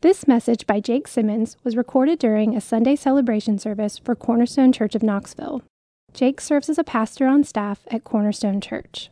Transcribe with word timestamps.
This 0.00 0.28
message 0.28 0.64
by 0.64 0.78
Jake 0.78 1.08
Simmons 1.08 1.56
was 1.64 1.76
recorded 1.76 2.20
during 2.20 2.54
a 2.54 2.60
Sunday 2.60 2.94
celebration 2.94 3.58
service 3.58 3.98
for 3.98 4.14
Cornerstone 4.14 4.72
Church 4.72 4.94
of 4.94 5.02
Knoxville. 5.02 5.64
Jake 6.14 6.40
serves 6.40 6.68
as 6.68 6.78
a 6.78 6.84
pastor 6.84 7.26
on 7.26 7.42
staff 7.42 7.80
at 7.90 8.04
Cornerstone 8.04 8.60
Church. 8.60 9.08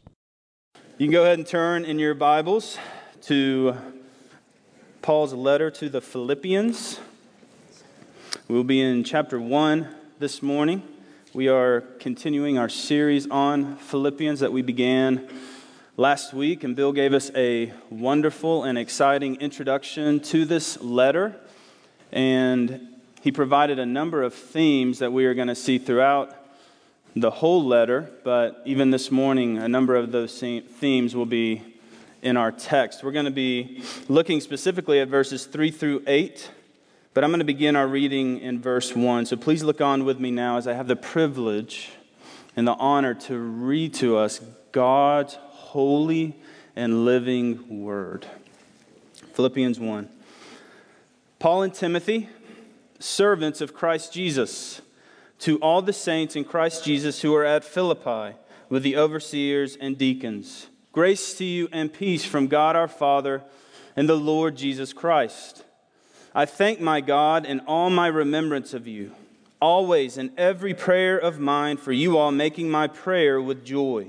You 0.96 1.06
can 1.06 1.10
go 1.10 1.24
ahead 1.24 1.38
and 1.38 1.46
turn 1.46 1.84
in 1.84 1.98
your 1.98 2.14
Bibles 2.14 2.78
to 3.22 3.76
Paul's 5.02 5.32
letter 5.32 5.72
to 5.72 5.88
the 5.88 6.00
Philippians. 6.00 7.00
We'll 8.46 8.62
be 8.62 8.80
in 8.80 9.02
chapter 9.02 9.40
1 9.40 9.88
this 10.20 10.40
morning. 10.40 10.84
We 11.34 11.48
are 11.48 11.80
continuing 11.98 12.58
our 12.58 12.68
series 12.68 13.26
on 13.26 13.74
Philippians 13.78 14.38
that 14.38 14.52
we 14.52 14.62
began 14.62 15.28
last 15.98 16.34
week, 16.34 16.62
and 16.62 16.76
Bill 16.76 16.92
gave 16.92 17.14
us 17.14 17.30
a 17.34 17.72
wonderful 17.88 18.64
and 18.64 18.76
exciting 18.76 19.36
introduction 19.36 20.20
to 20.20 20.44
this 20.44 20.78
letter. 20.82 21.34
And 22.12 22.88
he 23.22 23.32
provided 23.32 23.78
a 23.78 23.86
number 23.86 24.22
of 24.22 24.34
themes 24.34 24.98
that 24.98 25.12
we 25.12 25.24
are 25.24 25.32
going 25.32 25.48
to 25.48 25.54
see 25.54 25.78
throughout 25.78 26.36
the 27.14 27.30
whole 27.30 27.64
letter, 27.64 28.10
but 28.24 28.60
even 28.66 28.90
this 28.90 29.10
morning, 29.10 29.56
a 29.56 29.68
number 29.68 29.96
of 29.96 30.12
those 30.12 30.38
themes 30.38 31.16
will 31.16 31.24
be 31.24 31.62
in 32.20 32.36
our 32.36 32.52
text. 32.52 33.02
We're 33.02 33.12
going 33.12 33.24
to 33.24 33.30
be 33.30 33.82
looking 34.06 34.42
specifically 34.42 35.00
at 35.00 35.08
verses 35.08 35.46
3 35.46 35.70
through 35.70 36.02
8, 36.06 36.50
but 37.14 37.24
I'm 37.24 37.30
going 37.30 37.38
to 37.38 37.46
begin 37.46 37.74
our 37.74 37.86
reading 37.88 38.40
in 38.40 38.60
verse 38.60 38.94
1. 38.94 39.24
So 39.24 39.36
please 39.38 39.64
look 39.64 39.80
on 39.80 40.04
with 40.04 40.20
me 40.20 40.30
now 40.30 40.58
as 40.58 40.66
I 40.66 40.74
have 40.74 40.88
the 40.88 40.96
privilege 40.96 41.88
and 42.54 42.68
the 42.68 42.74
honor 42.74 43.14
to 43.14 43.38
read 43.38 43.94
to 43.94 44.18
us 44.18 44.42
God's 44.72 45.38
holy 45.76 46.34
and 46.74 47.04
living 47.04 47.82
word. 47.84 48.26
Philippians 49.34 49.78
1. 49.78 50.08
Paul 51.38 51.64
and 51.64 51.74
Timothy, 51.74 52.30
servants 52.98 53.60
of 53.60 53.74
Christ 53.74 54.10
Jesus, 54.10 54.80
to 55.40 55.58
all 55.58 55.82
the 55.82 55.92
saints 55.92 56.34
in 56.34 56.44
Christ 56.44 56.82
Jesus 56.82 57.20
who 57.20 57.34
are 57.34 57.44
at 57.44 57.62
Philippi, 57.62 58.38
with 58.70 58.84
the 58.84 58.96
overseers 58.96 59.76
and 59.76 59.98
deacons. 59.98 60.68
Grace 60.92 61.34
to 61.34 61.44
you 61.44 61.68
and 61.72 61.92
peace 61.92 62.24
from 62.24 62.46
God 62.46 62.74
our 62.74 62.88
Father 62.88 63.42
and 63.94 64.08
the 64.08 64.16
Lord 64.16 64.56
Jesus 64.56 64.94
Christ. 64.94 65.62
I 66.34 66.46
thank 66.46 66.80
my 66.80 67.02
God 67.02 67.44
in 67.44 67.60
all 67.60 67.90
my 67.90 68.06
remembrance 68.06 68.72
of 68.72 68.86
you, 68.86 69.12
always 69.60 70.16
in 70.16 70.32
every 70.38 70.72
prayer 70.72 71.18
of 71.18 71.38
mine 71.38 71.76
for 71.76 71.92
you 71.92 72.16
all, 72.16 72.32
making 72.32 72.70
my 72.70 72.86
prayer 72.86 73.42
with 73.42 73.62
joy 73.62 74.08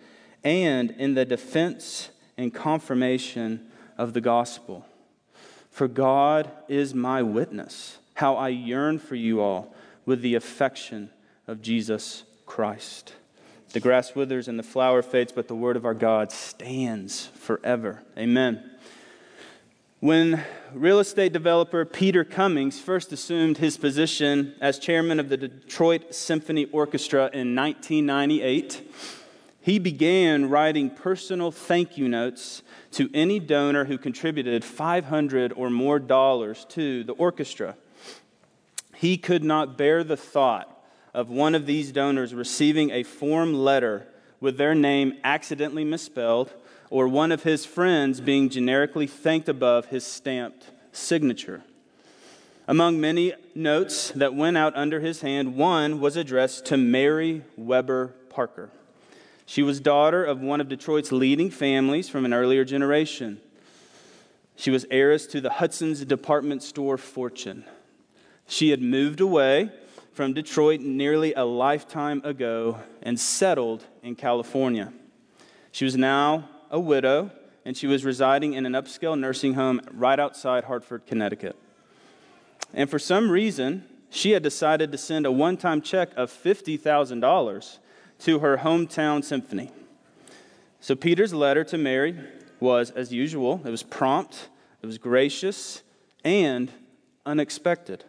and 0.43 0.91
in 0.91 1.13
the 1.13 1.25
defense 1.25 2.09
and 2.37 2.53
confirmation 2.53 3.67
of 3.97 4.13
the 4.13 4.21
gospel. 4.21 4.85
For 5.69 5.87
God 5.87 6.51
is 6.67 6.93
my 6.93 7.21
witness, 7.21 7.97
how 8.15 8.35
I 8.35 8.49
yearn 8.49 8.99
for 8.99 9.15
you 9.15 9.41
all 9.41 9.73
with 10.05 10.21
the 10.21 10.35
affection 10.35 11.09
of 11.47 11.61
Jesus 11.61 12.23
Christ. 12.45 13.13
The 13.73 13.79
grass 13.79 14.15
withers 14.15 14.47
and 14.47 14.59
the 14.59 14.63
flower 14.63 15.01
fades, 15.01 15.31
but 15.31 15.47
the 15.47 15.55
word 15.55 15.77
of 15.77 15.85
our 15.85 15.93
God 15.93 16.31
stands 16.31 17.27
forever. 17.27 18.03
Amen. 18.17 18.69
When 20.01 20.43
real 20.73 20.99
estate 20.99 21.31
developer 21.31 21.85
Peter 21.85 22.23
Cummings 22.23 22.79
first 22.79 23.13
assumed 23.13 23.59
his 23.59 23.77
position 23.77 24.55
as 24.59 24.79
chairman 24.79 25.19
of 25.19 25.29
the 25.29 25.37
Detroit 25.37 26.13
Symphony 26.13 26.65
Orchestra 26.65 27.29
in 27.31 27.55
1998, 27.55 28.81
he 29.61 29.77
began 29.77 30.49
writing 30.49 30.89
personal 30.89 31.51
thank 31.51 31.95
you 31.95 32.09
notes 32.09 32.63
to 32.91 33.09
any 33.13 33.39
donor 33.39 33.85
who 33.85 33.97
contributed 33.97 34.65
500 34.65 35.53
or 35.53 35.69
more 35.69 35.99
dollars 35.99 36.65
to 36.69 37.03
the 37.03 37.13
orchestra. 37.13 37.75
He 38.95 39.17
could 39.17 39.43
not 39.43 39.77
bear 39.77 40.03
the 40.03 40.17
thought 40.17 40.83
of 41.13 41.29
one 41.29 41.53
of 41.53 41.67
these 41.67 41.91
donors 41.91 42.33
receiving 42.33 42.89
a 42.89 43.03
form 43.03 43.53
letter 43.53 44.07
with 44.39 44.57
their 44.57 44.73
name 44.73 45.13
accidentally 45.23 45.83
misspelled 45.83 46.51
or 46.89 47.07
one 47.07 47.31
of 47.31 47.43
his 47.43 47.63
friends 47.63 48.19
being 48.19 48.49
generically 48.49 49.05
thanked 49.05 49.47
above 49.47 49.85
his 49.85 50.03
stamped 50.03 50.71
signature. 50.91 51.63
Among 52.67 52.99
many 52.99 53.33
notes 53.53 54.09
that 54.11 54.33
went 54.33 54.57
out 54.57 54.75
under 54.75 54.99
his 54.99 55.21
hand, 55.21 55.55
one 55.55 55.99
was 55.99 56.15
addressed 56.15 56.65
to 56.67 56.77
Mary 56.77 57.43
Webber 57.57 58.15
Parker. 58.29 58.71
She 59.51 59.63
was 59.63 59.81
daughter 59.81 60.23
of 60.23 60.39
one 60.39 60.61
of 60.61 60.69
Detroit's 60.69 61.11
leading 61.11 61.49
families 61.49 62.07
from 62.07 62.23
an 62.23 62.33
earlier 62.33 62.63
generation. 62.63 63.41
She 64.55 64.71
was 64.71 64.85
heiress 64.89 65.25
to 65.25 65.41
the 65.41 65.49
Hudson's 65.49 66.05
department 66.05 66.63
store 66.63 66.97
fortune. 66.97 67.65
She 68.47 68.69
had 68.69 68.81
moved 68.81 69.19
away 69.19 69.69
from 70.13 70.31
Detroit 70.31 70.79
nearly 70.79 71.33
a 71.33 71.43
lifetime 71.43 72.21
ago 72.23 72.79
and 73.01 73.19
settled 73.19 73.83
in 74.01 74.15
California. 74.15 74.93
She 75.73 75.83
was 75.83 75.97
now 75.97 76.47
a 76.69 76.79
widow, 76.79 77.29
and 77.65 77.75
she 77.75 77.87
was 77.87 78.05
residing 78.05 78.53
in 78.53 78.65
an 78.65 78.71
upscale 78.71 79.19
nursing 79.19 79.55
home 79.55 79.81
right 79.91 80.17
outside 80.17 80.63
Hartford, 80.63 81.05
Connecticut. 81.05 81.57
And 82.73 82.89
for 82.89 82.99
some 82.99 83.29
reason, 83.29 83.83
she 84.09 84.31
had 84.31 84.43
decided 84.43 84.93
to 84.93 84.97
send 84.97 85.25
a 85.25 85.31
one 85.33 85.57
time 85.57 85.81
check 85.81 86.11
of 86.15 86.31
$50,000 86.31 87.79
to 88.21 88.39
her 88.39 88.57
hometown 88.57 89.23
symphony. 89.23 89.71
So 90.79 90.95
Peter's 90.95 91.33
letter 91.33 91.63
to 91.65 91.77
Mary 91.77 92.17
was, 92.59 92.91
as 92.91 93.11
usual, 93.11 93.61
it 93.65 93.69
was 93.69 93.83
prompt, 93.83 94.49
it 94.81 94.85
was 94.85 94.97
gracious, 94.97 95.83
and 96.23 96.71
unexpected. 97.25 98.05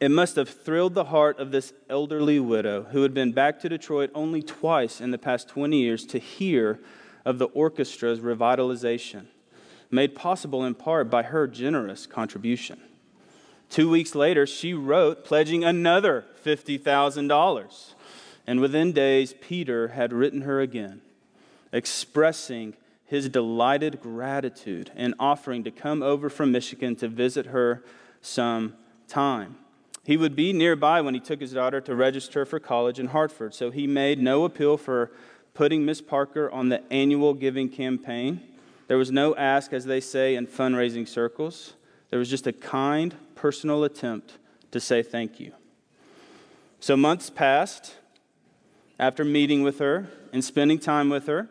It 0.00 0.10
must 0.10 0.36
have 0.36 0.48
thrilled 0.48 0.94
the 0.94 1.04
heart 1.04 1.38
of 1.38 1.50
this 1.50 1.72
elderly 1.90 2.38
widow 2.38 2.84
who 2.84 3.02
had 3.02 3.12
been 3.12 3.32
back 3.32 3.58
to 3.60 3.68
Detroit 3.68 4.10
only 4.14 4.42
twice 4.42 5.00
in 5.00 5.10
the 5.10 5.18
past 5.18 5.48
20 5.48 5.76
years 5.76 6.06
to 6.06 6.18
hear 6.18 6.78
of 7.24 7.38
the 7.38 7.48
orchestra's 7.48 8.20
revitalization, 8.20 9.26
made 9.90 10.14
possible 10.14 10.64
in 10.64 10.74
part 10.74 11.10
by 11.10 11.24
her 11.24 11.46
generous 11.46 12.06
contribution. 12.06 12.80
Two 13.68 13.90
weeks 13.90 14.14
later, 14.14 14.46
she 14.46 14.72
wrote 14.72 15.24
pledging 15.24 15.64
another 15.64 16.24
$50,000. 16.44 17.94
And 18.48 18.60
within 18.60 18.92
days, 18.92 19.34
Peter 19.42 19.88
had 19.88 20.10
written 20.10 20.40
her 20.40 20.62
again, 20.62 21.02
expressing 21.70 22.72
his 23.04 23.28
delighted 23.28 24.00
gratitude 24.00 24.90
and 24.96 25.14
offering 25.20 25.64
to 25.64 25.70
come 25.70 26.02
over 26.02 26.30
from 26.30 26.50
Michigan 26.50 26.96
to 26.96 27.08
visit 27.08 27.48
her 27.48 27.84
some 28.22 28.72
time. 29.06 29.56
He 30.02 30.16
would 30.16 30.34
be 30.34 30.54
nearby 30.54 31.02
when 31.02 31.12
he 31.12 31.20
took 31.20 31.42
his 31.42 31.52
daughter 31.52 31.82
to 31.82 31.94
register 31.94 32.46
for 32.46 32.58
college 32.58 32.98
in 32.98 33.08
Hartford, 33.08 33.52
so 33.52 33.70
he 33.70 33.86
made 33.86 34.18
no 34.18 34.46
appeal 34.46 34.78
for 34.78 35.10
putting 35.52 35.84
Miss 35.84 36.00
Parker 36.00 36.50
on 36.50 36.70
the 36.70 36.82
annual 36.90 37.34
giving 37.34 37.68
campaign. 37.68 38.40
There 38.86 38.96
was 38.96 39.10
no 39.10 39.36
ask, 39.36 39.74
as 39.74 39.84
they 39.84 40.00
say 40.00 40.36
in 40.36 40.46
fundraising 40.46 41.06
circles. 41.06 41.74
There 42.08 42.18
was 42.18 42.30
just 42.30 42.46
a 42.46 42.54
kind, 42.54 43.14
personal 43.34 43.84
attempt 43.84 44.38
to 44.70 44.80
say 44.80 45.02
thank 45.02 45.38
you. 45.38 45.52
So 46.80 46.96
months 46.96 47.28
passed, 47.28 47.96
after 48.98 49.24
meeting 49.24 49.62
with 49.62 49.78
her 49.78 50.08
and 50.32 50.44
spending 50.44 50.78
time 50.78 51.08
with 51.08 51.26
her. 51.26 51.48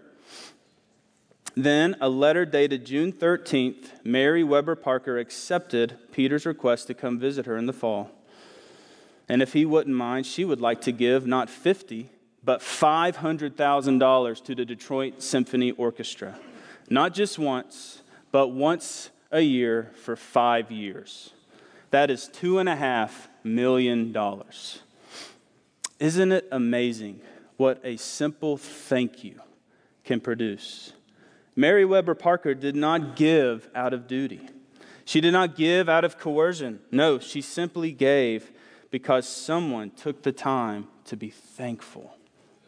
Then, 1.56 1.96
a 2.00 2.10
letter 2.10 2.46
dated 2.46 2.86
June 2.86 3.12
13th, 3.12 4.04
Mary 4.04 4.44
Webber 4.44 4.76
Parker 4.76 5.18
accepted 5.18 5.98
Peter's 6.12 6.46
request 6.46 6.86
to 6.88 6.94
come 6.94 7.18
visit 7.18 7.48
her 7.48 7.58
in 7.58 7.66
the 7.66 7.74
fall. 7.74 8.12
And 9.28 9.42
if 9.42 9.54
he 9.54 9.66
wouldn't 9.66 9.96
mind, 9.96 10.28
she 10.28 10.46
would 10.46 10.62
like 10.62 10.82
to 10.82 10.92
give 10.92 11.26
not 11.26 11.50
50, 11.50 12.10
but 12.44 12.62
$500,000 12.62 14.44
to 14.44 14.56
the 14.56 14.66
Detroit 14.66 15.24
Symphony 15.24 15.72
Orchestra. 15.72 16.40
Not 16.90 17.16
just 17.16 17.40
once, 17.40 18.04
but 18.32 18.50
once 18.50 19.10
a 19.32 19.42
year 19.42 19.92
for 20.04 20.16
five 20.16 20.72
years. 20.72 21.32
That 21.90 22.12
is 22.12 22.28
two 22.28 22.60
and 22.60 22.70
a 22.70 22.76
half 22.76 23.30
million 23.44 24.12
dollars. 24.12 24.82
Isn't 26.00 26.32
it 26.32 26.48
amazing 26.52 27.22
what 27.58 27.82
a 27.84 27.98
simple 27.98 28.58
thank 28.58 29.24
you 29.24 29.42
can 30.04 30.20
produce. 30.20 30.94
Mary 31.56 31.84
Webber 31.84 32.16
Parker 32.16 32.54
did 32.54 32.76
not 32.76 33.16
give 33.16 33.68
out 33.74 33.94
of 33.94 34.08
duty. 34.08 34.42
She 35.06 35.22
did 35.22 35.32
not 35.32 35.56
give 35.56 35.90
out 35.90 36.06
of 36.06 36.20
coercion. 36.20 36.80
No, 36.92 37.18
she 37.18 37.42
simply 37.42 37.92
gave 37.92 38.52
because 38.92 39.28
someone 39.28 39.90
took 39.92 40.22
the 40.22 40.32
time 40.32 40.88
to 41.06 41.18
be 41.18 41.30
thankful, 41.30 42.16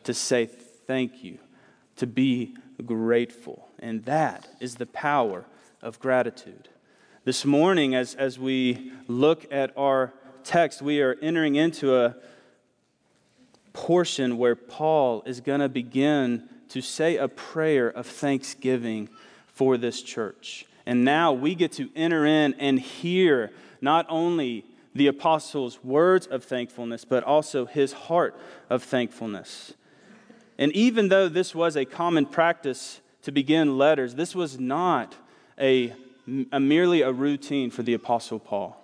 to 0.03 0.13
say 0.13 0.45
thank 0.45 1.23
you, 1.23 1.37
to 1.97 2.07
be 2.07 2.55
grateful. 2.85 3.69
And 3.77 4.03
that 4.05 4.47
is 4.59 4.75
the 4.75 4.85
power 4.85 5.45
of 5.81 5.99
gratitude. 5.99 6.69
This 7.25 7.45
morning, 7.45 7.93
as, 7.93 8.15
as 8.15 8.39
we 8.39 8.91
look 9.07 9.45
at 9.51 9.71
our 9.77 10.13
text, 10.43 10.81
we 10.81 11.01
are 11.01 11.15
entering 11.21 11.55
into 11.55 11.95
a 11.95 12.15
portion 13.73 14.37
where 14.37 14.55
Paul 14.55 15.23
is 15.25 15.41
going 15.41 15.59
to 15.59 15.69
begin 15.69 16.49
to 16.69 16.81
say 16.81 17.17
a 17.17 17.27
prayer 17.27 17.89
of 17.89 18.05
thanksgiving 18.05 19.09
for 19.47 19.77
this 19.77 20.01
church. 20.01 20.65
And 20.85 21.03
now 21.03 21.33
we 21.33 21.55
get 21.55 21.73
to 21.73 21.89
enter 21.95 22.25
in 22.25 22.53
and 22.55 22.79
hear 22.79 23.51
not 23.81 24.05
only 24.09 24.65
the 24.95 25.07
apostles' 25.07 25.83
words 25.83 26.27
of 26.27 26.43
thankfulness, 26.43 27.05
but 27.05 27.23
also 27.23 27.65
his 27.65 27.93
heart 27.93 28.39
of 28.69 28.83
thankfulness. 28.83 29.73
And 30.57 30.71
even 30.73 31.09
though 31.09 31.29
this 31.29 31.55
was 31.55 31.77
a 31.77 31.85
common 31.85 32.25
practice 32.25 33.01
to 33.21 33.31
begin 33.31 33.77
letters, 33.77 34.15
this 34.15 34.35
was 34.35 34.59
not 34.59 35.15
a, 35.59 35.93
a 36.51 36.59
merely 36.59 37.01
a 37.01 37.11
routine 37.11 37.71
for 37.71 37.83
the 37.83 37.93
apostle 37.93 38.39
Paul. 38.39 38.75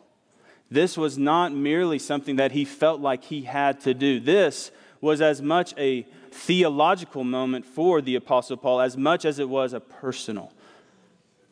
This 0.76 0.98
was 0.98 1.18
not 1.18 1.54
merely 1.54 1.98
something 2.00 2.36
that 2.36 2.52
he 2.52 2.66
felt 2.66 3.00
like 3.00 3.24
he 3.24 3.44
had 3.44 3.80
to 3.82 3.94
do. 3.94 4.20
This 4.20 4.72
was 5.00 5.22
as 5.22 5.42
much 5.42 5.74
a 5.78 6.06
theological 6.32 7.24
moment 7.24 7.66
for 7.66 8.02
the 8.02 8.16
apostle 8.16 8.58
Paul 8.58 8.82
as 8.82 8.98
much 8.98 9.24
as 9.24 9.40
it 9.40 9.48
was 9.48 9.72
a 9.72 9.80
personal. 9.80 10.52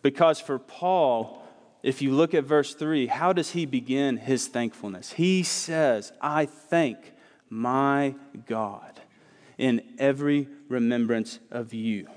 Because 0.01 0.41
for 0.41 0.59
Paul, 0.59 1.41
if 1.83 2.01
you 2.01 2.11
look 2.11 2.33
at 2.33 2.43
verse 2.43 2.75
3, 2.75 3.07
how 3.07 3.31
does 3.31 3.51
he 3.51 3.65
begin 3.65 4.17
his 4.17 4.49
thankfulness? 4.49 5.13
He 5.13 5.41
says, 5.43 6.11
I 6.19 6.45
thank 6.45 7.13
my 7.49 8.15
God 8.45 8.99
in 9.57 9.83
every 9.97 10.49
remembrance 10.67 11.39
of 11.49 11.73
you. 11.73 12.09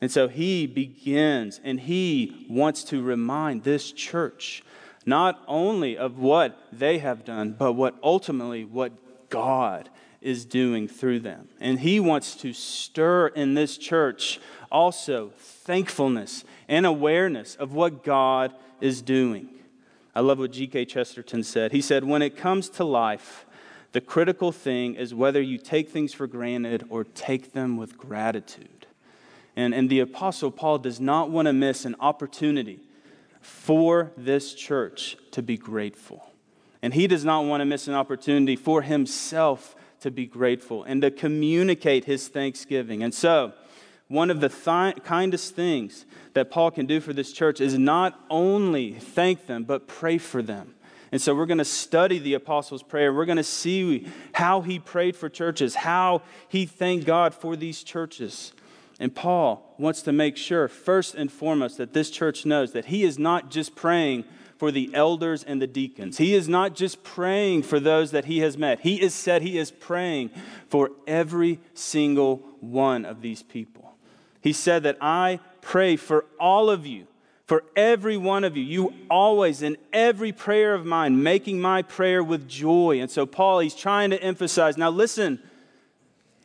And 0.00 0.08
so 0.08 0.28
he 0.28 0.68
begins 0.68 1.60
and 1.64 1.80
he 1.80 2.46
wants 2.48 2.84
to 2.84 3.02
remind 3.02 3.64
this 3.64 3.90
church 3.90 4.62
not 5.06 5.42
only 5.46 5.96
of 5.96 6.18
what 6.18 6.58
they 6.72 6.98
have 6.98 7.24
done, 7.24 7.54
but 7.58 7.72
what 7.72 7.96
ultimately 8.02 8.64
what 8.64 8.92
God 9.28 9.88
is 10.20 10.44
doing 10.44 10.86
through 10.86 11.20
them. 11.20 11.48
And 11.60 11.80
he 11.80 11.98
wants 11.98 12.36
to 12.36 12.52
stir 12.52 13.28
in 13.28 13.54
this 13.54 13.76
church 13.76 14.40
also 14.70 15.32
thankfulness 15.36 16.44
and 16.68 16.86
awareness 16.86 17.56
of 17.56 17.74
what 17.74 18.04
God 18.04 18.54
is 18.80 19.02
doing. 19.02 19.48
I 20.14 20.20
love 20.20 20.38
what 20.38 20.52
G.K. 20.52 20.84
Chesterton 20.84 21.42
said. 21.42 21.72
He 21.72 21.80
said, 21.80 22.04
When 22.04 22.22
it 22.22 22.36
comes 22.36 22.68
to 22.70 22.84
life, 22.84 23.46
the 23.92 24.00
critical 24.00 24.52
thing 24.52 24.94
is 24.94 25.14
whether 25.14 25.40
you 25.40 25.58
take 25.58 25.88
things 25.88 26.12
for 26.12 26.26
granted 26.26 26.84
or 26.88 27.04
take 27.04 27.52
them 27.52 27.76
with 27.76 27.96
gratitude. 27.96 28.86
And, 29.56 29.74
and 29.74 29.90
the 29.90 30.00
Apostle 30.00 30.50
Paul 30.50 30.78
does 30.78 31.00
not 31.00 31.30
want 31.30 31.46
to 31.46 31.52
miss 31.52 31.84
an 31.84 31.96
opportunity 32.00 32.80
for 33.42 34.12
this 34.16 34.54
church 34.54 35.16
to 35.32 35.42
be 35.42 35.58
grateful. 35.58 36.24
And 36.80 36.94
he 36.94 37.06
does 37.06 37.24
not 37.24 37.44
want 37.44 37.60
to 37.60 37.64
miss 37.64 37.86
an 37.86 37.94
opportunity 37.94 38.56
for 38.56 38.82
himself 38.82 39.76
to 40.00 40.10
be 40.10 40.26
grateful 40.26 40.82
and 40.84 41.02
to 41.02 41.10
communicate 41.10 42.06
his 42.06 42.28
thanksgiving. 42.28 43.02
And 43.02 43.14
so, 43.14 43.52
one 44.08 44.30
of 44.30 44.40
the 44.40 44.48
th- 44.48 45.02
kindest 45.04 45.54
things 45.54 46.04
that 46.34 46.50
Paul 46.50 46.70
can 46.70 46.86
do 46.86 47.00
for 47.00 47.12
this 47.12 47.32
church 47.32 47.60
is 47.60 47.78
not 47.78 48.20
only 48.28 48.92
thank 48.92 49.46
them, 49.46 49.64
but 49.64 49.88
pray 49.88 50.18
for 50.18 50.42
them. 50.42 50.74
And 51.12 51.20
so 51.20 51.34
we're 51.34 51.46
going 51.46 51.58
to 51.58 51.64
study 51.64 52.18
the 52.18 52.34
Apostles' 52.34 52.82
Prayer. 52.82 53.12
We're 53.12 53.26
going 53.26 53.36
to 53.36 53.44
see 53.44 54.06
how 54.32 54.62
he 54.62 54.78
prayed 54.78 55.14
for 55.14 55.28
churches, 55.28 55.74
how 55.74 56.22
he 56.48 56.66
thanked 56.66 57.06
God 57.06 57.34
for 57.34 57.54
these 57.54 57.82
churches. 57.82 58.52
And 59.00 59.14
Paul 59.14 59.74
wants 59.78 60.02
to 60.02 60.12
make 60.12 60.36
sure, 60.36 60.68
first 60.68 61.14
and 61.14 61.30
foremost, 61.30 61.78
that 61.78 61.92
this 61.92 62.10
church 62.10 62.46
knows 62.46 62.72
that 62.72 62.86
he 62.86 63.02
is 63.04 63.18
not 63.18 63.50
just 63.50 63.74
praying 63.74 64.24
for 64.58 64.70
the 64.70 64.90
elders 64.94 65.42
and 65.42 65.60
the 65.60 65.66
deacons. 65.66 66.18
He 66.18 66.34
is 66.34 66.48
not 66.48 66.76
just 66.76 67.02
praying 67.02 67.64
for 67.64 67.80
those 67.80 68.12
that 68.12 68.26
he 68.26 68.38
has 68.40 68.56
met. 68.56 68.80
He 68.80 68.98
has 68.98 69.12
said 69.12 69.42
he 69.42 69.58
is 69.58 69.72
praying 69.72 70.30
for 70.68 70.92
every 71.04 71.58
single 71.74 72.36
one 72.60 73.04
of 73.04 73.22
these 73.22 73.42
people. 73.42 73.94
He 74.40 74.52
said 74.52 74.84
that 74.84 74.98
I 75.00 75.40
pray 75.62 75.96
for 75.96 76.26
all 76.38 76.70
of 76.70 76.86
you, 76.86 77.08
for 77.46 77.64
every 77.74 78.16
one 78.16 78.44
of 78.44 78.56
you. 78.56 78.62
You 78.62 78.94
always, 79.10 79.62
in 79.62 79.76
every 79.92 80.30
prayer 80.30 80.74
of 80.74 80.86
mine, 80.86 81.24
making 81.24 81.60
my 81.60 81.82
prayer 81.82 82.22
with 82.22 82.48
joy. 82.48 83.00
And 83.00 83.10
so, 83.10 83.26
Paul, 83.26 83.58
he's 83.58 83.74
trying 83.74 84.10
to 84.10 84.22
emphasize 84.22 84.76
now, 84.76 84.90
listen, 84.90 85.42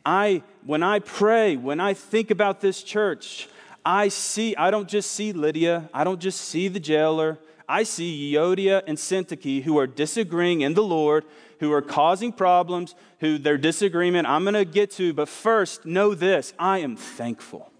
I, 0.08 0.42
when 0.64 0.82
I 0.82 1.00
pray, 1.00 1.56
when 1.56 1.80
I 1.80 1.92
think 1.92 2.30
about 2.30 2.62
this 2.62 2.82
church, 2.82 3.46
I 3.84 4.08
see, 4.08 4.56
I 4.56 4.70
don't 4.70 4.88
just 4.88 5.10
see 5.12 5.34
Lydia, 5.34 5.90
I 5.92 6.02
don't 6.02 6.18
just 6.18 6.40
see 6.40 6.68
the 6.68 6.80
jailer. 6.80 7.38
I 7.68 7.82
see 7.82 8.32
Euodia 8.32 8.82
and 8.86 8.96
Syntyche 8.96 9.62
who 9.62 9.78
are 9.78 9.86
disagreeing 9.86 10.62
in 10.62 10.72
the 10.72 10.82
Lord, 10.82 11.26
who 11.60 11.70
are 11.74 11.82
causing 11.82 12.32
problems, 12.32 12.94
who 13.20 13.36
their 13.36 13.58
disagreement 13.58 14.26
I'm 14.26 14.44
going 14.44 14.54
to 14.54 14.64
get 14.64 14.90
to. 14.92 15.12
But 15.12 15.28
first, 15.28 15.84
know 15.84 16.14
this 16.14 16.54
I 16.58 16.78
am 16.78 16.96
thankful. 16.96 17.70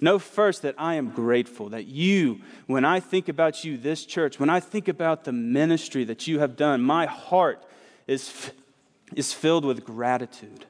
Know 0.00 0.18
first 0.18 0.62
that 0.62 0.74
I 0.78 0.94
am 0.94 1.10
grateful 1.10 1.68
that 1.68 1.84
you, 1.84 2.40
when 2.68 2.86
I 2.86 3.00
think 3.00 3.28
about 3.28 3.62
you, 3.64 3.76
this 3.76 4.06
church, 4.06 4.40
when 4.40 4.48
I 4.48 4.60
think 4.60 4.88
about 4.88 5.24
the 5.24 5.32
ministry 5.32 6.04
that 6.04 6.26
you 6.26 6.38
have 6.38 6.56
done, 6.56 6.80
my 6.80 7.04
heart 7.04 7.62
is, 8.06 8.50
is 9.14 9.34
filled 9.34 9.66
with 9.66 9.84
gratitude. 9.84 10.64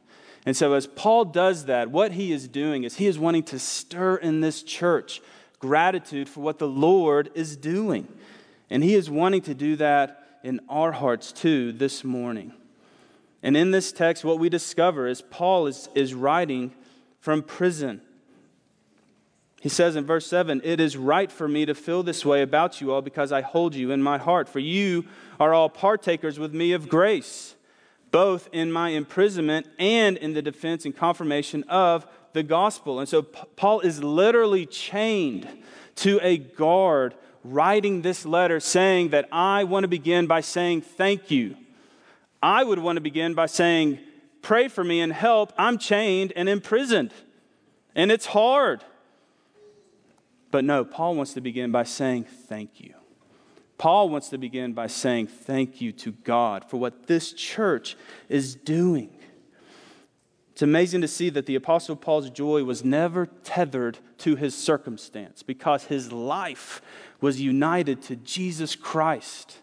And 0.46 0.56
so, 0.56 0.72
as 0.72 0.86
Paul 0.86 1.26
does 1.26 1.66
that, 1.66 1.90
what 1.90 2.12
he 2.12 2.32
is 2.32 2.48
doing 2.48 2.84
is 2.84 2.96
he 2.96 3.06
is 3.06 3.18
wanting 3.18 3.42
to 3.44 3.58
stir 3.58 4.16
in 4.16 4.40
this 4.40 4.62
church 4.62 5.20
gratitude 5.58 6.28
for 6.28 6.40
what 6.40 6.58
the 6.58 6.68
Lord 6.68 7.30
is 7.34 7.56
doing. 7.56 8.08
And 8.70 8.82
he 8.82 8.94
is 8.94 9.10
wanting 9.10 9.42
to 9.42 9.54
do 9.54 9.76
that 9.76 10.38
in 10.42 10.60
our 10.68 10.92
hearts 10.92 11.32
too 11.32 11.72
this 11.72 12.02
morning. 12.02 12.54
And 13.42 13.56
in 13.56 13.70
this 13.70 13.92
text, 13.92 14.24
what 14.24 14.38
we 14.38 14.48
discover 14.48 15.06
is 15.06 15.22
Paul 15.22 15.66
is, 15.66 15.88
is 15.94 16.14
writing 16.14 16.72
from 17.20 17.42
prison. 17.42 18.00
He 19.60 19.68
says 19.68 19.96
in 19.96 20.06
verse 20.06 20.26
7 20.26 20.62
It 20.64 20.80
is 20.80 20.96
right 20.96 21.30
for 21.30 21.46
me 21.46 21.66
to 21.66 21.74
feel 21.74 22.02
this 22.02 22.24
way 22.24 22.42
about 22.42 22.80
you 22.80 22.92
all 22.92 23.02
because 23.02 23.32
I 23.32 23.42
hold 23.42 23.74
you 23.74 23.90
in 23.90 24.02
my 24.02 24.18
heart, 24.18 24.48
for 24.48 24.58
you 24.58 25.04
are 25.38 25.52
all 25.52 25.68
partakers 25.68 26.38
with 26.38 26.54
me 26.54 26.72
of 26.72 26.88
grace, 26.88 27.54
both 28.10 28.48
in 28.52 28.72
my 28.72 28.90
imprisonment 28.90 29.66
and 29.78 30.16
in 30.16 30.34
the 30.34 30.42
defense 30.42 30.84
and 30.84 30.96
confirmation 30.96 31.64
of 31.64 32.06
the 32.32 32.42
gospel. 32.42 32.98
And 32.98 33.08
so 33.08 33.22
Paul 33.22 33.80
is 33.80 34.02
literally 34.02 34.66
chained 34.66 35.48
to 35.96 36.20
a 36.22 36.38
guard, 36.38 37.14
writing 37.44 38.02
this 38.02 38.24
letter 38.24 38.60
saying 38.60 39.10
that 39.10 39.28
I 39.32 39.64
want 39.64 39.84
to 39.84 39.88
begin 39.88 40.26
by 40.26 40.40
saying 40.40 40.82
thank 40.82 41.30
you. 41.30 41.56
I 42.42 42.64
would 42.64 42.78
want 42.78 42.96
to 42.96 43.00
begin 43.00 43.34
by 43.34 43.46
saying, 43.46 43.98
Pray 44.42 44.68
for 44.68 44.82
me 44.82 45.00
and 45.00 45.12
help. 45.12 45.52
I'm 45.58 45.76
chained 45.76 46.32
and 46.34 46.48
imprisoned, 46.48 47.12
and 47.94 48.10
it's 48.10 48.26
hard. 48.26 48.82
But 50.50 50.64
no, 50.64 50.84
Paul 50.84 51.14
wants 51.14 51.34
to 51.34 51.40
begin 51.40 51.70
by 51.70 51.84
saying 51.84 52.24
thank 52.24 52.80
you. 52.80 52.94
Paul 53.80 54.10
wants 54.10 54.28
to 54.28 54.36
begin 54.36 54.74
by 54.74 54.88
saying 54.88 55.28
thank 55.28 55.80
you 55.80 55.90
to 55.92 56.12
God 56.12 56.68
for 56.68 56.76
what 56.76 57.06
this 57.06 57.32
church 57.32 57.96
is 58.28 58.54
doing. 58.54 59.08
It's 60.52 60.60
amazing 60.60 61.00
to 61.00 61.08
see 61.08 61.30
that 61.30 61.46
the 61.46 61.54
Apostle 61.54 61.96
Paul's 61.96 62.28
joy 62.28 62.62
was 62.62 62.84
never 62.84 63.24
tethered 63.42 63.96
to 64.18 64.36
his 64.36 64.54
circumstance 64.54 65.42
because 65.42 65.84
his 65.84 66.12
life 66.12 66.82
was 67.22 67.40
united 67.40 68.02
to 68.02 68.16
Jesus 68.16 68.76
Christ. 68.76 69.60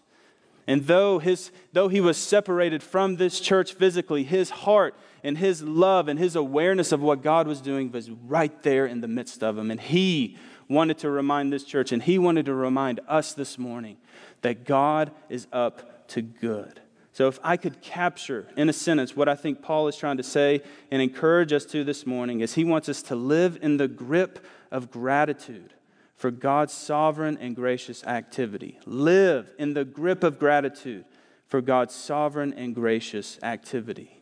And 0.66 0.88
though, 0.88 1.20
his, 1.20 1.52
though 1.72 1.86
he 1.86 2.00
was 2.00 2.16
separated 2.16 2.82
from 2.82 3.16
this 3.16 3.38
church 3.38 3.74
physically, 3.74 4.24
his 4.24 4.50
heart 4.50 4.96
and 5.22 5.38
his 5.38 5.62
love 5.62 6.08
and 6.08 6.18
his 6.18 6.34
awareness 6.34 6.90
of 6.90 7.00
what 7.00 7.22
God 7.22 7.46
was 7.46 7.60
doing 7.60 7.92
was 7.92 8.10
right 8.10 8.64
there 8.64 8.84
in 8.84 9.00
the 9.00 9.06
midst 9.06 9.44
of 9.44 9.56
him. 9.56 9.70
And 9.70 9.80
he 9.80 10.36
wanted 10.68 10.98
to 10.98 11.10
remind 11.10 11.52
this 11.52 11.64
church, 11.64 11.92
and 11.92 12.02
he 12.02 12.18
wanted 12.18 12.46
to 12.46 12.54
remind 12.54 13.00
us 13.08 13.32
this 13.32 13.58
morning 13.58 13.96
that 14.42 14.64
God 14.64 15.10
is 15.28 15.46
up 15.52 16.08
to 16.08 16.22
good. 16.22 16.80
So, 17.12 17.26
if 17.26 17.40
I 17.42 17.56
could 17.56 17.80
capture 17.80 18.46
in 18.56 18.68
a 18.68 18.72
sentence 18.72 19.16
what 19.16 19.28
I 19.28 19.34
think 19.34 19.60
Paul 19.60 19.88
is 19.88 19.96
trying 19.96 20.18
to 20.18 20.22
say 20.22 20.62
and 20.90 21.02
encourage 21.02 21.52
us 21.52 21.64
to 21.66 21.82
this 21.82 22.06
morning, 22.06 22.40
is 22.40 22.54
he 22.54 22.64
wants 22.64 22.88
us 22.88 23.02
to 23.04 23.16
live 23.16 23.58
in 23.60 23.76
the 23.76 23.88
grip 23.88 24.44
of 24.70 24.90
gratitude 24.90 25.74
for 26.14 26.30
God's 26.30 26.72
sovereign 26.72 27.38
and 27.40 27.56
gracious 27.56 28.04
activity. 28.04 28.78
Live 28.84 29.52
in 29.58 29.74
the 29.74 29.84
grip 29.84 30.22
of 30.22 30.38
gratitude 30.38 31.06
for 31.48 31.60
God's 31.60 31.94
sovereign 31.94 32.52
and 32.52 32.74
gracious 32.74 33.38
activity. 33.42 34.20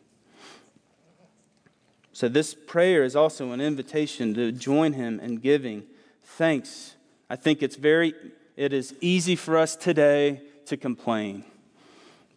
So, 2.13 2.27
this 2.27 2.55
prayer 2.55 3.03
is 3.03 3.15
also 3.15 3.51
an 3.51 3.61
invitation 3.61 4.33
to 4.33 4.51
join 4.51 4.93
him 4.93 5.19
in 5.19 5.35
giving 5.35 5.83
thanks. 6.37 6.95
I 7.31 7.35
think 7.35 7.63
it's 7.63 7.75
very 7.75 8.13
it 8.55 8.71
is 8.71 8.93
easy 9.01 9.35
for 9.35 9.57
us 9.57 9.75
today 9.75 10.41
to 10.67 10.77
complain. 10.77 11.43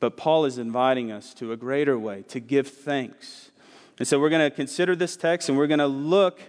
But 0.00 0.16
Paul 0.16 0.46
is 0.46 0.56
inviting 0.56 1.12
us 1.12 1.34
to 1.34 1.52
a 1.52 1.56
greater 1.56 1.98
way, 1.98 2.22
to 2.28 2.40
give 2.40 2.68
thanks. 2.68 3.50
And 3.98 4.08
so 4.08 4.18
we're 4.18 4.30
going 4.30 4.50
to 4.50 4.54
consider 4.54 4.96
this 4.96 5.16
text 5.16 5.50
and 5.50 5.58
we're 5.58 5.66
going 5.66 5.80
to 5.80 5.86
look, 5.86 6.40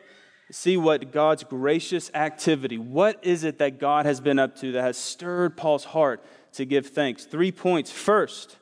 see 0.49 0.77
what 0.77 1.11
God's 1.11 1.43
gracious 1.43 2.09
activity, 2.13 2.77
what 2.77 3.19
is 3.21 3.43
it 3.43 3.57
that 3.59 3.79
God 3.79 4.05
has 4.05 4.21
been 4.21 4.39
up 4.39 4.55
to 4.57 4.71
that 4.71 4.81
has 4.81 4.97
stirred 4.97 5.57
Paul's 5.57 5.83
heart 5.83 6.23
to 6.53 6.65
give 6.65 6.87
thanks? 6.87 7.25
Three 7.25 7.51
points. 7.51 7.91
First, 7.91 8.57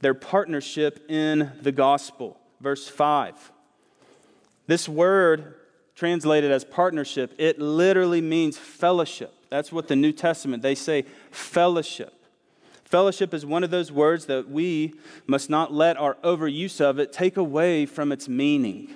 their 0.00 0.14
partnership 0.14 1.04
in 1.08 1.50
the 1.62 1.72
gospel. 1.72 2.38
Verse 2.60 2.88
5. 2.88 3.52
This 4.68 4.88
word 4.88 5.54
translated 5.98 6.52
as 6.52 6.64
partnership, 6.64 7.34
it 7.38 7.58
literally 7.58 8.20
means 8.20 8.56
fellowship. 8.56 9.34
That's 9.50 9.72
what 9.72 9.88
the 9.88 9.96
New 9.96 10.12
Testament, 10.12 10.62
they 10.62 10.76
say 10.76 11.04
fellowship. 11.32 12.14
Fellowship 12.84 13.34
is 13.34 13.44
one 13.44 13.64
of 13.64 13.70
those 13.70 13.90
words 13.90 14.26
that 14.26 14.48
we 14.48 14.94
must 15.26 15.50
not 15.50 15.74
let 15.74 15.96
our 15.96 16.14
overuse 16.22 16.80
of 16.80 17.00
it 17.00 17.12
take 17.12 17.36
away 17.36 17.84
from 17.84 18.12
its 18.12 18.28
meaning. 18.28 18.88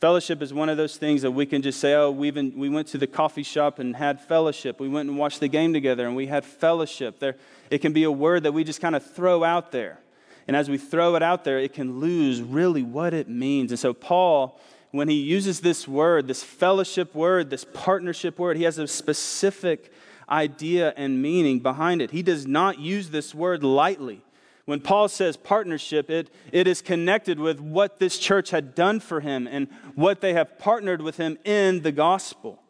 Fellowship 0.00 0.40
is 0.40 0.54
one 0.54 0.70
of 0.70 0.78
those 0.78 0.96
things 0.96 1.20
that 1.20 1.30
we 1.30 1.44
can 1.44 1.60
just 1.60 1.78
say, 1.78 1.92
oh, 1.92 2.10
we 2.10 2.30
we 2.30 2.68
went 2.70 2.88
to 2.88 2.98
the 2.98 3.06
coffee 3.06 3.44
shop 3.44 3.78
and 3.78 3.94
had 3.94 4.18
fellowship. 4.20 4.80
We 4.80 4.88
went 4.88 5.10
and 5.10 5.18
watched 5.18 5.38
the 5.38 5.48
game 5.48 5.74
together 5.74 6.06
and 6.06 6.16
we 6.16 6.26
had 6.26 6.44
fellowship. 6.44 7.20
There, 7.20 7.36
it 7.70 7.78
can 7.78 7.92
be 7.92 8.04
a 8.04 8.10
word 8.10 8.44
that 8.44 8.52
we 8.52 8.64
just 8.64 8.80
kind 8.80 8.96
of 8.96 9.04
throw 9.04 9.44
out 9.44 9.70
there. 9.70 10.00
And 10.48 10.56
as 10.56 10.70
we 10.70 10.78
throw 10.78 11.14
it 11.14 11.22
out 11.22 11.44
there, 11.44 11.58
it 11.58 11.74
can 11.74 12.00
lose 12.00 12.40
really 12.40 12.82
what 12.82 13.14
it 13.14 13.28
means. 13.28 13.70
And 13.70 13.78
so, 13.78 13.92
Paul, 13.92 14.58
when 14.92 15.08
he 15.08 15.16
uses 15.16 15.60
this 15.60 15.88
word, 15.88 16.28
this 16.28 16.42
fellowship 16.42 17.14
word, 17.14 17.50
this 17.50 17.64
partnership 17.64 18.38
word, 18.38 18.56
he 18.56 18.62
has 18.62 18.78
a 18.78 18.86
specific 18.86 19.90
idea 20.28 20.92
and 20.96 21.20
meaning 21.20 21.58
behind 21.58 22.00
it. 22.00 22.10
He 22.10 22.22
does 22.22 22.46
not 22.46 22.78
use 22.78 23.10
this 23.10 23.34
word 23.34 23.64
lightly. 23.64 24.22
When 24.66 24.80
Paul 24.80 25.08
says 25.08 25.36
partnership, 25.36 26.08
it, 26.08 26.30
it 26.52 26.66
is 26.66 26.82
connected 26.82 27.40
with 27.40 27.58
what 27.58 27.98
this 27.98 28.18
church 28.18 28.50
had 28.50 28.74
done 28.74 29.00
for 29.00 29.20
him 29.20 29.48
and 29.50 29.68
what 29.94 30.20
they 30.20 30.34
have 30.34 30.58
partnered 30.58 31.02
with 31.02 31.16
him 31.16 31.36
in 31.44 31.82
the 31.82 31.90
gospel. 31.90 32.62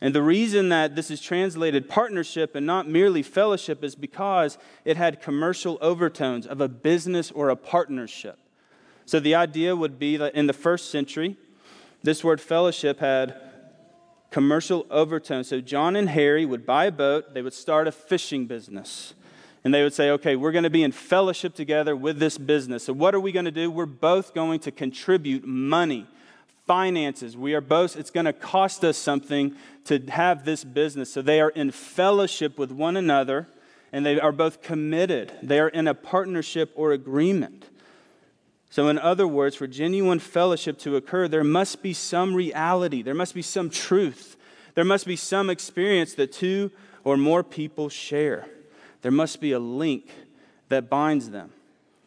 And 0.00 0.14
the 0.14 0.22
reason 0.22 0.68
that 0.68 0.94
this 0.94 1.10
is 1.10 1.20
translated 1.20 1.88
partnership 1.88 2.54
and 2.54 2.64
not 2.66 2.88
merely 2.88 3.22
fellowship 3.22 3.82
is 3.82 3.96
because 3.96 4.58
it 4.84 4.96
had 4.96 5.20
commercial 5.20 5.76
overtones 5.80 6.46
of 6.46 6.60
a 6.60 6.68
business 6.68 7.32
or 7.32 7.48
a 7.48 7.56
partnership. 7.56 8.38
So 9.08 9.18
the 9.20 9.36
idea 9.36 9.74
would 9.74 9.98
be 9.98 10.18
that 10.18 10.34
in 10.34 10.48
the 10.48 10.52
first 10.52 10.90
century, 10.90 11.38
this 12.02 12.22
word 12.22 12.42
fellowship 12.42 13.00
had 13.00 13.40
commercial 14.30 14.84
overtone. 14.90 15.44
So 15.44 15.62
John 15.62 15.96
and 15.96 16.10
Harry 16.10 16.44
would 16.44 16.66
buy 16.66 16.84
a 16.84 16.92
boat, 16.92 17.32
they 17.32 17.40
would 17.40 17.54
start 17.54 17.88
a 17.88 17.92
fishing 17.92 18.44
business. 18.44 19.14
And 19.64 19.72
they 19.72 19.82
would 19.82 19.94
say, 19.94 20.10
okay, 20.10 20.36
we're 20.36 20.52
going 20.52 20.64
to 20.64 20.70
be 20.70 20.82
in 20.82 20.92
fellowship 20.92 21.54
together 21.54 21.96
with 21.96 22.18
this 22.18 22.36
business. 22.36 22.84
So, 22.84 22.92
what 22.92 23.14
are 23.14 23.20
we 23.20 23.32
going 23.32 23.46
to 23.46 23.50
do? 23.50 23.70
We're 23.70 23.86
both 23.86 24.34
going 24.34 24.60
to 24.60 24.70
contribute 24.70 25.46
money, 25.46 26.06
finances. 26.66 27.34
We 27.34 27.54
are 27.54 27.62
both, 27.62 27.96
it's 27.96 28.10
going 28.10 28.26
to 28.26 28.34
cost 28.34 28.84
us 28.84 28.98
something 28.98 29.56
to 29.86 30.00
have 30.10 30.44
this 30.44 30.64
business. 30.64 31.10
So, 31.10 31.22
they 31.22 31.40
are 31.40 31.50
in 31.50 31.70
fellowship 31.70 32.58
with 32.58 32.70
one 32.70 32.96
another 32.96 33.48
and 33.90 34.04
they 34.04 34.20
are 34.20 34.32
both 34.32 34.60
committed. 34.60 35.32
They 35.42 35.60
are 35.60 35.68
in 35.68 35.88
a 35.88 35.94
partnership 35.94 36.72
or 36.74 36.92
agreement. 36.92 37.70
So, 38.70 38.88
in 38.88 38.98
other 38.98 39.26
words, 39.26 39.56
for 39.56 39.66
genuine 39.66 40.18
fellowship 40.18 40.78
to 40.80 40.96
occur, 40.96 41.26
there 41.26 41.44
must 41.44 41.82
be 41.82 41.92
some 41.92 42.34
reality, 42.34 43.02
there 43.02 43.14
must 43.14 43.34
be 43.34 43.42
some 43.42 43.70
truth, 43.70 44.36
there 44.74 44.84
must 44.84 45.06
be 45.06 45.16
some 45.16 45.48
experience 45.48 46.14
that 46.14 46.32
two 46.32 46.70
or 47.04 47.16
more 47.16 47.42
people 47.42 47.88
share. 47.88 48.46
There 49.02 49.12
must 49.12 49.40
be 49.40 49.52
a 49.52 49.58
link 49.58 50.10
that 50.68 50.90
binds 50.90 51.30
them. 51.30 51.52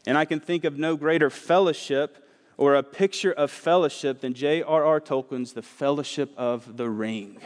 And 0.05 0.17
I 0.17 0.25
can 0.25 0.39
think 0.39 0.63
of 0.63 0.77
no 0.77 0.95
greater 0.95 1.29
fellowship 1.29 2.17
or 2.57 2.75
a 2.75 2.83
picture 2.83 3.31
of 3.31 3.49
fellowship 3.49 4.21
than 4.21 4.33
J.R.R. 4.33 4.99
Tolkien's 5.01 5.53
The 5.53 5.61
Fellowship 5.61 6.31
of 6.37 6.77
the 6.77 6.89
Ring. 6.89 7.39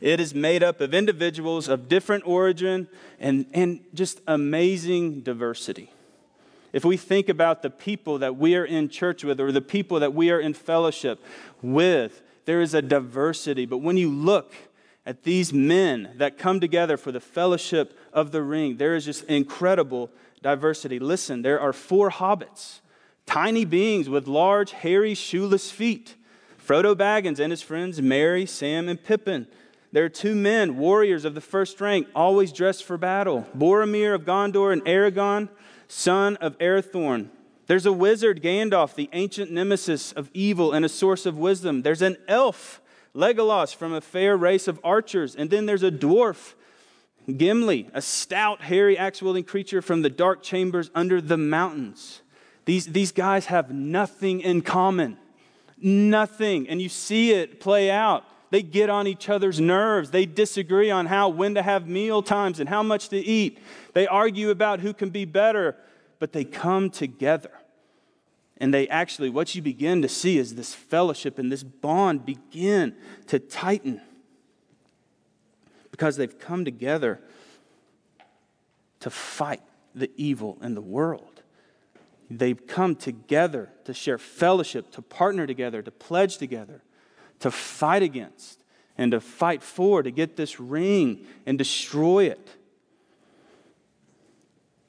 It 0.00 0.20
is 0.20 0.34
made 0.34 0.62
up 0.62 0.80
of 0.80 0.94
individuals 0.94 1.66
of 1.66 1.88
different 1.88 2.26
origin 2.26 2.88
and, 3.18 3.46
and 3.52 3.80
just 3.94 4.20
amazing 4.28 5.22
diversity. 5.22 5.90
If 6.74 6.84
we 6.84 6.96
think 6.96 7.28
about 7.28 7.62
the 7.62 7.70
people 7.70 8.18
that 8.18 8.36
we 8.36 8.56
are 8.56 8.64
in 8.64 8.88
church 8.88 9.22
with 9.22 9.38
or 9.38 9.52
the 9.52 9.60
people 9.60 10.00
that 10.00 10.12
we 10.12 10.32
are 10.32 10.40
in 10.40 10.54
fellowship 10.54 11.24
with, 11.62 12.20
there 12.46 12.60
is 12.60 12.74
a 12.74 12.82
diversity. 12.82 13.64
But 13.64 13.78
when 13.78 13.96
you 13.96 14.10
look 14.10 14.52
at 15.06 15.22
these 15.22 15.52
men 15.52 16.10
that 16.16 16.36
come 16.36 16.58
together 16.58 16.96
for 16.96 17.12
the 17.12 17.20
fellowship 17.20 17.96
of 18.12 18.32
the 18.32 18.42
ring, 18.42 18.78
there 18.78 18.96
is 18.96 19.04
just 19.04 19.22
incredible 19.26 20.10
diversity. 20.42 20.98
Listen, 20.98 21.42
there 21.42 21.60
are 21.60 21.72
four 21.72 22.10
hobbits, 22.10 22.80
tiny 23.24 23.64
beings 23.64 24.08
with 24.08 24.26
large, 24.26 24.72
hairy, 24.72 25.14
shoeless 25.14 25.70
feet. 25.70 26.16
Frodo 26.58 26.96
Baggins 26.96 27.38
and 27.38 27.52
his 27.52 27.62
friends 27.62 28.02
Merry, 28.02 28.46
Sam, 28.46 28.88
and 28.88 29.00
Pippin. 29.00 29.46
There 29.92 30.04
are 30.04 30.08
two 30.08 30.34
men, 30.34 30.76
warriors 30.76 31.24
of 31.24 31.36
the 31.36 31.40
first 31.40 31.80
rank, 31.80 32.08
always 32.16 32.52
dressed 32.52 32.82
for 32.82 32.98
battle 32.98 33.46
Boromir 33.56 34.12
of 34.12 34.24
Gondor 34.24 34.72
and 34.72 34.84
Aragorn 34.86 35.48
son 35.94 36.36
of 36.36 36.58
Arathorn. 36.58 37.28
There's 37.66 37.86
a 37.86 37.92
wizard, 37.92 38.42
Gandalf, 38.42 38.94
the 38.94 39.08
ancient 39.12 39.50
nemesis 39.50 40.12
of 40.12 40.28
evil 40.34 40.72
and 40.72 40.84
a 40.84 40.88
source 40.88 41.24
of 41.24 41.38
wisdom. 41.38 41.82
There's 41.82 42.02
an 42.02 42.16
elf, 42.26 42.82
Legolas, 43.14 43.74
from 43.74 43.92
a 43.92 44.00
fair 44.00 44.36
race 44.36 44.66
of 44.66 44.80
archers. 44.82 45.36
And 45.36 45.50
then 45.50 45.66
there's 45.66 45.84
a 45.84 45.92
dwarf, 45.92 46.54
Gimli, 47.34 47.88
a 47.94 48.02
stout, 48.02 48.62
hairy, 48.62 48.98
axe 48.98 49.22
wielding 49.22 49.44
creature 49.44 49.80
from 49.80 50.02
the 50.02 50.10
dark 50.10 50.42
chambers 50.42 50.90
under 50.94 51.20
the 51.20 51.38
mountains. 51.38 52.22
These, 52.64 52.86
these 52.86 53.12
guys 53.12 53.46
have 53.46 53.70
nothing 53.70 54.40
in 54.40 54.62
common. 54.62 55.16
Nothing. 55.78 56.68
And 56.68 56.82
you 56.82 56.88
see 56.88 57.32
it 57.32 57.60
play 57.60 57.90
out. 57.90 58.24
They 58.54 58.62
get 58.62 58.88
on 58.88 59.08
each 59.08 59.28
other's 59.28 59.58
nerves. 59.58 60.12
They 60.12 60.26
disagree 60.26 60.88
on 60.88 61.06
how, 61.06 61.28
when 61.28 61.56
to 61.56 61.62
have 61.62 61.88
meal 61.88 62.22
times 62.22 62.60
and 62.60 62.68
how 62.68 62.84
much 62.84 63.08
to 63.08 63.18
eat. 63.18 63.58
They 63.94 64.06
argue 64.06 64.50
about 64.50 64.78
who 64.78 64.94
can 64.94 65.10
be 65.10 65.24
better, 65.24 65.74
but 66.20 66.32
they 66.32 66.44
come 66.44 66.88
together. 66.88 67.50
And 68.58 68.72
they 68.72 68.86
actually, 68.86 69.28
what 69.28 69.56
you 69.56 69.60
begin 69.60 70.02
to 70.02 70.08
see 70.08 70.38
is 70.38 70.54
this 70.54 70.72
fellowship 70.72 71.40
and 71.40 71.50
this 71.50 71.64
bond 71.64 72.24
begin 72.24 72.94
to 73.26 73.40
tighten 73.40 74.00
because 75.90 76.16
they've 76.16 76.38
come 76.38 76.64
together 76.64 77.18
to 79.00 79.10
fight 79.10 79.62
the 79.96 80.12
evil 80.16 80.58
in 80.62 80.76
the 80.76 80.80
world. 80.80 81.42
They've 82.30 82.64
come 82.68 82.94
together 82.94 83.72
to 83.82 83.92
share 83.92 84.16
fellowship, 84.16 84.92
to 84.92 85.02
partner 85.02 85.44
together, 85.44 85.82
to 85.82 85.90
pledge 85.90 86.38
together 86.38 86.84
to 87.40 87.50
fight 87.50 88.02
against 88.02 88.62
and 88.96 89.12
to 89.12 89.20
fight 89.20 89.62
for 89.62 90.02
to 90.02 90.10
get 90.10 90.36
this 90.36 90.60
ring 90.60 91.26
and 91.46 91.58
destroy 91.58 92.24
it. 92.24 92.56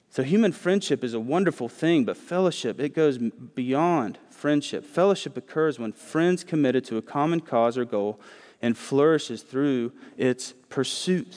So, 0.09 0.23
human 0.23 0.53
friendship 0.53 1.03
is 1.03 1.13
a 1.13 1.19
wonderful 1.19 1.67
thing, 1.67 2.05
but 2.05 2.15
fellowship, 2.15 2.79
it 2.79 2.93
goes 2.95 3.17
beyond 3.17 4.17
friendship. 4.29 4.85
Fellowship 4.85 5.35
occurs 5.35 5.77
when 5.77 5.91
friends 5.91 6.43
committed 6.43 6.85
to 6.85 6.95
a 6.95 7.01
common 7.01 7.41
cause 7.41 7.77
or 7.77 7.83
goal 7.83 8.21
and 8.61 8.77
flourishes 8.77 9.41
through 9.41 9.91
its 10.15 10.53
pursuit. 10.69 11.35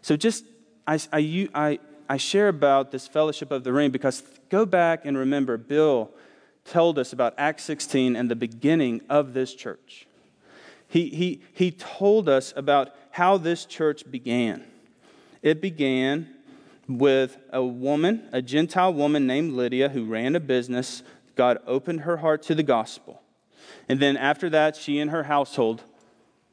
So, 0.00 0.16
just 0.16 0.44
I, 0.86 1.00
I, 1.12 1.48
I, 1.54 1.78
I 2.08 2.16
share 2.16 2.46
about 2.46 2.92
this 2.92 3.08
fellowship 3.08 3.50
of 3.50 3.64
the 3.64 3.72
ring 3.72 3.90
because 3.90 4.22
go 4.48 4.64
back 4.64 5.04
and 5.04 5.18
remember 5.18 5.56
Bill 5.56 6.12
told 6.64 7.00
us 7.00 7.12
about 7.12 7.34
Acts 7.36 7.64
16 7.64 8.14
and 8.14 8.30
the 8.30 8.36
beginning 8.36 9.00
of 9.08 9.34
this 9.34 9.54
church. 9.54 10.06
He, 10.88 11.08
he, 11.08 11.42
he 11.52 11.70
told 11.70 12.28
us 12.28 12.52
about 12.56 12.94
how 13.10 13.36
this 13.36 13.64
church 13.64 14.10
began. 14.10 14.64
It 15.42 15.60
began 15.60 16.28
with 16.88 17.38
a 17.52 17.64
woman, 17.64 18.28
a 18.32 18.42
Gentile 18.42 18.92
woman 18.92 19.26
named 19.26 19.52
Lydia, 19.52 19.88
who 19.88 20.04
ran 20.04 20.36
a 20.36 20.40
business. 20.40 21.02
God 21.34 21.58
opened 21.66 22.02
her 22.02 22.18
heart 22.18 22.42
to 22.44 22.54
the 22.54 22.62
gospel. 22.62 23.22
And 23.88 24.00
then 24.00 24.16
after 24.16 24.48
that, 24.50 24.76
she 24.76 24.98
and 24.98 25.10
her 25.10 25.24
household 25.24 25.82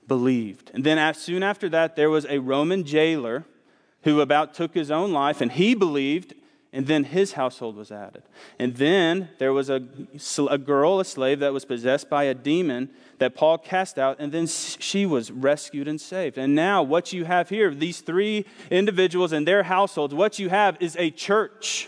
believed. 0.08 0.72
And 0.74 0.84
then 0.84 1.14
soon 1.14 1.44
after 1.44 1.70
that, 1.70 1.96
there 1.96 2.10
was 2.10 2.26
a 2.26 2.40
Roman 2.40 2.84
jailer 2.84 3.46
who 4.04 4.22
about 4.22 4.54
took 4.54 4.74
his 4.74 4.90
own 4.90 5.12
life, 5.12 5.42
and 5.42 5.52
he 5.52 5.76
believed 5.76 6.34
and 6.74 6.88
then 6.88 7.04
his 7.04 7.34
household 7.34 7.76
was 7.76 7.92
added. 7.92 8.24
And 8.58 8.76
then 8.76 9.30
there 9.40 9.52
was 9.52 9.70
a, 9.70 9.84
a 10.50 10.58
girl, 10.58 11.00
a 11.02 11.06
slave, 11.06 11.40
that 11.40 11.52
was 11.52 11.66
possessed 11.66 12.10
by 12.10 12.24
a 12.26 12.34
demon 12.34 12.90
that 13.22 13.36
Paul 13.36 13.60
cast 13.60 14.00
out, 14.00 14.18
and 14.20 14.32
then 14.32 14.48
she 14.48 15.06
was 15.06 15.30
rescued 15.30 15.88
and 15.88 16.02
saved. 16.02 16.40
And 16.40 16.56
now, 16.56 16.82
what 16.82 17.14
you 17.14 17.26
have 17.26 17.50
here, 17.50 17.70
these 17.70 18.02
three 18.02 18.48
individuals 18.72 19.32
and 19.32 19.48
their 19.48 19.62
households, 19.62 20.12
what 20.12 20.40
you 20.40 20.50
have 20.50 20.76
is 20.80 20.96
a 20.98 21.12
church. 21.12 21.88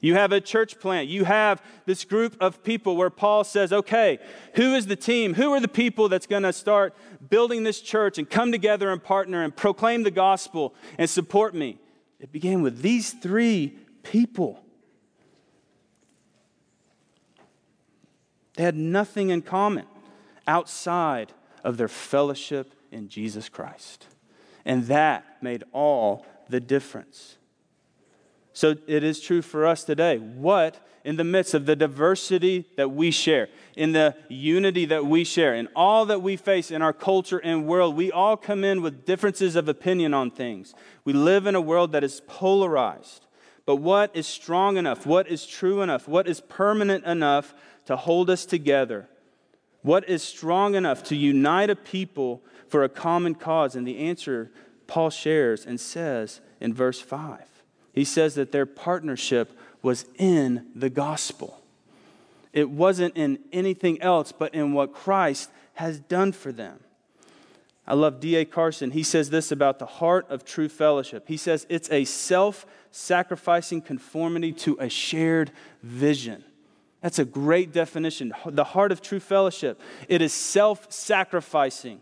You 0.00 0.16
have 0.16 0.32
a 0.32 0.42
church 0.42 0.78
plant. 0.78 1.08
You 1.08 1.24
have 1.24 1.62
this 1.86 2.04
group 2.04 2.36
of 2.40 2.62
people 2.62 2.94
where 2.94 3.08
Paul 3.08 3.42
says, 3.42 3.72
okay, 3.72 4.18
who 4.54 4.74
is 4.74 4.84
the 4.84 4.96
team? 4.96 5.32
Who 5.32 5.52
are 5.52 5.60
the 5.60 5.66
people 5.66 6.10
that's 6.10 6.26
going 6.26 6.42
to 6.42 6.52
start 6.52 6.94
building 7.30 7.62
this 7.62 7.80
church 7.80 8.18
and 8.18 8.28
come 8.28 8.52
together 8.52 8.92
and 8.92 9.02
partner 9.02 9.42
and 9.42 9.56
proclaim 9.56 10.02
the 10.02 10.10
gospel 10.10 10.74
and 10.98 11.08
support 11.08 11.54
me? 11.54 11.78
It 12.20 12.32
began 12.32 12.60
with 12.60 12.82
these 12.82 13.14
three 13.14 13.78
people. 14.02 14.62
They 18.56 18.62
had 18.62 18.76
nothing 18.76 19.30
in 19.30 19.40
common 19.40 19.86
outside 20.46 21.32
of 21.62 21.76
their 21.76 21.88
fellowship 21.88 22.74
in 22.90 23.08
Jesus 23.08 23.48
Christ. 23.48 24.06
And 24.64 24.86
that 24.86 25.24
made 25.42 25.64
all 25.72 26.26
the 26.48 26.60
difference. 26.60 27.36
So 28.52 28.76
it 28.86 29.02
is 29.02 29.20
true 29.20 29.42
for 29.42 29.66
us 29.66 29.82
today. 29.82 30.18
What, 30.18 30.78
in 31.02 31.16
the 31.16 31.24
midst 31.24 31.54
of 31.54 31.66
the 31.66 31.74
diversity 31.74 32.66
that 32.76 32.90
we 32.92 33.10
share, 33.10 33.48
in 33.76 33.92
the 33.92 34.14
unity 34.28 34.84
that 34.86 35.04
we 35.04 35.24
share, 35.24 35.54
in 35.54 35.68
all 35.74 36.06
that 36.06 36.22
we 36.22 36.36
face 36.36 36.70
in 36.70 36.80
our 36.80 36.92
culture 36.92 37.38
and 37.38 37.66
world, 37.66 37.96
we 37.96 38.12
all 38.12 38.36
come 38.36 38.62
in 38.62 38.80
with 38.80 39.04
differences 39.04 39.56
of 39.56 39.68
opinion 39.68 40.14
on 40.14 40.30
things. 40.30 40.72
We 41.04 41.12
live 41.12 41.46
in 41.46 41.56
a 41.56 41.60
world 41.60 41.92
that 41.92 42.04
is 42.04 42.22
polarized. 42.28 43.26
But 43.66 43.76
what 43.76 44.14
is 44.14 44.26
strong 44.26 44.76
enough? 44.76 45.04
What 45.04 45.26
is 45.26 45.46
true 45.46 45.82
enough? 45.82 46.06
What 46.06 46.28
is 46.28 46.40
permanent 46.40 47.04
enough 47.04 47.54
to 47.86 47.96
hold 47.96 48.30
us 48.30 48.46
together? 48.46 49.08
What 49.84 50.08
is 50.08 50.22
strong 50.22 50.74
enough 50.74 51.04
to 51.04 51.14
unite 51.14 51.68
a 51.68 51.76
people 51.76 52.42
for 52.68 52.84
a 52.84 52.88
common 52.88 53.34
cause? 53.34 53.76
And 53.76 53.86
the 53.86 53.98
answer 53.98 54.50
Paul 54.86 55.10
shares 55.10 55.66
and 55.66 55.78
says 55.78 56.40
in 56.58 56.72
verse 56.72 57.02
5 57.02 57.42
he 57.92 58.04
says 58.04 58.34
that 58.36 58.50
their 58.50 58.64
partnership 58.64 59.56
was 59.82 60.06
in 60.16 60.68
the 60.74 60.88
gospel. 60.88 61.60
It 62.54 62.70
wasn't 62.70 63.14
in 63.14 63.38
anything 63.52 64.00
else, 64.00 64.32
but 64.32 64.54
in 64.54 64.72
what 64.72 64.94
Christ 64.94 65.50
has 65.74 66.00
done 66.00 66.32
for 66.32 66.50
them. 66.50 66.80
I 67.86 67.92
love 67.92 68.20
D.A. 68.20 68.46
Carson. 68.46 68.92
He 68.92 69.02
says 69.02 69.28
this 69.28 69.52
about 69.52 69.78
the 69.78 69.86
heart 69.86 70.26
of 70.30 70.46
true 70.46 70.70
fellowship. 70.70 71.24
He 71.28 71.36
says 71.36 71.66
it's 71.68 71.90
a 71.90 72.06
self 72.06 72.64
sacrificing 72.90 73.82
conformity 73.82 74.52
to 74.52 74.78
a 74.80 74.88
shared 74.88 75.50
vision. 75.82 76.42
That's 77.04 77.18
a 77.18 77.26
great 77.26 77.70
definition. 77.70 78.32
The 78.46 78.64
heart 78.64 78.90
of 78.90 79.02
true 79.02 79.20
fellowship. 79.20 79.78
It 80.08 80.22
is 80.22 80.32
self 80.32 80.90
sacrificing 80.90 82.00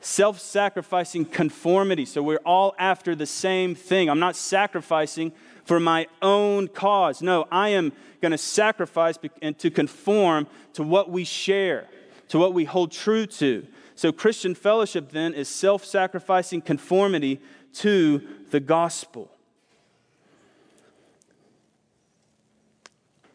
self 0.00 0.38
sacrificing 0.38 1.24
conformity. 1.24 2.04
So 2.04 2.22
we're 2.22 2.42
all 2.44 2.74
after 2.78 3.14
the 3.14 3.24
same 3.24 3.74
thing. 3.74 4.10
I'm 4.10 4.20
not 4.20 4.36
sacrificing 4.36 5.32
for 5.64 5.80
my 5.80 6.08
own 6.20 6.68
cause. 6.68 7.22
No, 7.22 7.46
I 7.50 7.70
am 7.70 7.90
going 8.20 8.32
to 8.32 8.38
sacrifice 8.38 9.18
and 9.40 9.58
to 9.58 9.70
conform 9.70 10.46
to 10.74 10.82
what 10.82 11.10
we 11.10 11.24
share, 11.24 11.88
to 12.28 12.38
what 12.38 12.52
we 12.52 12.66
hold 12.66 12.92
true 12.92 13.24
to. 13.24 13.66
So 13.94 14.12
Christian 14.12 14.54
fellowship 14.54 15.10
then 15.10 15.32
is 15.32 15.48
self 15.48 15.86
sacrificing 15.86 16.60
conformity 16.60 17.40
to 17.76 18.20
the 18.50 18.60
gospel. 18.60 19.30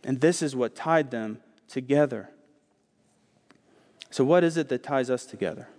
And 0.03 0.19
this 0.19 0.41
is 0.41 0.55
what 0.55 0.75
tied 0.75 1.11
them 1.11 1.39
together. 1.67 2.29
So, 4.09 4.23
what 4.23 4.43
is 4.43 4.57
it 4.57 4.69
that 4.69 4.83
ties 4.83 5.09
us 5.09 5.25
together? 5.25 5.69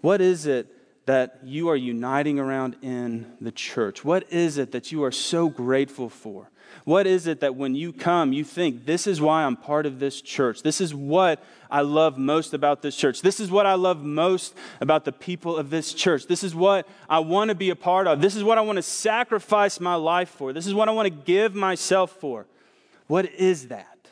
What 0.00 0.20
is 0.20 0.46
it 0.46 0.66
that 1.06 1.38
you 1.42 1.68
are 1.68 1.76
uniting 1.76 2.38
around 2.38 2.76
in 2.82 3.32
the 3.40 3.52
church? 3.52 4.04
What 4.04 4.30
is 4.32 4.58
it 4.58 4.72
that 4.72 4.92
you 4.92 5.02
are 5.04 5.12
so 5.12 5.48
grateful 5.48 6.08
for? 6.08 6.50
What 6.84 7.06
is 7.06 7.26
it 7.26 7.40
that 7.40 7.56
when 7.56 7.74
you 7.74 7.92
come, 7.92 8.32
you 8.32 8.44
think, 8.44 8.86
this 8.86 9.06
is 9.06 9.20
why 9.20 9.42
I'm 9.42 9.56
part 9.56 9.86
of 9.86 9.98
this 9.98 10.20
church? 10.20 10.62
This 10.62 10.80
is 10.80 10.94
what 10.94 11.42
I 11.70 11.80
love 11.80 12.16
most 12.16 12.54
about 12.54 12.82
this 12.82 12.96
church. 12.96 13.22
This 13.22 13.40
is 13.40 13.50
what 13.50 13.66
I 13.66 13.74
love 13.74 14.02
most 14.02 14.54
about 14.80 15.04
the 15.04 15.12
people 15.12 15.56
of 15.56 15.70
this 15.70 15.92
church. 15.92 16.26
This 16.26 16.44
is 16.44 16.54
what 16.54 16.86
I 17.08 17.18
want 17.18 17.48
to 17.48 17.54
be 17.54 17.70
a 17.70 17.76
part 17.76 18.06
of. 18.06 18.20
This 18.20 18.36
is 18.36 18.44
what 18.44 18.58
I 18.58 18.60
want 18.60 18.76
to 18.76 18.82
sacrifice 18.82 19.80
my 19.80 19.96
life 19.96 20.28
for. 20.28 20.52
This 20.52 20.66
is 20.66 20.74
what 20.74 20.88
I 20.88 20.92
want 20.92 21.06
to 21.06 21.24
give 21.24 21.54
myself 21.54 22.12
for. 22.12 22.46
What 23.10 23.34
is 23.34 23.66
that? 23.68 24.08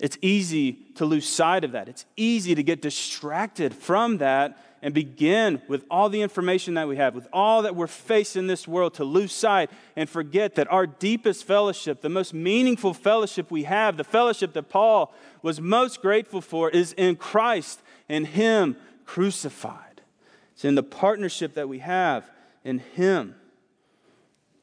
It's 0.00 0.18
easy 0.20 0.72
to 0.96 1.04
lose 1.04 1.24
sight 1.24 1.62
of 1.62 1.70
that. 1.70 1.88
It's 1.88 2.04
easy 2.16 2.52
to 2.56 2.62
get 2.64 2.82
distracted 2.82 3.72
from 3.72 4.18
that 4.18 4.58
and 4.82 4.92
begin 4.92 5.62
with 5.68 5.84
all 5.88 6.08
the 6.08 6.20
information 6.20 6.74
that 6.74 6.88
we 6.88 6.96
have, 6.96 7.14
with 7.14 7.28
all 7.32 7.62
that 7.62 7.76
we're 7.76 7.86
facing 7.86 8.40
in 8.40 8.46
this 8.48 8.66
world, 8.66 8.94
to 8.94 9.04
lose 9.04 9.32
sight 9.32 9.70
and 9.94 10.10
forget 10.10 10.56
that 10.56 10.66
our 10.72 10.84
deepest 10.84 11.44
fellowship, 11.44 12.00
the 12.00 12.08
most 12.08 12.34
meaningful 12.34 12.92
fellowship 12.92 13.52
we 13.52 13.62
have, 13.62 13.96
the 13.96 14.02
fellowship 14.02 14.52
that 14.54 14.68
Paul 14.68 15.14
was 15.40 15.60
most 15.60 16.02
grateful 16.02 16.40
for, 16.40 16.70
is 16.70 16.92
in 16.94 17.14
Christ 17.14 17.80
and 18.08 18.26
Him 18.26 18.76
crucified. 19.06 20.00
It's 20.54 20.64
in 20.64 20.74
the 20.74 20.82
partnership 20.82 21.54
that 21.54 21.68
we 21.68 21.78
have 21.78 22.28
in 22.64 22.80
Him. 22.80 23.36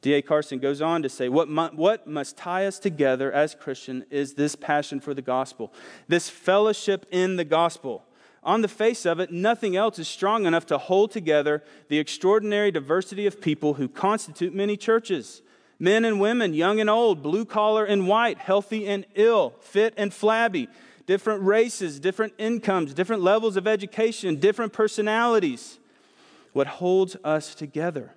D.A. 0.02 0.22
Carson 0.22 0.58
goes 0.58 0.80
on 0.80 1.02
to 1.02 1.08
say, 1.08 1.28
what, 1.28 1.48
what 1.74 2.06
must 2.06 2.36
tie 2.36 2.66
us 2.66 2.78
together 2.78 3.30
as 3.30 3.54
Christian 3.54 4.04
is 4.10 4.34
this 4.34 4.56
passion 4.56 4.98
for 4.98 5.12
the 5.12 5.22
gospel, 5.22 5.72
this 6.08 6.30
fellowship 6.30 7.06
in 7.10 7.36
the 7.36 7.44
gospel 7.44 8.04
on 8.42 8.62
the 8.62 8.68
face 8.68 9.04
of 9.04 9.20
it, 9.20 9.30
nothing 9.30 9.76
else 9.76 9.98
is 9.98 10.08
strong 10.08 10.46
enough 10.46 10.64
to 10.66 10.78
hold 10.78 11.10
together 11.10 11.62
the 11.88 11.98
extraordinary 11.98 12.70
diversity 12.70 13.26
of 13.26 13.40
people 13.40 13.74
who 13.74 13.88
constitute 13.88 14.54
many 14.54 14.76
churches 14.76 15.42
men 15.82 16.04
and 16.04 16.20
women, 16.20 16.52
young 16.52 16.78
and 16.78 16.90
old, 16.90 17.22
blue 17.22 17.46
collar 17.46 17.86
and 17.86 18.06
white, 18.06 18.36
healthy 18.36 18.86
and 18.86 19.06
ill, 19.14 19.54
fit 19.60 19.94
and 19.96 20.12
flabby, 20.12 20.68
different 21.06 21.42
races, 21.42 21.98
different 21.98 22.34
incomes, 22.36 22.92
different 22.92 23.22
levels 23.22 23.56
of 23.56 23.66
education, 23.66 24.36
different 24.36 24.74
personalities. 24.74 25.78
What 26.52 26.66
holds 26.66 27.16
us 27.24 27.54
together? 27.54 28.12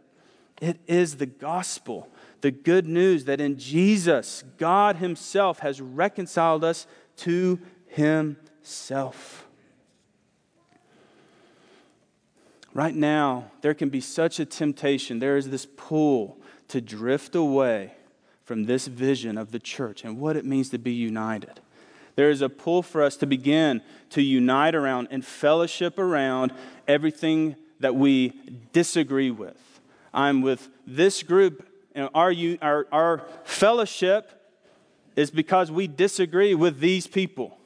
It 0.63 0.79
is 0.87 1.17
the 1.17 1.25
gospel, 1.25 2.07
the 2.39 2.49
good 2.49 2.87
news 2.87 3.25
that 3.25 3.41
in 3.41 3.57
Jesus, 3.57 4.45
God 4.57 4.95
Himself 4.95 5.59
has 5.59 5.81
reconciled 5.81 6.63
us 6.63 6.87
to 7.17 7.59
Himself. 7.87 9.45
Right 12.73 12.95
now, 12.95 13.51
there 13.59 13.73
can 13.73 13.89
be 13.89 13.99
such 13.99 14.39
a 14.39 14.45
temptation. 14.45 15.19
There 15.19 15.35
is 15.35 15.49
this 15.49 15.67
pull 15.75 16.37
to 16.69 16.79
drift 16.79 17.35
away 17.35 17.95
from 18.45 18.63
this 18.63 18.87
vision 18.87 19.37
of 19.37 19.51
the 19.51 19.59
church 19.59 20.05
and 20.05 20.17
what 20.17 20.37
it 20.37 20.45
means 20.45 20.69
to 20.69 20.77
be 20.77 20.93
united. 20.93 21.59
There 22.15 22.29
is 22.29 22.41
a 22.41 22.47
pull 22.47 22.83
for 22.83 23.03
us 23.03 23.17
to 23.17 23.25
begin 23.25 23.81
to 24.11 24.21
unite 24.21 24.75
around 24.75 25.09
and 25.11 25.25
fellowship 25.25 25.99
around 25.99 26.53
everything 26.87 27.57
that 27.81 27.95
we 27.95 28.31
disagree 28.71 29.29
with. 29.29 29.72
I'm 30.13 30.41
with 30.41 30.69
this 30.85 31.23
group, 31.23 31.67
and 31.95 32.09
our, 32.13 32.33
our, 32.61 32.87
our 32.91 33.25
fellowship 33.43 34.29
is 35.15 35.31
because 35.31 35.71
we 35.71 35.87
disagree 35.87 36.55
with 36.55 36.79
these 36.79 37.07
people. 37.07 37.57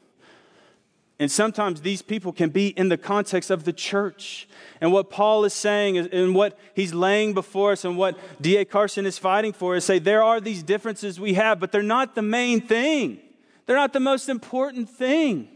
And 1.19 1.31
sometimes 1.31 1.81
these 1.81 2.03
people 2.03 2.31
can 2.31 2.51
be 2.51 2.67
in 2.67 2.89
the 2.89 2.97
context 2.97 3.49
of 3.49 3.63
the 3.63 3.73
church. 3.73 4.47
And 4.79 4.91
what 4.91 5.09
Paul 5.09 5.45
is 5.45 5.53
saying 5.53 5.97
and 5.97 6.35
what 6.35 6.59
he's 6.75 6.93
laying 6.93 7.33
before 7.33 7.71
us 7.71 7.85
and 7.85 7.97
what 7.97 8.19
D.A. 8.39 8.65
Carson 8.65 9.07
is 9.07 9.17
fighting 9.17 9.51
for 9.51 9.75
is 9.75 9.83
say 9.83 9.97
there 9.97 10.23
are 10.23 10.39
these 10.39 10.61
differences 10.61 11.19
we 11.19 11.33
have, 11.33 11.59
but 11.59 11.71
they're 11.71 11.81
not 11.81 12.13
the 12.13 12.21
main 12.21 12.61
thing. 12.61 13.19
They're 13.65 13.75
not 13.75 13.93
the 13.93 13.99
most 13.99 14.29
important 14.29 14.89
thing. 14.89 15.49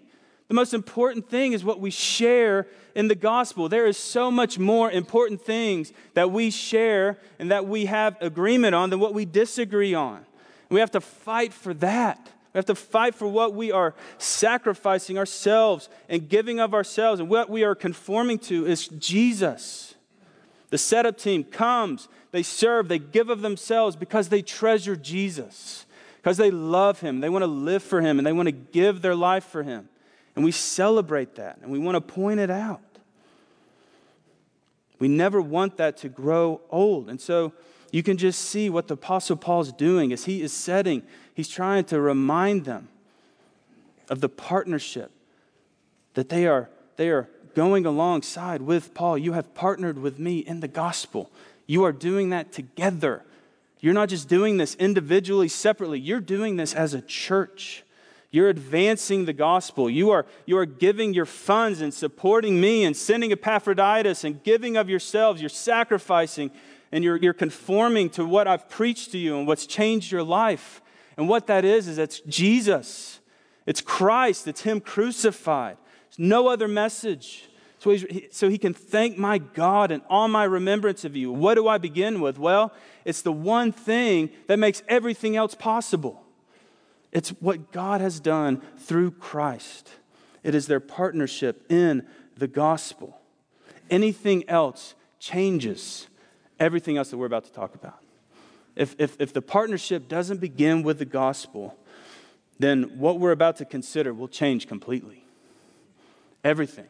The 0.51 0.55
most 0.55 0.73
important 0.73 1.29
thing 1.29 1.53
is 1.53 1.63
what 1.63 1.79
we 1.79 1.91
share 1.91 2.67
in 2.93 3.07
the 3.07 3.15
gospel. 3.15 3.69
There 3.69 3.85
is 3.85 3.95
so 3.95 4.29
much 4.29 4.59
more 4.59 4.91
important 4.91 5.41
things 5.41 5.93
that 6.13 6.29
we 6.29 6.49
share 6.49 7.17
and 7.39 7.51
that 7.51 7.67
we 7.67 7.85
have 7.85 8.17
agreement 8.19 8.75
on 8.75 8.89
than 8.89 8.99
what 8.99 9.13
we 9.13 9.23
disagree 9.23 9.93
on. 9.93 10.25
We 10.67 10.81
have 10.81 10.91
to 10.91 10.99
fight 10.99 11.53
for 11.53 11.73
that. 11.75 12.29
We 12.53 12.57
have 12.57 12.65
to 12.65 12.75
fight 12.75 13.15
for 13.15 13.29
what 13.29 13.53
we 13.53 13.71
are 13.71 13.95
sacrificing 14.17 15.17
ourselves 15.17 15.87
and 16.09 16.27
giving 16.27 16.59
of 16.59 16.73
ourselves. 16.73 17.21
And 17.21 17.29
what 17.29 17.49
we 17.49 17.63
are 17.63 17.73
conforming 17.73 18.37
to 18.39 18.67
is 18.67 18.89
Jesus. 18.89 19.95
The 20.69 20.77
setup 20.77 21.17
team 21.17 21.45
comes, 21.45 22.09
they 22.31 22.43
serve, 22.43 22.89
they 22.89 22.99
give 22.99 23.29
of 23.29 23.41
themselves 23.41 23.95
because 23.95 24.27
they 24.27 24.41
treasure 24.41 24.97
Jesus, 24.97 25.85
because 26.17 26.35
they 26.35 26.51
love 26.51 26.99
him, 26.99 27.21
they 27.21 27.29
want 27.29 27.43
to 27.43 27.47
live 27.47 27.83
for 27.83 28.01
him, 28.01 28.19
and 28.19 28.27
they 28.27 28.33
want 28.33 28.47
to 28.47 28.51
give 28.51 29.01
their 29.01 29.15
life 29.15 29.45
for 29.45 29.63
him. 29.63 29.87
And 30.35 30.45
we 30.45 30.51
celebrate 30.51 31.35
that 31.35 31.59
and 31.61 31.71
we 31.71 31.79
want 31.79 31.95
to 31.95 32.01
point 32.01 32.39
it 32.39 32.49
out. 32.49 32.81
We 34.99 35.07
never 35.07 35.41
want 35.41 35.77
that 35.77 35.97
to 35.97 36.09
grow 36.09 36.61
old. 36.69 37.09
And 37.09 37.19
so 37.19 37.53
you 37.91 38.03
can 38.03 38.17
just 38.17 38.41
see 38.41 38.69
what 38.69 38.87
the 38.87 38.93
Apostle 38.93 39.35
Paul's 39.35 39.71
doing 39.71 40.13
as 40.13 40.25
he 40.25 40.41
is 40.41 40.53
setting 40.53 41.03
He's 41.33 41.49
trying 41.49 41.85
to 41.85 41.99
remind 41.99 42.65
them 42.65 42.89
of 44.09 44.21
the 44.21 44.29
partnership 44.29 45.11
that 46.13 46.29
they 46.29 46.45
are, 46.45 46.69
they 46.97 47.09
are 47.09 47.29
going 47.55 47.85
alongside 47.85 48.61
with 48.61 48.93
Paul. 48.93 49.17
You 49.17 49.33
have 49.33 49.53
partnered 49.53 49.97
with 49.97 50.19
me 50.19 50.39
in 50.39 50.59
the 50.59 50.67
gospel. 50.67 51.31
You 51.67 51.83
are 51.83 51.91
doing 51.91 52.29
that 52.29 52.51
together. 52.51 53.23
You're 53.79 53.93
not 53.93 54.09
just 54.09 54.27
doing 54.27 54.57
this 54.57 54.75
individually, 54.75 55.47
separately. 55.47 55.99
You're 55.99 56.19
doing 56.19 56.57
this 56.57 56.73
as 56.73 56.93
a 56.93 57.01
church. 57.01 57.83
You're 58.31 58.47
advancing 58.47 59.25
the 59.25 59.33
gospel. 59.33 59.89
You 59.89 60.09
are, 60.11 60.25
you 60.45 60.57
are 60.57 60.65
giving 60.65 61.13
your 61.13 61.25
funds 61.25 61.81
and 61.81 61.93
supporting 61.93 62.61
me 62.61 62.85
and 62.85 62.95
sending 62.95 63.31
Epaphroditus 63.33 64.23
and 64.23 64.41
giving 64.41 64.77
of 64.77 64.89
yourselves. 64.89 65.41
You're 65.41 65.49
sacrificing 65.49 66.49
and 66.93 67.03
you're, 67.03 67.17
you're 67.17 67.33
conforming 67.33 68.09
to 68.11 68.25
what 68.25 68.47
I've 68.47 68.69
preached 68.69 69.11
to 69.11 69.17
you 69.17 69.37
and 69.37 69.45
what's 69.45 69.65
changed 69.65 70.11
your 70.11 70.23
life. 70.23 70.81
And 71.17 71.27
what 71.27 71.47
that 71.47 71.65
is, 71.65 71.89
is 71.89 71.97
it's 71.97 72.21
Jesus. 72.21 73.19
It's 73.65 73.81
Christ. 73.81 74.47
It's 74.47 74.61
Him 74.61 74.79
crucified. 74.79 75.77
There's 76.09 76.19
no 76.19 76.47
other 76.47 76.69
message. 76.69 77.49
So, 77.79 77.97
so 78.31 78.47
he 78.47 78.59
can 78.59 78.75
thank 78.75 79.17
my 79.17 79.39
God 79.39 79.89
and 79.89 80.03
all 80.07 80.27
my 80.27 80.43
remembrance 80.43 81.03
of 81.03 81.15
you. 81.15 81.31
What 81.31 81.55
do 81.55 81.67
I 81.67 81.79
begin 81.79 82.21
with? 82.21 82.37
Well, 82.37 82.71
it's 83.05 83.23
the 83.23 83.31
one 83.31 83.71
thing 83.71 84.29
that 84.45 84.59
makes 84.59 84.83
everything 84.87 85.35
else 85.35 85.55
possible. 85.55 86.23
It's 87.11 87.29
what 87.29 87.71
God 87.71 88.01
has 88.01 88.19
done 88.19 88.61
through 88.77 89.11
Christ. 89.11 89.89
It 90.43 90.55
is 90.55 90.67
their 90.67 90.79
partnership 90.79 91.65
in 91.69 92.07
the 92.37 92.47
gospel. 92.47 93.19
Anything 93.89 94.47
else 94.49 94.95
changes 95.19 96.07
everything 96.61 96.95
else 96.95 97.09
that 97.09 97.17
we're 97.17 97.25
about 97.25 97.43
to 97.45 97.51
talk 97.51 97.75
about. 97.75 97.99
If, 98.75 98.95
if, 98.99 99.19
if 99.19 99.33
the 99.33 99.41
partnership 99.41 100.07
doesn't 100.07 100.39
begin 100.39 100.83
with 100.83 100.99
the 100.99 101.05
gospel, 101.05 101.77
then 102.59 102.83
what 102.97 103.19
we're 103.19 103.31
about 103.31 103.57
to 103.57 103.65
consider 103.65 104.13
will 104.13 104.27
change 104.27 104.67
completely. 104.67 105.25
Everything. 106.43 106.87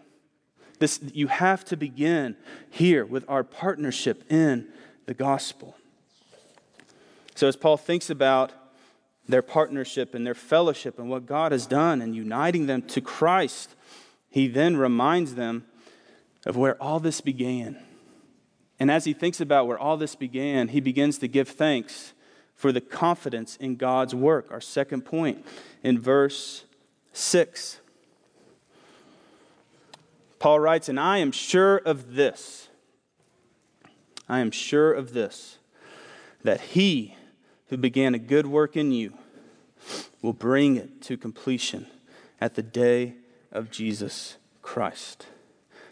This, 0.79 0.99
you 1.13 1.27
have 1.27 1.63
to 1.65 1.77
begin 1.77 2.35
here 2.69 3.05
with 3.05 3.23
our 3.27 3.43
partnership 3.43 4.29
in 4.29 4.67
the 5.05 5.13
gospel. 5.13 5.75
So, 7.35 7.47
as 7.47 7.55
Paul 7.55 7.77
thinks 7.77 8.09
about 8.09 8.51
their 9.31 9.41
partnership 9.41 10.13
and 10.13 10.25
their 10.25 10.35
fellowship 10.35 10.99
and 10.99 11.09
what 11.09 11.25
God 11.25 11.51
has 11.51 11.65
done 11.65 12.01
and 12.01 12.15
uniting 12.15 12.65
them 12.65 12.81
to 12.83 13.01
Christ, 13.01 13.75
he 14.29 14.47
then 14.47 14.77
reminds 14.77 15.35
them 15.35 15.65
of 16.45 16.57
where 16.57 16.81
all 16.81 16.99
this 16.99 17.21
began. 17.21 17.77
And 18.79 18.89
as 18.89 19.05
he 19.05 19.13
thinks 19.13 19.39
about 19.39 19.67
where 19.67 19.77
all 19.77 19.97
this 19.97 20.15
began, 20.15 20.69
he 20.69 20.79
begins 20.79 21.17
to 21.19 21.27
give 21.27 21.49
thanks 21.49 22.13
for 22.55 22.71
the 22.71 22.81
confidence 22.81 23.55
in 23.57 23.75
God's 23.75 24.15
work. 24.15 24.47
Our 24.51 24.61
second 24.61 25.01
point 25.01 25.45
in 25.83 25.99
verse 25.99 26.65
6. 27.13 27.79
Paul 30.39 30.59
writes, 30.59 30.89
And 30.89 30.99
I 30.99 31.19
am 31.19 31.31
sure 31.31 31.77
of 31.77 32.15
this. 32.15 32.69
I 34.27 34.39
am 34.39 34.49
sure 34.49 34.93
of 34.93 35.13
this, 35.13 35.57
that 36.43 36.61
he 36.61 37.15
who 37.67 37.77
began 37.77 38.15
a 38.15 38.19
good 38.19 38.47
work 38.47 38.77
in 38.77 38.91
you 38.91 39.13
will 40.21 40.33
bring 40.33 40.77
it 40.77 41.01
to 41.03 41.17
completion 41.17 41.87
at 42.39 42.55
the 42.55 42.63
day 42.63 43.15
of 43.51 43.71
Jesus 43.71 44.37
Christ. 44.61 45.27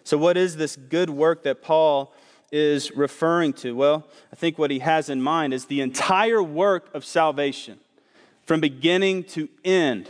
So, 0.04 0.18
what 0.18 0.38
is 0.38 0.58
this 0.58 0.76
good 0.76 1.10
work 1.10 1.44
that 1.44 1.62
Paul 1.62 2.14
is 2.52 2.92
referring 2.96 3.54
to? 3.54 3.76
Well, 3.76 4.08
I 4.32 4.36
think 4.36 4.58
what 4.58 4.72
he 4.72 4.80
has 4.80 5.10
in 5.10 5.22
mind 5.22 5.54
is 5.54 5.66
the 5.66 5.82
entire 5.82 6.42
work 6.42 6.94
of 6.94 7.06
salvation 7.06 7.80
from 8.44 8.60
beginning 8.60 9.24
to 9.26 9.50
end. 9.64 10.10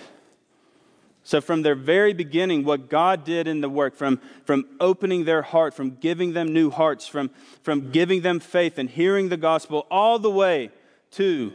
So, 1.24 1.42
from 1.42 1.62
their 1.62 1.76
very 1.76 2.14
beginning, 2.14 2.64
what 2.64 2.90
God 2.90 3.24
did 3.24 3.48
in 3.48 3.62
the 3.62 3.70
work, 3.70 3.96
from, 3.96 4.20
from 4.46 4.66
opening 4.80 5.26
their 5.26 5.42
heart, 5.42 5.74
from 5.74 5.98
giving 5.98 6.34
them 6.34 6.54
new 6.54 6.70
hearts, 6.70 7.08
from, 7.08 7.30
from 7.62 7.92
giving 7.92 8.22
them 8.22 8.40
faith 8.40 8.78
and 8.78 8.90
hearing 8.90 9.30
the 9.30 9.38
gospel, 9.38 9.86
all 9.92 10.18
the 10.18 10.32
way 10.32 10.72
to 11.12 11.54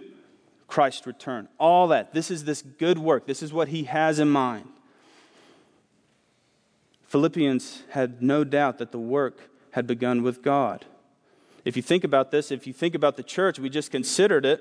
Christ's 0.66 1.06
return. 1.06 1.48
All 1.58 1.88
that. 1.88 2.14
This 2.14 2.30
is 2.30 2.44
this 2.44 2.62
good 2.62 2.98
work. 2.98 3.26
This 3.26 3.42
is 3.42 3.52
what 3.52 3.68
he 3.68 3.84
has 3.84 4.18
in 4.18 4.28
mind. 4.28 4.68
Philippians 7.08 7.84
had 7.90 8.22
no 8.22 8.42
doubt 8.42 8.78
that 8.78 8.90
the 8.90 8.98
work 8.98 9.50
had 9.70 9.86
begun 9.86 10.22
with 10.22 10.42
God. 10.42 10.84
If 11.64 11.76
you 11.76 11.82
think 11.82 12.04
about 12.04 12.30
this, 12.30 12.50
if 12.50 12.66
you 12.66 12.72
think 12.72 12.94
about 12.94 13.16
the 13.16 13.22
church, 13.22 13.58
we 13.58 13.70
just 13.70 13.90
considered 13.90 14.44
it. 14.44 14.60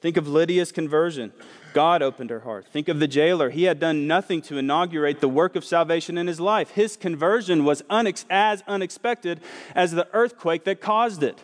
Think 0.00 0.16
of 0.16 0.28
Lydia's 0.28 0.70
conversion. 0.70 1.32
God 1.72 2.00
opened 2.00 2.30
her 2.30 2.40
heart. 2.40 2.66
Think 2.68 2.88
of 2.88 3.00
the 3.00 3.08
jailer. 3.08 3.50
He 3.50 3.64
had 3.64 3.80
done 3.80 4.06
nothing 4.06 4.40
to 4.42 4.58
inaugurate 4.58 5.20
the 5.20 5.28
work 5.28 5.56
of 5.56 5.64
salvation 5.64 6.16
in 6.16 6.28
his 6.28 6.38
life. 6.38 6.70
His 6.70 6.96
conversion 6.96 7.64
was 7.64 7.82
unex- 7.90 8.24
as 8.30 8.62
unexpected 8.68 9.40
as 9.74 9.92
the 9.92 10.06
earthquake 10.12 10.64
that 10.64 10.80
caused 10.80 11.24
it. 11.24 11.42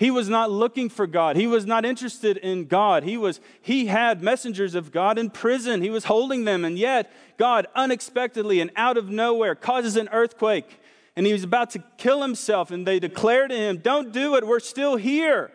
He 0.00 0.10
was 0.10 0.28
not 0.28 0.50
looking 0.50 0.88
for 0.88 1.06
God. 1.06 1.36
He 1.36 1.46
was 1.46 1.64
not 1.64 1.84
interested 1.84 2.36
in 2.38 2.64
God. 2.64 3.04
He 3.04 3.16
was 3.16 3.38
he 3.62 3.86
had 3.86 4.20
messengers 4.22 4.74
of 4.74 4.90
God 4.90 5.16
in 5.18 5.30
prison. 5.30 5.82
He 5.82 5.90
was 5.90 6.06
holding 6.06 6.44
them 6.44 6.64
and 6.64 6.76
yet 6.76 7.12
God 7.36 7.68
unexpectedly 7.76 8.60
and 8.60 8.72
out 8.74 8.96
of 8.96 9.08
nowhere 9.08 9.54
causes 9.54 9.96
an 9.96 10.08
earthquake 10.10 10.80
and 11.16 11.26
he 11.26 11.32
was 11.32 11.44
about 11.44 11.70
to 11.70 11.84
kill 11.98 12.22
himself, 12.22 12.70
and 12.70 12.86
they 12.86 12.98
declare 12.98 13.48
to 13.48 13.54
him, 13.54 13.78
Don't 13.78 14.12
do 14.12 14.36
it, 14.36 14.46
we're 14.46 14.60
still 14.60 14.96
here. 14.96 15.50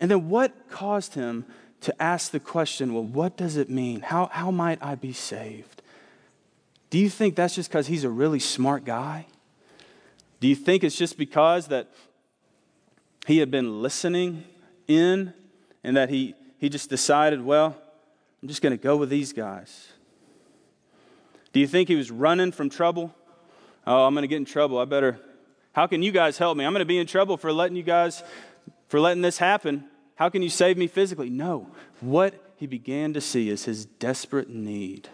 And 0.00 0.10
then 0.10 0.28
what 0.28 0.68
caused 0.68 1.14
him 1.14 1.46
to 1.80 2.02
ask 2.02 2.30
the 2.30 2.40
question, 2.40 2.92
Well, 2.92 3.04
what 3.04 3.38
does 3.38 3.56
it 3.56 3.70
mean? 3.70 4.00
How, 4.00 4.28
how 4.32 4.50
might 4.50 4.82
I 4.82 4.96
be 4.96 5.12
saved? 5.12 5.82
Do 6.90 6.98
you 6.98 7.08
think 7.08 7.36
that's 7.36 7.54
just 7.54 7.70
because 7.70 7.86
he's 7.86 8.04
a 8.04 8.10
really 8.10 8.38
smart 8.38 8.84
guy? 8.84 9.26
Do 10.40 10.48
you 10.48 10.56
think 10.56 10.84
it's 10.84 10.96
just 10.96 11.16
because 11.16 11.68
that 11.68 11.90
he 13.26 13.38
had 13.38 13.50
been 13.50 13.82
listening 13.82 14.44
in 14.86 15.32
and 15.82 15.96
that 15.96 16.10
he, 16.10 16.34
he 16.58 16.68
just 16.68 16.90
decided, 16.90 17.42
well, 17.42 17.76
I'm 18.42 18.48
just 18.48 18.62
going 18.62 18.72
to 18.72 18.82
go 18.82 18.96
with 18.96 19.10
these 19.10 19.32
guys? 19.32 19.88
Do 21.52 21.60
you 21.60 21.66
think 21.66 21.88
he 21.88 21.94
was 21.94 22.10
running 22.10 22.52
from 22.52 22.68
trouble? 22.68 23.14
Oh, 23.86 24.06
I'm 24.06 24.14
going 24.14 24.22
to 24.22 24.28
get 24.28 24.36
in 24.36 24.44
trouble. 24.44 24.78
I 24.78 24.84
better. 24.84 25.18
How 25.72 25.86
can 25.86 26.02
you 26.02 26.12
guys 26.12 26.38
help 26.38 26.56
me? 26.56 26.64
I'm 26.64 26.72
going 26.72 26.80
to 26.80 26.86
be 26.86 26.98
in 26.98 27.06
trouble 27.06 27.36
for 27.36 27.52
letting 27.52 27.76
you 27.76 27.82
guys, 27.82 28.22
for 28.88 29.00
letting 29.00 29.22
this 29.22 29.38
happen. 29.38 29.84
How 30.16 30.28
can 30.28 30.42
you 30.42 30.48
save 30.48 30.76
me 30.76 30.86
physically? 30.86 31.30
No. 31.30 31.68
What 32.00 32.34
he 32.56 32.66
began 32.66 33.12
to 33.14 33.20
see 33.20 33.48
is 33.48 33.64
his 33.64 33.84
desperate 33.84 34.48
need. 34.48 35.08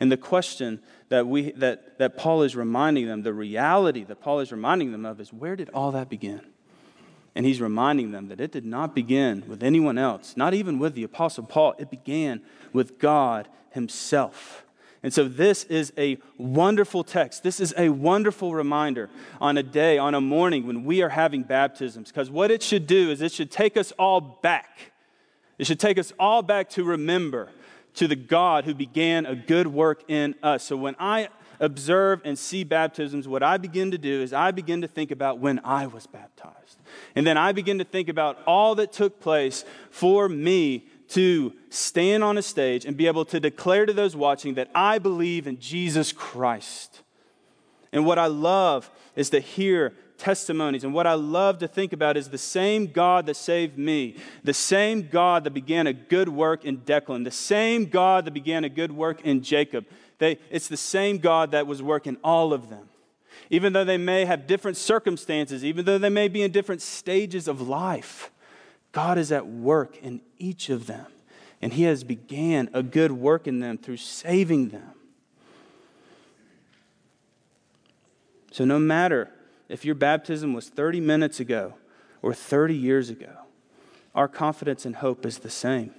And 0.00 0.10
the 0.10 0.16
question 0.16 0.80
that, 1.08 1.26
we, 1.26 1.52
that, 1.52 1.98
that 1.98 2.16
Paul 2.16 2.42
is 2.42 2.56
reminding 2.56 3.06
them, 3.06 3.22
the 3.22 3.34
reality 3.34 4.04
that 4.04 4.20
Paul 4.20 4.40
is 4.40 4.50
reminding 4.50 4.92
them 4.92 5.04
of, 5.04 5.20
is 5.20 5.32
where 5.32 5.56
did 5.56 5.68
all 5.70 5.92
that 5.92 6.08
begin? 6.08 6.40
And 7.34 7.46
he's 7.46 7.60
reminding 7.60 8.10
them 8.10 8.28
that 8.28 8.40
it 8.40 8.50
did 8.50 8.64
not 8.64 8.94
begin 8.94 9.44
with 9.46 9.62
anyone 9.62 9.98
else, 9.98 10.36
not 10.36 10.52
even 10.52 10.78
with 10.78 10.94
the 10.94 11.04
Apostle 11.04 11.44
Paul. 11.44 11.74
It 11.78 11.90
began 11.90 12.40
with 12.72 12.98
God 12.98 13.48
himself. 13.70 14.64
And 15.02 15.14
so, 15.14 15.28
this 15.28 15.64
is 15.64 15.94
a 15.96 16.18
wonderful 16.36 17.04
text. 17.04 17.42
This 17.42 17.58
is 17.58 17.72
a 17.78 17.88
wonderful 17.88 18.54
reminder 18.54 19.08
on 19.40 19.56
a 19.56 19.62
day, 19.62 19.96
on 19.96 20.14
a 20.14 20.20
morning 20.20 20.66
when 20.66 20.84
we 20.84 21.00
are 21.00 21.08
having 21.08 21.42
baptisms. 21.42 22.08
Because 22.08 22.30
what 22.30 22.50
it 22.50 22.62
should 22.62 22.86
do 22.86 23.10
is 23.10 23.22
it 23.22 23.32
should 23.32 23.50
take 23.50 23.78
us 23.78 23.92
all 23.92 24.20
back. 24.20 24.92
It 25.56 25.66
should 25.66 25.80
take 25.80 25.98
us 25.98 26.12
all 26.18 26.42
back 26.42 26.68
to 26.70 26.84
remember 26.84 27.48
to 27.94 28.08
the 28.08 28.16
God 28.16 28.64
who 28.66 28.74
began 28.74 29.24
a 29.24 29.34
good 29.34 29.66
work 29.66 30.04
in 30.08 30.34
us. 30.42 30.64
So, 30.64 30.76
when 30.76 30.96
I 30.98 31.28
observe 31.60 32.20
and 32.24 32.38
see 32.38 32.64
baptisms, 32.64 33.26
what 33.26 33.42
I 33.42 33.56
begin 33.56 33.92
to 33.92 33.98
do 33.98 34.20
is 34.20 34.34
I 34.34 34.50
begin 34.50 34.82
to 34.82 34.88
think 34.88 35.10
about 35.10 35.38
when 35.38 35.60
I 35.64 35.86
was 35.86 36.06
baptized. 36.06 36.59
And 37.14 37.26
then 37.26 37.36
I 37.36 37.52
begin 37.52 37.78
to 37.78 37.84
think 37.84 38.08
about 38.08 38.38
all 38.46 38.74
that 38.76 38.92
took 38.92 39.20
place 39.20 39.64
for 39.90 40.28
me 40.28 40.86
to 41.08 41.52
stand 41.70 42.22
on 42.22 42.38
a 42.38 42.42
stage 42.42 42.84
and 42.84 42.96
be 42.96 43.06
able 43.06 43.24
to 43.26 43.40
declare 43.40 43.84
to 43.84 43.92
those 43.92 44.14
watching 44.14 44.54
that 44.54 44.70
I 44.74 44.98
believe 44.98 45.46
in 45.46 45.58
Jesus 45.58 46.12
Christ. 46.12 47.02
And 47.92 48.06
what 48.06 48.18
I 48.18 48.26
love 48.26 48.90
is 49.16 49.30
to 49.30 49.40
hear 49.40 49.94
testimonies. 50.20 50.84
And 50.84 50.94
what 50.94 51.06
I 51.06 51.14
love 51.14 51.58
to 51.58 51.68
think 51.68 51.92
about 51.92 52.16
is 52.16 52.28
the 52.28 52.38
same 52.38 52.86
God 52.86 53.26
that 53.26 53.34
saved 53.34 53.76
me, 53.76 54.16
the 54.44 54.54
same 54.54 55.08
God 55.08 55.44
that 55.44 55.52
began 55.52 55.86
a 55.86 55.92
good 55.92 56.28
work 56.28 56.64
in 56.64 56.78
Declan, 56.78 57.24
the 57.24 57.30
same 57.30 57.86
God 57.86 58.26
that 58.26 58.34
began 58.34 58.62
a 58.62 58.68
good 58.68 58.92
work 58.92 59.22
in 59.22 59.42
Jacob. 59.42 59.86
They, 60.18 60.38
it's 60.50 60.68
the 60.68 60.76
same 60.76 61.18
God 61.18 61.52
that 61.52 61.66
was 61.66 61.82
working 61.82 62.18
all 62.22 62.52
of 62.52 62.68
them. 62.68 62.89
Even 63.50 63.72
though 63.72 63.84
they 63.84 63.98
may 63.98 64.24
have 64.24 64.46
different 64.46 64.76
circumstances, 64.76 65.64
even 65.64 65.84
though 65.84 65.98
they 65.98 66.08
may 66.08 66.28
be 66.28 66.42
in 66.42 66.52
different 66.52 66.82
stages 66.82 67.48
of 67.48 67.60
life, 67.60 68.30
God 68.92 69.18
is 69.18 69.32
at 69.32 69.46
work 69.46 69.96
in 69.98 70.20
each 70.38 70.68
of 70.68 70.86
them, 70.86 71.06
and 71.62 71.72
He 71.72 71.84
has 71.84 72.04
began 72.04 72.68
a 72.72 72.82
good 72.82 73.12
work 73.12 73.46
in 73.46 73.60
them 73.60 73.78
through 73.78 73.98
saving 73.98 74.70
them. 74.70 74.92
So, 78.52 78.64
no 78.64 78.78
matter 78.78 79.30
if 79.68 79.84
your 79.84 79.94
baptism 79.94 80.52
was 80.52 80.68
30 80.68 81.00
minutes 81.00 81.38
ago 81.38 81.74
or 82.22 82.34
30 82.34 82.74
years 82.74 83.10
ago, 83.10 83.32
our 84.14 84.26
confidence 84.26 84.84
and 84.84 84.96
hope 84.96 85.24
is 85.24 85.38
the 85.38 85.50
same. 85.50 85.94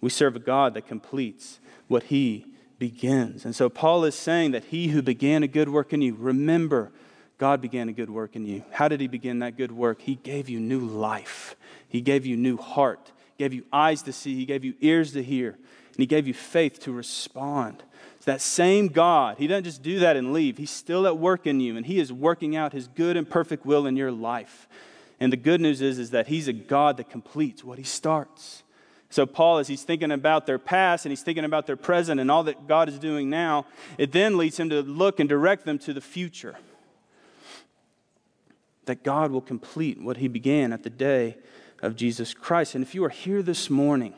We 0.00 0.10
serve 0.10 0.36
a 0.36 0.40
God 0.40 0.74
that 0.74 0.86
completes 0.86 1.58
what 1.88 2.04
He 2.04 2.46
begins. 2.78 3.44
And 3.44 3.54
so, 3.54 3.68
Paul 3.68 4.04
is 4.04 4.14
saying 4.14 4.52
that 4.52 4.64
He 4.64 4.88
who 4.88 5.02
began 5.02 5.42
a 5.42 5.48
good 5.48 5.68
work 5.68 5.92
in 5.92 6.02
you, 6.02 6.14
remember 6.14 6.92
God 7.38 7.60
began 7.60 7.88
a 7.88 7.92
good 7.92 8.10
work 8.10 8.34
in 8.34 8.46
you. 8.46 8.64
How 8.70 8.88
did 8.88 9.00
He 9.00 9.08
begin 9.08 9.40
that 9.40 9.56
good 9.56 9.72
work? 9.72 10.00
He 10.00 10.14
gave 10.14 10.48
you 10.48 10.60
new 10.60 10.80
life, 10.80 11.56
He 11.88 12.00
gave 12.00 12.26
you 12.26 12.36
new 12.36 12.56
heart, 12.56 13.12
He 13.36 13.44
gave 13.44 13.52
you 13.52 13.64
eyes 13.72 14.02
to 14.02 14.12
see, 14.12 14.34
He 14.34 14.46
gave 14.46 14.64
you 14.64 14.74
ears 14.80 15.12
to 15.12 15.22
hear, 15.22 15.50
and 15.50 15.96
He 15.98 16.06
gave 16.06 16.26
you 16.26 16.34
faith 16.34 16.80
to 16.80 16.92
respond. 16.92 17.82
It's 18.16 18.26
that 18.26 18.40
same 18.40 18.88
God. 18.88 19.38
He 19.38 19.46
doesn't 19.46 19.64
just 19.64 19.82
do 19.82 20.00
that 20.00 20.16
and 20.16 20.32
leave, 20.32 20.58
He's 20.58 20.70
still 20.70 21.06
at 21.06 21.18
work 21.18 21.46
in 21.46 21.60
you, 21.60 21.76
and 21.76 21.86
He 21.86 21.98
is 21.98 22.12
working 22.12 22.56
out 22.56 22.72
His 22.72 22.88
good 22.88 23.16
and 23.16 23.28
perfect 23.28 23.66
will 23.66 23.86
in 23.86 23.96
your 23.96 24.12
life. 24.12 24.68
And 25.18 25.32
the 25.32 25.38
good 25.38 25.60
news 25.60 25.80
is, 25.80 25.98
is 25.98 26.10
that 26.10 26.28
He's 26.28 26.48
a 26.48 26.52
God 26.52 26.98
that 26.98 27.10
completes 27.10 27.64
what 27.64 27.78
He 27.78 27.84
starts. 27.84 28.62
So, 29.16 29.24
Paul, 29.24 29.56
as 29.56 29.66
he's 29.66 29.82
thinking 29.82 30.10
about 30.12 30.44
their 30.44 30.58
past 30.58 31.06
and 31.06 31.10
he's 31.10 31.22
thinking 31.22 31.46
about 31.46 31.66
their 31.66 31.78
present 31.78 32.20
and 32.20 32.30
all 32.30 32.42
that 32.42 32.66
God 32.66 32.90
is 32.90 32.98
doing 32.98 33.30
now, 33.30 33.64
it 33.96 34.12
then 34.12 34.36
leads 34.36 34.60
him 34.60 34.68
to 34.68 34.82
look 34.82 35.18
and 35.18 35.26
direct 35.26 35.64
them 35.64 35.78
to 35.78 35.94
the 35.94 36.02
future. 36.02 36.54
That 38.84 39.02
God 39.02 39.30
will 39.30 39.40
complete 39.40 40.02
what 40.02 40.18
he 40.18 40.28
began 40.28 40.70
at 40.70 40.82
the 40.82 40.90
day 40.90 41.38
of 41.80 41.96
Jesus 41.96 42.34
Christ. 42.34 42.74
And 42.74 42.84
if 42.84 42.94
you 42.94 43.02
are 43.06 43.08
here 43.08 43.42
this 43.42 43.70
morning, 43.70 44.12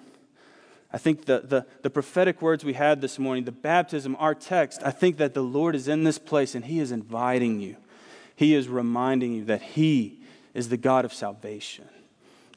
I 0.92 0.98
think 0.98 1.26
the, 1.26 1.42
the, 1.44 1.66
the, 1.82 1.90
prophetic 1.90 2.42
words 2.42 2.64
we 2.64 2.72
had 2.72 3.00
this 3.00 3.20
morning, 3.20 3.44
the 3.44 3.52
baptism, 3.52 4.16
our 4.18 4.34
text, 4.34 4.80
I 4.84 4.90
think 4.90 5.18
that 5.18 5.32
the 5.32 5.44
Lord 5.44 5.76
is 5.76 5.86
in 5.86 6.02
this 6.02 6.18
place 6.18 6.56
and 6.56 6.64
He 6.64 6.80
is 6.80 6.90
inviting 6.90 7.60
you. 7.60 7.76
He 8.34 8.52
is 8.52 8.66
reminding 8.66 9.32
you 9.34 9.44
that 9.44 9.62
He 9.62 10.22
is 10.54 10.70
the 10.70 10.76
God 10.76 11.04
of 11.04 11.14
salvation 11.14 11.88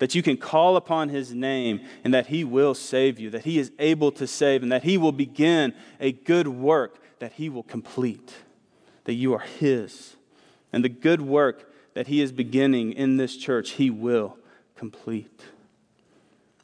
that 0.01 0.15
you 0.15 0.23
can 0.23 0.35
call 0.35 0.77
upon 0.77 1.09
his 1.09 1.31
name 1.31 1.79
and 2.03 2.11
that 2.11 2.25
he 2.25 2.43
will 2.43 2.73
save 2.73 3.19
you, 3.19 3.29
that 3.29 3.45
he 3.45 3.59
is 3.59 3.71
able 3.77 4.11
to 4.11 4.25
save, 4.25 4.63
and 4.63 4.71
that 4.71 4.81
he 4.81 4.97
will 4.97 5.11
begin 5.11 5.75
a 5.99 6.11
good 6.11 6.47
work 6.47 6.97
that 7.19 7.33
he 7.33 7.49
will 7.49 7.61
complete, 7.61 8.33
that 9.03 9.13
you 9.13 9.31
are 9.31 9.45
his. 9.59 10.15
And 10.73 10.83
the 10.83 10.89
good 10.89 11.21
work 11.21 11.71
that 11.93 12.07
he 12.07 12.19
is 12.19 12.31
beginning 12.31 12.93
in 12.93 13.17
this 13.17 13.37
church, 13.37 13.73
he 13.73 13.91
will 13.91 14.39
complete. 14.75 15.39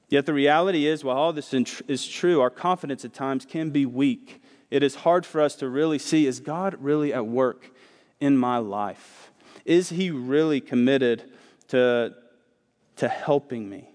Yet 0.09 0.25
the 0.25 0.33
reality 0.33 0.87
is, 0.87 1.03
while 1.03 1.17
all 1.17 1.31
this 1.31 1.53
is 1.53 2.07
true, 2.07 2.41
our 2.41 2.49
confidence 2.49 3.05
at 3.05 3.13
times 3.13 3.45
can 3.45 3.69
be 3.69 3.85
weak. 3.85 4.41
It 4.71 4.81
is 4.81 4.95
hard 4.95 5.27
for 5.27 5.41
us 5.41 5.53
to 5.57 5.69
really 5.69 5.99
see 5.99 6.25
is 6.25 6.39
God 6.39 6.75
really 6.79 7.13
at 7.13 7.27
work 7.27 7.69
in 8.19 8.35
my 8.35 8.57
life? 8.57 9.31
Is 9.63 9.89
he 9.89 10.09
really 10.09 10.59
committed 10.59 11.29
to, 11.67 12.15
to 12.97 13.07
helping 13.07 13.69
me. 13.69 13.89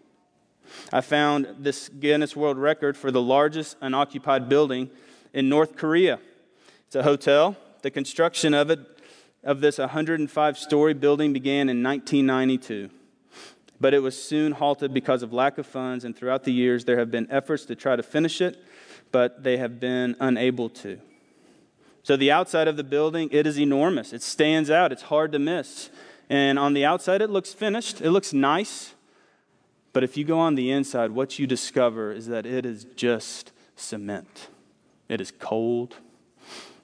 I 0.93 1.01
found 1.01 1.49
this 1.59 1.89
Guinness 1.89 2.35
World 2.35 2.59
Record 2.59 2.97
for 2.97 3.11
the 3.11 3.23
largest 3.23 3.77
unoccupied 3.81 4.49
building 4.49 4.91
in 5.33 5.49
North 5.49 5.77
Korea. 5.77 6.19
It's 6.87 6.97
a 6.97 7.03
hotel. 7.03 7.57
The 7.83 7.91
construction 7.91 8.55
of 8.55 8.71
it, 8.71 8.81
of 9.43 9.61
this 9.61 9.79
105 9.79 10.59
story 10.59 10.95
building, 10.95 11.33
began 11.33 11.69
in 11.69 11.83
1992. 11.83 12.91
But 13.81 13.95
it 13.95 13.99
was 13.99 14.23
soon 14.23 14.53
halted 14.53 14.95
because 14.95 15.23
of 15.23 15.33
lack 15.33 15.59
of 15.59 15.67
funds, 15.67 16.05
and 16.05 16.17
throughout 16.17 16.45
the 16.45 16.53
years, 16.53 16.85
there 16.85 16.99
have 16.99 17.11
been 17.11 17.27
efforts 17.31 17.65
to 17.67 17.75
try 17.75 17.97
to 17.97 18.03
finish 18.03 18.41
it, 18.41 18.63
but 19.11 19.43
they 19.43 19.57
have 19.57 19.81
been 19.81 20.17
unable 20.21 20.69
to. 20.69 21.01
So, 22.05 22.17
the 22.17 22.31
outside 22.31 22.69
of 22.69 22.77
the 22.77 22.85
building, 22.85 23.29
it 23.33 23.47
is 23.47 23.59
enormous. 23.59 24.13
It 24.13 24.23
stands 24.23 24.71
out, 24.71 24.93
it's 24.93 25.03
hard 25.03 25.33
to 25.33 25.39
miss. 25.39 25.91
And 26.29 26.59
on 26.59 26.75
the 26.75 26.85
outside, 26.85 27.21
it 27.23 27.31
looks 27.31 27.53
finished, 27.53 28.01
it 28.01 28.11
looks 28.11 28.33
nice. 28.33 28.92
But 29.93 30.03
if 30.03 30.17
you 30.17 30.25
go 30.25 30.39
on 30.39 30.55
the 30.55 30.71
inside, 30.71 31.11
what 31.11 31.39
you 31.39 31.47
discover 31.47 32.13
is 32.13 32.27
that 32.27 32.47
it 32.47 32.65
is 32.65 32.85
just 32.97 33.53
cement. 33.77 34.49
It 35.09 35.21
is 35.21 35.33
cold. 35.39 35.97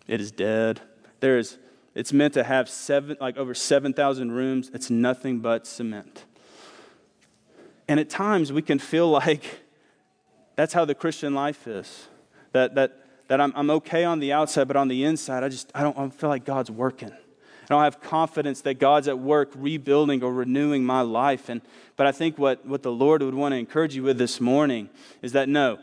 It 0.06 0.20
is 0.20 0.30
dead. 0.30 0.80
There 1.20 1.38
is, 1.38 1.58
it's 1.94 2.12
meant 2.12 2.34
to 2.34 2.44
have 2.44 2.68
seven, 2.68 3.16
like 3.20 3.36
over 3.36 3.54
7,000 3.54 4.32
rooms. 4.32 4.70
It's 4.74 4.90
nothing 4.90 5.40
but 5.40 5.66
cement. 5.66 6.24
And 7.88 7.98
at 7.98 8.10
times 8.10 8.52
we 8.52 8.62
can 8.62 8.78
feel 8.78 9.08
like 9.10 9.62
that's 10.56 10.74
how 10.74 10.84
the 10.84 10.94
Christian 10.94 11.34
life 11.34 11.66
is. 11.66 12.08
That, 12.52 12.74
that, 12.74 13.04
that 13.28 13.40
I'm, 13.40 13.52
I'm 13.54 13.70
okay 13.70 14.04
on 14.04 14.20
the 14.20 14.32
outside, 14.32 14.68
but 14.68 14.76
on 14.76 14.88
the 14.88 15.04
inside, 15.04 15.44
I 15.44 15.48
just 15.48 15.70
I 15.74 15.82
don't, 15.82 15.96
I 15.96 16.00
don't 16.00 16.12
feel 16.14 16.28
like 16.28 16.44
God's 16.44 16.70
working. 16.70 17.12
I 17.70 17.74
don't 17.74 17.84
have 17.84 18.00
confidence 18.00 18.62
that 18.62 18.78
God's 18.78 19.08
at 19.08 19.18
work 19.18 19.50
rebuilding 19.54 20.22
or 20.22 20.32
renewing 20.32 20.84
my 20.84 21.02
life. 21.02 21.50
And, 21.50 21.60
but 21.96 22.06
I 22.06 22.12
think 22.12 22.38
what, 22.38 22.64
what 22.64 22.82
the 22.82 22.92
Lord 22.92 23.22
would 23.22 23.34
want 23.34 23.52
to 23.52 23.58
encourage 23.58 23.94
you 23.94 24.02
with 24.02 24.16
this 24.16 24.40
morning 24.40 24.88
is 25.20 25.32
that 25.32 25.50
no, 25.50 25.78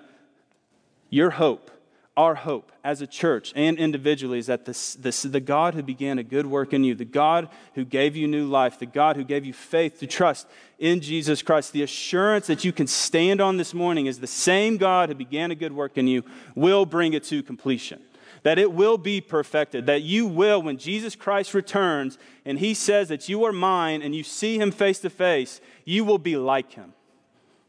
your 1.11 1.31
hope, 1.31 1.69
our 2.17 2.33
hope 2.33 2.71
as 2.83 3.01
a 3.01 3.07
church 3.07 3.53
and 3.55 3.77
individually 3.77 4.39
is 4.39 4.47
that 4.47 4.65
this, 4.65 4.95
this, 4.95 5.21
the 5.21 5.39
God 5.39 5.75
who 5.75 5.83
began 5.83 6.17
a 6.17 6.23
good 6.23 6.47
work 6.47 6.73
in 6.73 6.83
you, 6.83 6.95
the 6.95 7.05
God 7.05 7.49
who 7.75 7.85
gave 7.85 8.15
you 8.15 8.27
new 8.27 8.47
life, 8.47 8.79
the 8.79 8.85
God 8.87 9.15
who 9.15 9.23
gave 9.23 9.45
you 9.45 9.53
faith 9.53 9.99
to 9.99 10.07
trust 10.07 10.47
in 10.79 11.01
Jesus 11.01 11.41
Christ, 11.41 11.71
the 11.71 11.83
assurance 11.83 12.47
that 12.47 12.63
you 12.63 12.71
can 12.71 12.87
stand 12.87 13.41
on 13.41 13.57
this 13.57 13.73
morning 13.73 14.07
is 14.07 14.19
the 14.19 14.27
same 14.27 14.77
God 14.77 15.09
who 15.09 15.15
began 15.15 15.51
a 15.51 15.55
good 15.55 15.73
work 15.73 15.97
in 15.97 16.07
you 16.07 16.23
will 16.55 16.85
bring 16.85 17.13
it 17.13 17.23
to 17.25 17.43
completion 17.43 18.01
that 18.45 18.59
it 18.59 18.71
will 18.71 18.99
be 18.99 19.19
perfected, 19.21 19.87
that 19.87 20.03
you 20.03 20.27
will, 20.27 20.61
when 20.61 20.77
Jesus 20.77 21.15
Christ 21.15 21.55
returns 21.55 22.19
and 22.45 22.59
he 22.59 22.75
says 22.75 23.07
that 23.07 23.27
you 23.27 23.43
are 23.43 23.51
mine 23.51 24.03
and 24.03 24.13
you 24.13 24.21
see 24.21 24.59
him 24.59 24.71
face 24.71 24.99
to 24.99 25.09
face, 25.09 25.59
you 25.83 26.05
will 26.05 26.19
be 26.19 26.37
like 26.37 26.73
him. 26.73 26.93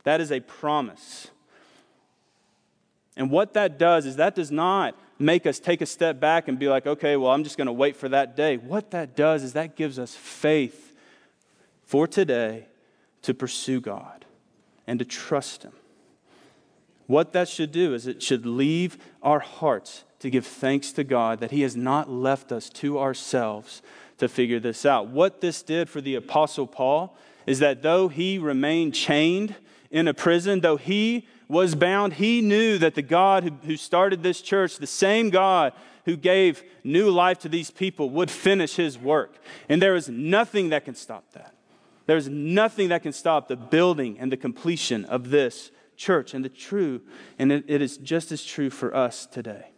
That 0.04 0.20
is 0.20 0.30
a 0.30 0.40
promise. 0.40 1.28
And 3.16 3.30
what 3.30 3.54
that 3.54 3.78
does 3.78 4.04
is 4.04 4.16
that 4.16 4.34
does 4.34 4.50
not 4.50 4.94
make 5.18 5.46
us 5.46 5.58
take 5.58 5.80
a 5.80 5.86
step 5.86 6.20
back 6.20 6.46
and 6.46 6.58
be 6.58 6.68
like, 6.68 6.86
okay, 6.86 7.16
well, 7.16 7.30
I'm 7.30 7.42
just 7.42 7.56
going 7.56 7.68
to 7.68 7.72
wait 7.72 7.96
for 7.96 8.10
that 8.10 8.36
day. 8.36 8.58
What 8.58 8.90
that 8.90 9.16
does 9.16 9.44
is 9.44 9.54
that 9.54 9.76
gives 9.76 9.98
us 9.98 10.14
faith 10.14 10.94
for 11.86 12.06
today 12.06 12.66
to 13.22 13.32
pursue 13.32 13.80
God 13.80 14.26
and 14.86 14.98
to 14.98 15.06
trust 15.06 15.62
Him. 15.62 15.72
What 17.06 17.32
that 17.32 17.48
should 17.48 17.72
do 17.72 17.94
is 17.94 18.06
it 18.06 18.22
should 18.22 18.44
leave 18.44 18.98
our 19.22 19.38
hearts 19.38 20.04
to 20.26 20.30
give 20.30 20.46
thanks 20.46 20.92
to 20.92 21.04
God 21.04 21.40
that 21.40 21.52
He 21.52 21.62
has 21.62 21.76
not 21.76 22.10
left 22.10 22.52
us 22.52 22.68
to 22.70 22.98
ourselves 22.98 23.80
to 24.18 24.28
figure 24.28 24.58
this 24.58 24.84
out. 24.84 25.08
What 25.08 25.40
this 25.40 25.62
did 25.62 25.88
for 25.88 26.00
the 26.00 26.16
Apostle 26.16 26.66
Paul 26.66 27.16
is 27.46 27.60
that 27.60 27.82
though 27.82 28.08
he 28.08 28.38
remained 28.38 28.94
chained 28.94 29.54
in 29.90 30.08
a 30.08 30.14
prison, 30.14 30.60
though 30.60 30.76
he 30.76 31.28
was 31.48 31.76
bound, 31.76 32.14
he 32.14 32.40
knew 32.40 32.76
that 32.78 32.96
the 32.96 33.02
God 33.02 33.52
who, 33.64 33.76
started 33.76 34.22
this 34.22 34.40
church, 34.40 34.78
the 34.78 34.86
same 34.86 35.30
God 35.30 35.72
who 36.06 36.16
gave 36.16 36.64
new 36.82 37.08
life 37.08 37.38
to 37.40 37.48
these 37.48 37.70
people, 37.70 38.10
would 38.10 38.30
finish 38.30 38.74
his 38.74 38.98
work. 38.98 39.38
And 39.68 39.80
there 39.80 39.94
is 39.94 40.08
nothing 40.08 40.70
that 40.70 40.84
can 40.84 40.96
stop 40.96 41.32
that. 41.34 41.54
There's 42.06 42.28
nothing 42.28 42.88
that 42.88 43.02
can 43.02 43.12
stop 43.12 43.48
the 43.48 43.56
building 43.56 44.18
and 44.18 44.32
the 44.32 44.36
completion 44.36 45.04
of 45.04 45.30
this 45.30 45.70
church. 45.96 46.34
And 46.34 46.44
the 46.44 46.48
true, 46.48 47.02
and 47.38 47.52
it 47.52 47.82
is 47.82 47.96
just 47.96 48.32
as 48.32 48.44
true 48.44 48.70
for 48.70 48.94
us 48.94 49.26
today. 49.26 49.70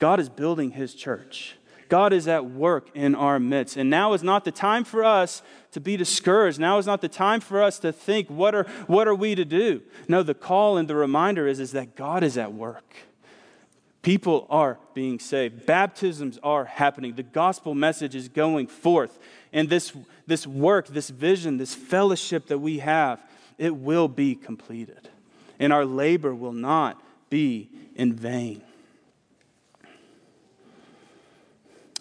God 0.00 0.18
is 0.18 0.28
building 0.28 0.72
his 0.72 0.94
church. 0.94 1.54
God 1.88 2.12
is 2.12 2.26
at 2.26 2.46
work 2.46 2.88
in 2.94 3.14
our 3.14 3.38
midst. 3.38 3.76
And 3.76 3.90
now 3.90 4.12
is 4.14 4.22
not 4.22 4.44
the 4.44 4.52
time 4.52 4.84
for 4.84 5.04
us 5.04 5.42
to 5.72 5.80
be 5.80 5.96
discouraged. 5.96 6.58
Now 6.58 6.78
is 6.78 6.86
not 6.86 7.00
the 7.00 7.08
time 7.08 7.40
for 7.40 7.62
us 7.62 7.78
to 7.80 7.92
think, 7.92 8.28
what 8.28 8.54
are, 8.54 8.64
what 8.86 9.06
are 9.06 9.14
we 9.14 9.34
to 9.34 9.44
do? 9.44 9.82
No, 10.08 10.22
the 10.22 10.34
call 10.34 10.78
and 10.78 10.88
the 10.88 10.94
reminder 10.94 11.46
is, 11.46 11.60
is 11.60 11.72
that 11.72 11.96
God 11.96 12.22
is 12.22 12.38
at 12.38 12.54
work. 12.54 12.94
People 14.02 14.46
are 14.48 14.78
being 14.94 15.18
saved. 15.18 15.66
Baptisms 15.66 16.38
are 16.42 16.64
happening. 16.64 17.14
The 17.14 17.22
gospel 17.22 17.74
message 17.74 18.14
is 18.14 18.28
going 18.28 18.68
forth. 18.68 19.18
And 19.52 19.68
this, 19.68 19.92
this 20.26 20.46
work, 20.46 20.86
this 20.86 21.10
vision, 21.10 21.58
this 21.58 21.74
fellowship 21.74 22.46
that 22.46 22.60
we 22.60 22.78
have, 22.78 23.20
it 23.58 23.76
will 23.76 24.08
be 24.08 24.36
completed. 24.36 25.10
And 25.58 25.72
our 25.72 25.84
labor 25.84 26.34
will 26.34 26.54
not 26.54 27.02
be 27.28 27.68
in 27.94 28.14
vain. 28.14 28.62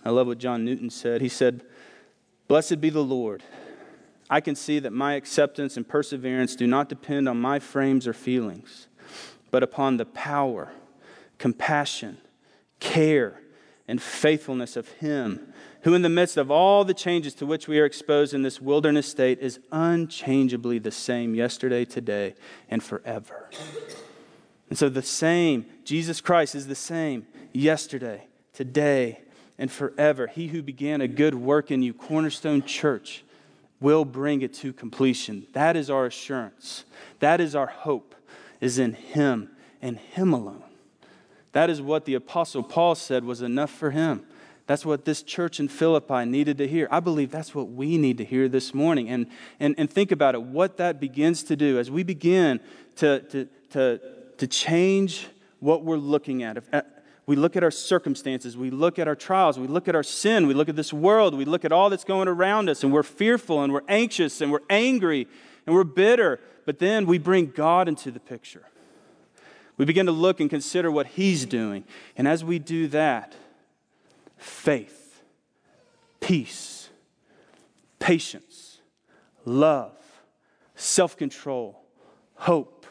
I 0.04 0.10
love 0.10 0.28
what 0.28 0.38
John 0.38 0.66
Newton 0.66 0.90
said. 0.90 1.22
He 1.22 1.30
said, 1.30 1.62
Blessed 2.48 2.82
be 2.82 2.90
the 2.90 3.04
Lord. 3.04 3.44
I 4.30 4.42
can 4.42 4.56
see 4.56 4.80
that 4.80 4.94
my 4.94 5.14
acceptance 5.14 5.76
and 5.76 5.88
perseverance 5.88 6.56
do 6.56 6.68
not 6.68 6.90
depend 6.90 7.28
on 7.28 7.40
my 7.40 7.60
frames 7.60 8.08
or 8.08 8.14
feelings, 8.14 8.88
but 9.52 9.64
upon 9.64 9.98
the 9.98 10.06
power, 10.06 10.72
compassion, 11.38 12.18
care, 12.80 13.42
and 13.88 14.02
faithfulness 14.02 14.76
of 14.76 14.88
Him 14.94 15.54
who, 15.84 15.94
in 15.94 16.02
the 16.02 16.10
midst 16.10 16.38
of 16.38 16.52
all 16.52 16.84
the 16.84 16.94
changes 16.94 17.34
to 17.36 17.46
which 17.46 17.68
we 17.68 17.80
are 17.80 17.86
exposed 17.86 18.34
in 18.34 18.42
this 18.42 18.60
wilderness 18.60 19.08
state, 19.08 19.40
is 19.40 19.60
unchangeably 19.72 20.78
the 20.78 20.92
same 20.92 21.36
yesterday, 21.36 21.86
today, 21.86 22.36
and 22.70 22.84
forever. 22.84 23.50
And 24.70 24.78
so, 24.78 24.90
the 24.90 25.02
same, 25.02 25.66
Jesus 25.86 26.20
Christ 26.22 26.54
is 26.54 26.68
the 26.68 26.76
same 26.76 27.26
yesterday, 27.54 28.28
today, 28.54 29.22
and 29.60 29.72
forever. 29.72 30.26
He 30.26 30.48
who 30.48 30.64
began 30.64 31.02
a 31.02 31.08
good 31.08 31.36
work 31.36 31.70
in 31.70 31.84
you, 31.84 31.94
Cornerstone 31.94 32.64
Church, 32.64 33.24
will 33.80 34.06
bring 34.06 34.42
it 34.42 34.54
to 34.56 34.74
completion. 34.74 35.46
That 35.54 35.76
is 35.76 35.90
our 35.90 36.08
assurance. 36.08 36.86
That 37.20 37.40
is 37.40 37.56
our 37.56 37.68
hope, 37.68 38.16
is 38.60 38.80
in 38.80 38.94
Him 38.94 39.50
and 39.82 39.98
Him 39.98 40.34
alone. 40.34 40.64
That 41.52 41.70
is 41.70 41.82
what 41.82 42.06
the 42.06 42.16
Apostle 42.16 42.64
Paul 42.64 42.96
said 42.96 43.24
was 43.24 43.42
enough 43.42 43.72
for 43.72 43.92
him. 43.92 44.26
That's 44.68 44.86
what 44.86 45.04
this 45.04 45.24
church 45.24 45.60
in 45.60 45.68
Philippi 45.68 46.26
needed 46.26 46.60
to 46.60 46.68
hear. 46.68 46.88
I 46.92 47.00
believe 47.00 47.32
that's 47.32 47.56
what 47.56 47.72
we 47.72 47.98
need 47.98 48.20
to 48.20 48.26
hear 48.26 48.48
this 48.48 48.72
morning. 48.72 49.10
And, 49.10 49.26
and, 49.60 49.74
and 49.80 49.90
think 49.90 50.12
about 50.12 50.36
it, 50.36 50.44
what 50.44 50.78
that 50.78 51.00
begins 51.00 51.42
to 51.46 51.56
do 51.56 51.80
as 51.80 51.90
we 51.90 52.04
begin 52.04 52.60
to, 52.98 53.20
to, 53.22 53.48
to, 53.72 54.00
to 54.38 54.48
change 54.48 55.28
what 55.60 55.84
we're 55.84 55.98
looking 55.98 56.44
at. 56.44 56.64
We 57.30 57.36
look 57.36 57.56
at 57.56 57.64
our 57.64 57.70
circumstances, 57.70 58.58
we 58.58 58.72
look 58.72 58.98
at 58.98 59.08
our 59.08 59.14
trials, 59.14 59.60
we 59.60 59.68
look 59.68 59.88
at 59.88 59.94
our 59.94 60.02
sin, 60.02 60.48
we 60.48 60.56
look 60.56 60.68
at 60.68 60.76
this 60.76 60.92
world, 60.92 61.36
we 61.36 61.46
look 61.46 61.64
at 61.64 61.72
all 61.72 61.92
that's 61.92 62.04
going 62.04 62.28
around 62.28 62.68
us, 62.70 62.84
and 62.84 62.92
we're 62.92 63.04
fearful 63.04 63.62
and 63.62 63.72
we're 63.72 63.84
anxious 63.88 64.42
and 64.42 64.52
we're 64.52 64.64
angry 64.68 65.28
and 65.68 65.76
we're 65.76 65.84
bitter. 65.84 66.40
But 66.66 66.80
then 66.80 67.06
we 67.06 67.20
bring 67.20 67.52
God 67.52 67.88
into 67.88 68.10
the 68.10 68.20
picture. 68.20 68.64
We 69.78 69.86
begin 69.86 70.08
to 70.08 70.12
look 70.12 70.40
and 70.40 70.50
consider 70.50 70.90
what 70.90 71.06
He's 71.06 71.46
doing. 71.46 71.84
And 72.18 72.28
as 72.28 72.44
we 72.44 72.58
do 72.58 72.88
that, 72.88 73.36
faith, 74.36 75.22
peace, 76.22 76.90
patience, 78.00 78.80
love, 79.46 79.94
self 80.74 81.16
control, 81.16 81.80
hope. 82.38 82.88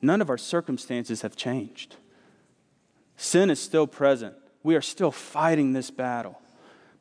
None 0.00 0.20
of 0.20 0.30
our 0.30 0.38
circumstances 0.38 1.22
have 1.22 1.34
changed. 1.34 1.96
Sin 3.22 3.50
is 3.50 3.60
still 3.60 3.86
present. 3.86 4.34
We 4.64 4.74
are 4.74 4.80
still 4.80 5.12
fighting 5.12 5.74
this 5.74 5.92
battle. 5.92 6.40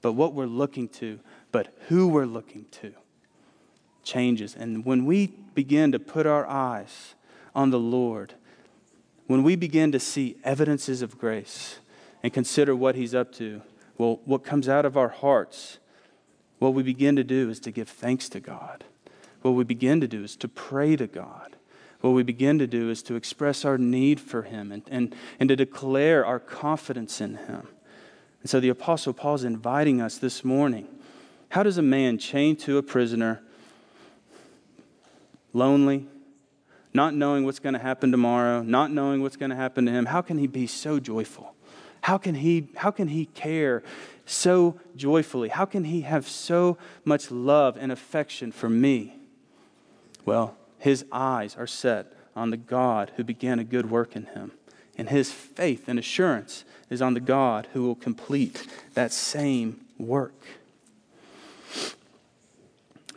But 0.03 0.13
what 0.13 0.35
we're 0.35 0.45
looking 0.45 0.87
to, 0.89 1.19
but 1.51 1.73
who 1.87 2.07
we're 2.07 2.27
looking 2.27 2.67
to, 2.73 2.93
changes. 4.03 4.55
And 4.55 4.85
when 4.85 5.07
we 5.07 5.33
begin 5.55 5.91
to 5.93 5.99
put 5.99 6.27
our 6.27 6.45
eyes 6.45 7.15
on 7.55 7.71
the 7.71 7.79
Lord, 7.79 8.35
when 9.25 9.41
we 9.41 9.55
begin 9.55 9.91
to 9.93 9.99
see 9.99 10.37
evidences 10.43 11.01
of 11.01 11.17
grace, 11.17 11.79
and 12.21 12.31
consider 12.31 12.75
what 12.75 12.93
He's 12.93 13.15
up 13.15 13.33
to, 13.33 13.63
well, 13.97 14.19
what 14.25 14.43
comes 14.43 14.69
out 14.69 14.85
of 14.85 14.95
our 14.95 15.09
hearts, 15.09 15.79
what 16.59 16.75
we 16.75 16.83
begin 16.83 17.15
to 17.15 17.23
do 17.23 17.49
is 17.49 17.59
to 17.61 17.71
give 17.71 17.89
thanks 17.89 18.29
to 18.29 18.39
God. 18.39 18.83
What 19.41 19.51
we 19.51 19.63
begin 19.63 19.99
to 20.01 20.07
do 20.07 20.23
is 20.23 20.35
to 20.35 20.47
pray 20.47 20.95
to 20.97 21.07
God. 21.07 21.55
What 22.01 22.11
we 22.11 22.23
begin 22.23 22.59
to 22.59 22.67
do 22.67 22.89
is 22.89 23.01
to 23.03 23.15
express 23.15 23.63
our 23.63 23.77
need 23.77 24.19
for 24.19 24.41
Him 24.41 24.71
and, 24.71 24.83
and, 24.89 25.15
and 25.39 25.49
to 25.49 25.55
declare 25.55 26.25
our 26.25 26.39
confidence 26.39 27.21
in 27.21 27.35
Him. 27.35 27.67
And 28.41 28.49
so 28.49 28.59
the 28.59 28.69
Apostle 28.69 29.13
Paul 29.13 29.35
is 29.35 29.43
inviting 29.43 30.01
us 30.01 30.17
this 30.17 30.43
morning. 30.43 30.87
How 31.49 31.63
does 31.63 31.77
a 31.77 31.83
man 31.83 32.17
chained 32.17 32.59
to 32.61 32.77
a 32.77 32.83
prisoner, 32.83 33.41
lonely, 35.53 36.07
not 36.93 37.13
knowing 37.13 37.45
what's 37.45 37.59
going 37.59 37.73
to 37.73 37.79
happen 37.79 38.11
tomorrow, 38.11 38.61
not 38.61 38.91
knowing 38.91 39.21
what's 39.21 39.37
going 39.37 39.49
to 39.49 39.55
happen 39.55 39.85
to 39.85 39.91
him, 39.91 40.05
how 40.05 40.21
can 40.21 40.37
he 40.37 40.47
be 40.47 40.67
so 40.67 40.99
joyful? 40.99 41.53
How 42.01 42.17
can 42.17 42.35
he, 42.35 42.67
how 42.75 42.91
can 42.91 43.09
he 43.09 43.25
care 43.27 43.83
so 44.25 44.79
joyfully? 44.95 45.49
How 45.49 45.65
can 45.65 45.83
he 45.83 46.01
have 46.01 46.27
so 46.27 46.77
much 47.05 47.31
love 47.31 47.77
and 47.77 47.91
affection 47.91 48.51
for 48.51 48.69
me? 48.69 49.15
Well, 50.25 50.57
his 50.81 51.05
eyes 51.11 51.55
are 51.55 51.67
set 51.67 52.11
on 52.35 52.49
the 52.49 52.57
God 52.57 53.11
who 53.15 53.23
began 53.23 53.59
a 53.59 53.63
good 53.63 53.91
work 53.91 54.15
in 54.15 54.25
him. 54.25 54.51
And 54.97 55.09
his 55.09 55.31
faith 55.31 55.87
and 55.87 55.99
assurance 55.99 56.65
is 56.89 57.01
on 57.01 57.13
the 57.13 57.19
God 57.19 57.67
who 57.73 57.83
will 57.83 57.95
complete 57.95 58.67
that 58.95 59.13
same 59.13 59.81
work. 59.99 60.33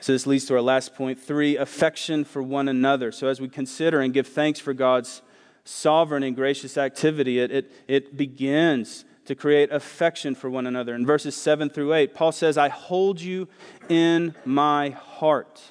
So, 0.00 0.12
this 0.12 0.26
leads 0.26 0.44
to 0.46 0.54
our 0.54 0.60
last 0.60 0.94
point 0.94 1.18
three, 1.18 1.56
affection 1.56 2.24
for 2.24 2.42
one 2.42 2.68
another. 2.68 3.10
So, 3.10 3.28
as 3.28 3.40
we 3.40 3.48
consider 3.48 4.00
and 4.00 4.12
give 4.12 4.26
thanks 4.26 4.60
for 4.60 4.74
God's 4.74 5.22
sovereign 5.64 6.22
and 6.22 6.36
gracious 6.36 6.76
activity, 6.76 7.38
it, 7.38 7.50
it, 7.50 7.72
it 7.88 8.16
begins 8.16 9.06
to 9.24 9.34
create 9.34 9.72
affection 9.72 10.34
for 10.34 10.50
one 10.50 10.66
another. 10.66 10.94
In 10.94 11.06
verses 11.06 11.34
7 11.34 11.70
through 11.70 11.94
8, 11.94 12.12
Paul 12.12 12.32
says, 12.32 12.58
I 12.58 12.68
hold 12.68 13.22
you 13.22 13.48
in 13.88 14.34
my 14.44 14.90
heart. 14.90 15.62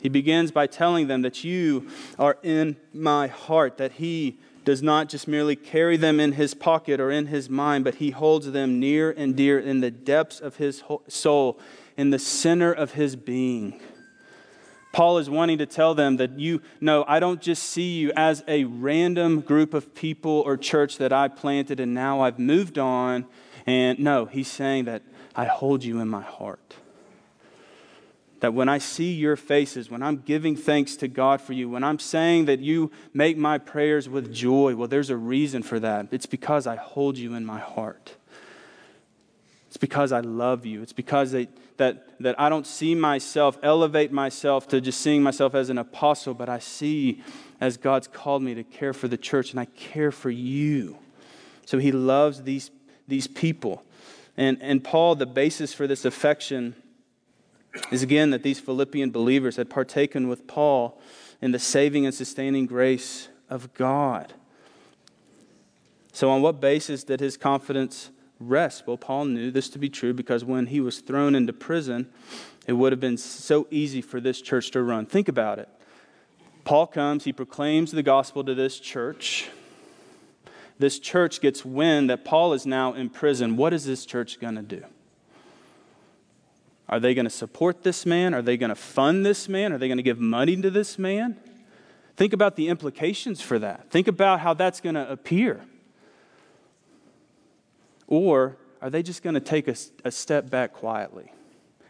He 0.00 0.08
begins 0.08 0.50
by 0.52 0.66
telling 0.66 1.08
them 1.08 1.22
that 1.22 1.42
you 1.44 1.88
are 2.18 2.38
in 2.42 2.76
my 2.92 3.26
heart, 3.26 3.78
that 3.78 3.92
he 3.92 4.38
does 4.64 4.82
not 4.82 5.08
just 5.08 5.26
merely 5.26 5.56
carry 5.56 5.96
them 5.96 6.20
in 6.20 6.32
his 6.32 6.54
pocket 6.54 7.00
or 7.00 7.10
in 7.10 7.26
his 7.26 7.48
mind, 7.48 7.84
but 7.84 7.96
he 7.96 8.10
holds 8.10 8.52
them 8.52 8.78
near 8.78 9.10
and 9.10 9.34
dear 9.34 9.58
in 9.58 9.80
the 9.80 9.90
depths 9.90 10.40
of 10.40 10.56
his 10.56 10.82
soul, 11.08 11.58
in 11.96 12.10
the 12.10 12.18
center 12.18 12.72
of 12.72 12.92
his 12.92 13.16
being. 13.16 13.80
Paul 14.92 15.18
is 15.18 15.28
wanting 15.28 15.58
to 15.58 15.66
tell 15.66 15.94
them 15.94 16.16
that 16.16 16.38
you 16.38 16.62
know, 16.80 17.04
I 17.06 17.20
don't 17.20 17.40
just 17.40 17.62
see 17.62 17.98
you 17.98 18.12
as 18.16 18.42
a 18.48 18.64
random 18.64 19.40
group 19.40 19.74
of 19.74 19.94
people 19.94 20.42
or 20.44 20.56
church 20.56 20.98
that 20.98 21.12
I 21.12 21.28
planted 21.28 21.78
and 21.80 21.94
now 21.94 22.20
I've 22.20 22.38
moved 22.38 22.78
on. 22.78 23.26
And 23.66 23.98
no, 23.98 24.24
he's 24.24 24.48
saying 24.48 24.86
that 24.86 25.02
I 25.36 25.44
hold 25.44 25.84
you 25.84 26.00
in 26.00 26.08
my 26.08 26.22
heart. 26.22 26.76
That 28.40 28.54
when 28.54 28.68
I 28.68 28.78
see 28.78 29.12
your 29.12 29.36
faces, 29.36 29.90
when 29.90 30.02
I'm 30.02 30.18
giving 30.18 30.54
thanks 30.54 30.94
to 30.96 31.08
God 31.08 31.40
for 31.40 31.52
you, 31.52 31.68
when 31.68 31.82
I'm 31.82 31.98
saying 31.98 32.44
that 32.44 32.60
you 32.60 32.92
make 33.12 33.36
my 33.36 33.58
prayers 33.58 34.08
with 34.08 34.32
joy, 34.32 34.76
well, 34.76 34.86
there's 34.86 35.10
a 35.10 35.16
reason 35.16 35.62
for 35.62 35.80
that. 35.80 36.08
It's 36.12 36.26
because 36.26 36.66
I 36.66 36.76
hold 36.76 37.18
you 37.18 37.34
in 37.34 37.44
my 37.44 37.58
heart. 37.58 38.14
It's 39.66 39.76
because 39.76 40.12
I 40.12 40.20
love 40.20 40.64
you. 40.64 40.82
It's 40.82 40.92
because 40.92 41.32
they, 41.32 41.48
that, 41.78 42.08
that 42.20 42.38
I 42.40 42.48
don't 42.48 42.66
see 42.66 42.94
myself, 42.94 43.58
elevate 43.62 44.12
myself 44.12 44.68
to 44.68 44.80
just 44.80 45.00
seeing 45.00 45.22
myself 45.22 45.54
as 45.54 45.68
an 45.68 45.78
apostle, 45.78 46.32
but 46.32 46.48
I 46.48 46.58
see 46.58 47.22
as 47.60 47.76
God's 47.76 48.06
called 48.06 48.42
me 48.42 48.54
to 48.54 48.62
care 48.62 48.92
for 48.92 49.08
the 49.08 49.16
church, 49.16 49.50
and 49.50 49.58
I 49.58 49.64
care 49.64 50.12
for 50.12 50.30
you. 50.30 50.98
So 51.66 51.78
he 51.78 51.92
loves 51.92 52.44
these, 52.44 52.70
these 53.08 53.26
people. 53.26 53.82
And, 54.36 54.58
and 54.60 54.82
Paul, 54.82 55.16
the 55.16 55.26
basis 55.26 55.74
for 55.74 55.86
this 55.86 56.04
affection 56.04 56.76
is 57.90 58.02
again 58.02 58.30
that 58.30 58.42
these 58.42 58.60
Philippian 58.60 59.10
believers 59.10 59.56
had 59.56 59.70
partaken 59.70 60.28
with 60.28 60.46
Paul 60.46 61.00
in 61.40 61.52
the 61.52 61.58
saving 61.58 62.04
and 62.04 62.14
sustaining 62.14 62.66
grace 62.66 63.28
of 63.48 63.72
God. 63.74 64.34
So, 66.12 66.30
on 66.30 66.42
what 66.42 66.60
basis 66.60 67.04
did 67.04 67.20
his 67.20 67.36
confidence 67.36 68.10
rest. 68.40 68.86
Well, 68.86 68.96
Paul 68.96 69.26
knew 69.26 69.50
this 69.50 69.68
to 69.70 69.78
be 69.78 69.88
true 69.88 70.12
because 70.12 70.44
when 70.44 70.66
he 70.66 70.80
was 70.80 71.00
thrown 71.00 71.34
into 71.34 71.52
prison, 71.52 72.08
it 72.66 72.72
would 72.74 72.92
have 72.92 73.00
been 73.00 73.16
so 73.16 73.66
easy 73.70 74.00
for 74.00 74.20
this 74.20 74.40
church 74.40 74.70
to 74.72 74.82
run. 74.82 75.06
Think 75.06 75.28
about 75.28 75.58
it. 75.58 75.68
Paul 76.64 76.86
comes, 76.86 77.24
he 77.24 77.32
proclaims 77.32 77.92
the 77.92 78.02
gospel 78.02 78.44
to 78.44 78.54
this 78.54 78.78
church. 78.78 79.48
This 80.78 80.98
church 80.98 81.40
gets 81.40 81.64
wind 81.64 82.10
that 82.10 82.24
Paul 82.24 82.52
is 82.52 82.66
now 82.66 82.92
in 82.92 83.10
prison. 83.10 83.56
What 83.56 83.72
is 83.72 83.84
this 83.84 84.04
church 84.06 84.38
going 84.38 84.54
to 84.54 84.62
do? 84.62 84.84
Are 86.88 86.98
they 86.98 87.14
going 87.14 87.24
to 87.24 87.30
support 87.30 87.82
this 87.82 88.06
man? 88.06 88.34
Are 88.34 88.42
they 88.42 88.56
going 88.56 88.70
to 88.70 88.74
fund 88.74 89.24
this 89.24 89.48
man? 89.48 89.72
Are 89.72 89.78
they 89.78 89.88
going 89.88 89.98
to 89.98 90.02
give 90.02 90.18
money 90.18 90.56
to 90.60 90.70
this 90.70 90.98
man? 90.98 91.36
Think 92.16 92.32
about 92.32 92.56
the 92.56 92.68
implications 92.68 93.40
for 93.40 93.58
that. 93.58 93.90
Think 93.90 94.08
about 94.08 94.40
how 94.40 94.54
that's 94.54 94.80
going 94.80 94.94
to 94.94 95.10
appear. 95.10 95.60
Or 98.06 98.56
are 98.80 98.90
they 98.90 99.02
just 99.02 99.22
going 99.22 99.34
to 99.34 99.40
take 99.40 99.68
a, 99.68 99.76
a 100.04 100.10
step 100.10 100.48
back 100.48 100.72
quietly, 100.72 101.32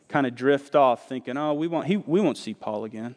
kind 0.09 0.27
of 0.27 0.35
drift 0.35 0.75
off, 0.75 1.09
thinking, 1.09 1.37
oh, 1.37 1.55
we 1.55 1.69
won't, 1.69 1.87
he, 1.87 1.97
we 1.97 2.21
won't 2.21 2.37
see 2.37 2.55
Paul 2.55 2.85
again? 2.85 3.15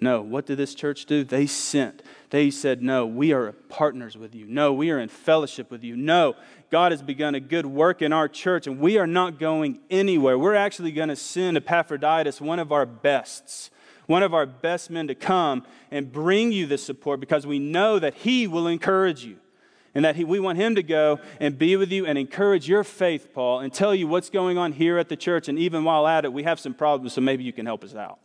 No. 0.00 0.22
What 0.22 0.46
did 0.46 0.56
this 0.56 0.74
church 0.74 1.04
do? 1.04 1.24
They 1.24 1.46
sent. 1.46 2.02
They 2.30 2.50
said, 2.50 2.82
No, 2.82 3.06
we 3.06 3.32
are 3.32 3.52
partners 3.52 4.16
with 4.16 4.34
you. 4.34 4.46
No, 4.46 4.72
we 4.72 4.90
are 4.90 4.98
in 4.98 5.08
fellowship 5.08 5.70
with 5.70 5.84
you. 5.84 5.96
No, 5.96 6.34
God 6.70 6.92
has 6.92 7.02
begun 7.02 7.34
a 7.34 7.40
good 7.40 7.66
work 7.66 8.00
in 8.00 8.12
our 8.12 8.28
church, 8.28 8.66
and 8.66 8.78
we 8.78 8.98
are 8.98 9.06
not 9.06 9.38
going 9.38 9.80
anywhere. 9.90 10.38
We're 10.38 10.54
actually 10.54 10.92
going 10.92 11.08
to 11.08 11.16
send 11.16 11.56
Epaphroditus, 11.56 12.40
one 12.40 12.58
of 12.58 12.72
our 12.72 12.86
bests, 12.86 13.70
one 14.06 14.22
of 14.22 14.32
our 14.32 14.46
best 14.46 14.90
men, 14.90 15.08
to 15.08 15.14
come 15.14 15.66
and 15.90 16.10
bring 16.10 16.52
you 16.52 16.66
this 16.66 16.82
support 16.82 17.20
because 17.20 17.46
we 17.46 17.58
know 17.58 17.98
that 17.98 18.14
he 18.14 18.46
will 18.46 18.68
encourage 18.68 19.24
you 19.24 19.36
and 19.94 20.04
that 20.04 20.16
he, 20.16 20.24
we 20.24 20.38
want 20.38 20.58
him 20.58 20.76
to 20.76 20.82
go 20.82 21.18
and 21.40 21.58
be 21.58 21.76
with 21.76 21.90
you 21.90 22.06
and 22.06 22.16
encourage 22.16 22.68
your 22.68 22.84
faith, 22.84 23.32
Paul, 23.34 23.60
and 23.60 23.72
tell 23.72 23.94
you 23.94 24.06
what's 24.06 24.30
going 24.30 24.56
on 24.56 24.72
here 24.72 24.98
at 24.98 25.08
the 25.08 25.16
church. 25.16 25.48
And 25.48 25.58
even 25.58 25.84
while 25.84 26.06
at 26.06 26.24
it, 26.24 26.32
we 26.32 26.44
have 26.44 26.60
some 26.60 26.74
problems, 26.74 27.14
so 27.14 27.20
maybe 27.20 27.42
you 27.42 27.52
can 27.52 27.66
help 27.66 27.82
us 27.82 27.94
out. 27.94 28.18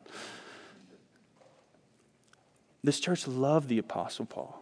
This 2.86 3.00
church 3.00 3.28
loved 3.28 3.68
the 3.68 3.80
Apostle 3.80 4.26
Paul. 4.26 4.62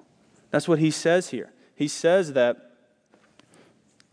That's 0.49 0.67
what 0.67 0.79
he 0.79 0.91
says 0.91 1.29
here. 1.29 1.51
He 1.75 1.89
says 1.89 2.33
that 2.33 2.71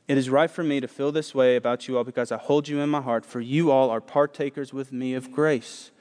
it 0.08 0.18
is 0.18 0.28
right 0.28 0.50
for 0.50 0.64
me 0.64 0.80
to 0.80 0.88
feel 0.88 1.12
this 1.12 1.32
way 1.32 1.54
about 1.54 1.86
you 1.86 1.96
all 1.96 2.02
because 2.02 2.32
I 2.32 2.36
hold 2.36 2.66
you 2.66 2.80
in 2.80 2.88
my 2.88 3.00
heart, 3.00 3.24
for 3.24 3.40
you 3.40 3.70
all 3.70 3.88
are 3.88 4.00
partakers 4.00 4.72
with 4.72 4.92
me 4.92 5.14
of 5.14 5.30
grace, 5.30 5.92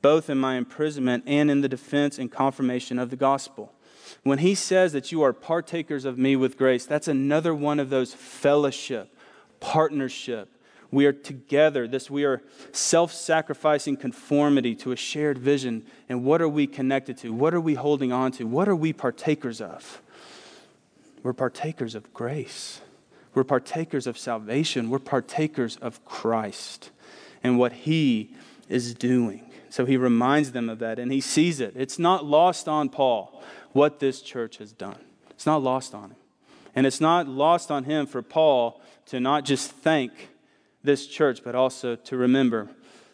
both 0.00 0.30
in 0.30 0.38
my 0.38 0.56
imprisonment 0.56 1.24
and 1.26 1.50
in 1.50 1.60
the 1.60 1.68
defense 1.68 2.18
and 2.18 2.32
confirmation 2.32 2.98
of 2.98 3.10
the 3.10 3.16
gospel. 3.16 3.74
When 4.22 4.38
he 4.38 4.54
says 4.54 4.94
that 4.94 5.12
you 5.12 5.20
are 5.20 5.34
partakers 5.34 6.06
of 6.06 6.16
me 6.16 6.36
with 6.36 6.56
grace, 6.56 6.86
that's 6.86 7.08
another 7.08 7.54
one 7.54 7.78
of 7.78 7.90
those 7.90 8.14
fellowship, 8.14 9.14
partnership. 9.60 10.48
We 10.90 11.06
are 11.06 11.12
together. 11.12 11.86
This 11.86 12.10
we 12.10 12.24
are 12.24 12.42
self-sacrificing 12.72 13.98
conformity 13.98 14.74
to 14.76 14.92
a 14.92 14.96
shared 14.96 15.38
vision. 15.38 15.84
And 16.08 16.24
what 16.24 16.40
are 16.40 16.48
we 16.48 16.66
connected 16.66 17.18
to? 17.18 17.32
What 17.32 17.52
are 17.52 17.60
we 17.60 17.74
holding 17.74 18.10
on 18.12 18.32
to? 18.32 18.44
What 18.44 18.68
are 18.68 18.76
we 18.76 18.92
partakers 18.92 19.60
of? 19.60 20.00
We're 21.22 21.34
partakers 21.34 21.94
of 21.94 22.12
grace. 22.14 22.80
We're 23.34 23.44
partakers 23.44 24.06
of 24.06 24.16
salvation. 24.16 24.88
We're 24.88 24.98
partakers 24.98 25.76
of 25.76 26.04
Christ 26.04 26.90
and 27.42 27.58
what 27.58 27.72
he 27.72 28.34
is 28.68 28.94
doing. 28.94 29.50
So 29.70 29.84
he 29.84 29.96
reminds 29.96 30.52
them 30.52 30.70
of 30.70 30.78
that 30.78 30.98
and 30.98 31.12
he 31.12 31.20
sees 31.20 31.60
it. 31.60 31.74
It's 31.76 31.98
not 31.98 32.24
lost 32.24 32.66
on 32.66 32.88
Paul 32.88 33.42
what 33.72 34.00
this 34.00 34.22
church 34.22 34.56
has 34.58 34.72
done. 34.72 34.98
It's 35.30 35.46
not 35.46 35.62
lost 35.62 35.94
on 35.94 36.10
him. 36.10 36.16
And 36.74 36.86
it's 36.86 37.00
not 37.00 37.28
lost 37.28 37.70
on 37.70 37.84
him 37.84 38.06
for 38.06 38.22
Paul 38.22 38.80
to 39.06 39.20
not 39.20 39.44
just 39.44 39.70
thank 39.70 40.12
this 40.82 41.06
church, 41.06 41.42
but 41.44 41.54
also 41.54 41.96
to 41.96 42.16
remember 42.16 42.70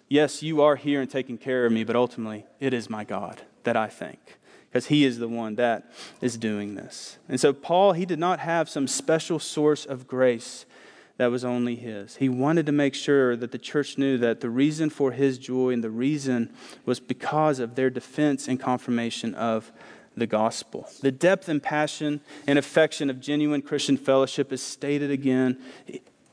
yes, 0.08 0.42
you 0.42 0.62
are 0.62 0.76
here 0.76 1.00
and 1.00 1.10
taking 1.10 1.38
care 1.38 1.66
of 1.66 1.72
me, 1.72 1.82
but 1.82 1.96
ultimately 1.96 2.46
it 2.60 2.72
is 2.72 2.88
my 2.88 3.04
God 3.04 3.42
that 3.64 3.76
I 3.76 3.88
thank 3.88 4.38
because 4.68 4.86
he 4.86 5.04
is 5.04 5.18
the 5.18 5.28
one 5.28 5.54
that 5.56 5.90
is 6.20 6.36
doing 6.36 6.74
this. 6.74 7.18
And 7.28 7.40
so, 7.40 7.52
Paul, 7.52 7.92
he 7.92 8.04
did 8.04 8.18
not 8.18 8.40
have 8.40 8.68
some 8.68 8.86
special 8.86 9.38
source 9.38 9.84
of 9.84 10.06
grace 10.06 10.66
that 11.16 11.28
was 11.28 11.44
only 11.44 11.76
his. 11.76 12.16
He 12.16 12.28
wanted 12.28 12.66
to 12.66 12.72
make 12.72 12.94
sure 12.94 13.36
that 13.36 13.52
the 13.52 13.58
church 13.58 13.98
knew 13.98 14.18
that 14.18 14.40
the 14.40 14.50
reason 14.50 14.90
for 14.90 15.12
his 15.12 15.38
joy 15.38 15.70
and 15.70 15.82
the 15.82 15.90
reason 15.90 16.52
was 16.84 16.98
because 16.98 17.60
of 17.60 17.76
their 17.76 17.88
defense 17.88 18.48
and 18.48 18.58
confirmation 18.58 19.34
of 19.36 19.72
the 20.16 20.26
gospel. 20.26 20.88
The 21.02 21.12
depth 21.12 21.48
and 21.48 21.62
passion 21.62 22.20
and 22.46 22.58
affection 22.58 23.10
of 23.10 23.20
genuine 23.20 23.62
Christian 23.62 23.96
fellowship 23.96 24.52
is 24.52 24.62
stated 24.62 25.10
again, 25.10 25.58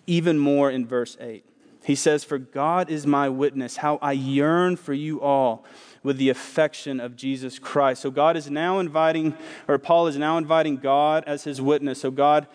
even 0.07 0.37
more 0.39 0.69
in 0.71 0.85
verse 0.85 1.17
8. 1.19 1.45
He 1.83 1.95
says, 1.95 2.23
For 2.23 2.37
God 2.37 2.89
is 2.89 3.07
my 3.07 3.29
witness, 3.29 3.77
how 3.77 3.97
I 4.01 4.11
yearn 4.11 4.75
for 4.75 4.93
you 4.93 5.21
all 5.21 5.65
with 6.03 6.17
the 6.17 6.29
affection 6.29 6.99
of 6.99 7.15
Jesus 7.15 7.59
Christ. 7.59 8.01
So 8.01 8.11
God 8.11 8.37
is 8.37 8.49
now 8.49 8.79
inviting, 8.79 9.35
or 9.67 9.77
Paul 9.77 10.07
is 10.07 10.17
now 10.17 10.37
inviting 10.37 10.77
God 10.77 11.23
as 11.25 11.43
his 11.43 11.61
witness. 11.61 12.01
So, 12.01 12.11
God, 12.11 12.47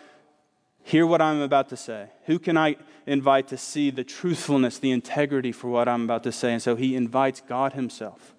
hear 0.83 1.07
what 1.07 1.21
I'm 1.21 1.41
about 1.41 1.69
to 1.71 1.77
say. 1.77 2.09
Who 2.27 2.39
can 2.39 2.57
I 2.57 2.77
invite 3.07 3.49
to 3.49 3.57
see 3.57 3.91
the 3.91 4.05
truthfulness, 4.05 4.79
the 4.79 4.93
integrity 4.93 5.53
for 5.53 5.69
what 5.69 5.89
I'm 5.89 6.05
about 6.05 6.23
to 6.25 6.33
say? 6.33 6.53
And 6.53 6.63
so 6.63 6.77
he 6.77 6.95
invites 6.95 7.41
God 7.41 7.73
himself 7.73 8.35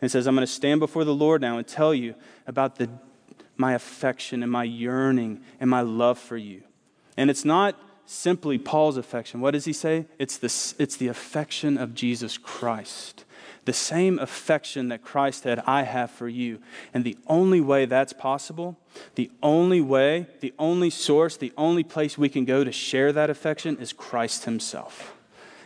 and 0.00 0.10
says, 0.10 0.26
I'm 0.26 0.36
going 0.36 0.46
to 0.46 0.52
stand 0.52 0.78
before 0.78 1.04
the 1.04 1.14
Lord 1.14 1.40
now 1.40 1.58
and 1.58 1.66
tell 1.66 1.92
you 1.92 2.14
about 2.46 2.76
the, 2.76 2.88
my 3.56 3.74
affection 3.74 4.44
and 4.44 4.52
my 4.52 4.64
yearning 4.64 5.40
and 5.58 5.68
my 5.68 5.80
love 5.80 6.18
for 6.18 6.36
you. 6.36 6.62
And 7.16 7.30
it's 7.30 7.44
not 7.44 7.76
simply 8.08 8.56
Paul's 8.56 8.96
affection. 8.96 9.42
What 9.42 9.50
does 9.50 9.66
he 9.66 9.72
say? 9.74 10.06
It's 10.18 10.38
the, 10.38 10.46
it's 10.82 10.96
the 10.96 11.08
affection 11.08 11.76
of 11.76 11.94
Jesus 11.94 12.38
Christ. 12.38 13.26
The 13.66 13.74
same 13.74 14.18
affection 14.18 14.88
that 14.88 15.02
Christ 15.02 15.44
had, 15.44 15.58
I 15.66 15.82
have 15.82 16.10
for 16.10 16.26
you. 16.26 16.58
And 16.94 17.04
the 17.04 17.18
only 17.26 17.60
way 17.60 17.84
that's 17.84 18.14
possible, 18.14 18.78
the 19.14 19.30
only 19.42 19.82
way, 19.82 20.26
the 20.40 20.54
only 20.58 20.88
source, 20.88 21.36
the 21.36 21.52
only 21.58 21.84
place 21.84 22.16
we 22.16 22.30
can 22.30 22.46
go 22.46 22.64
to 22.64 22.72
share 22.72 23.12
that 23.12 23.28
affection 23.28 23.76
is 23.76 23.92
Christ 23.92 24.46
Himself. 24.46 25.17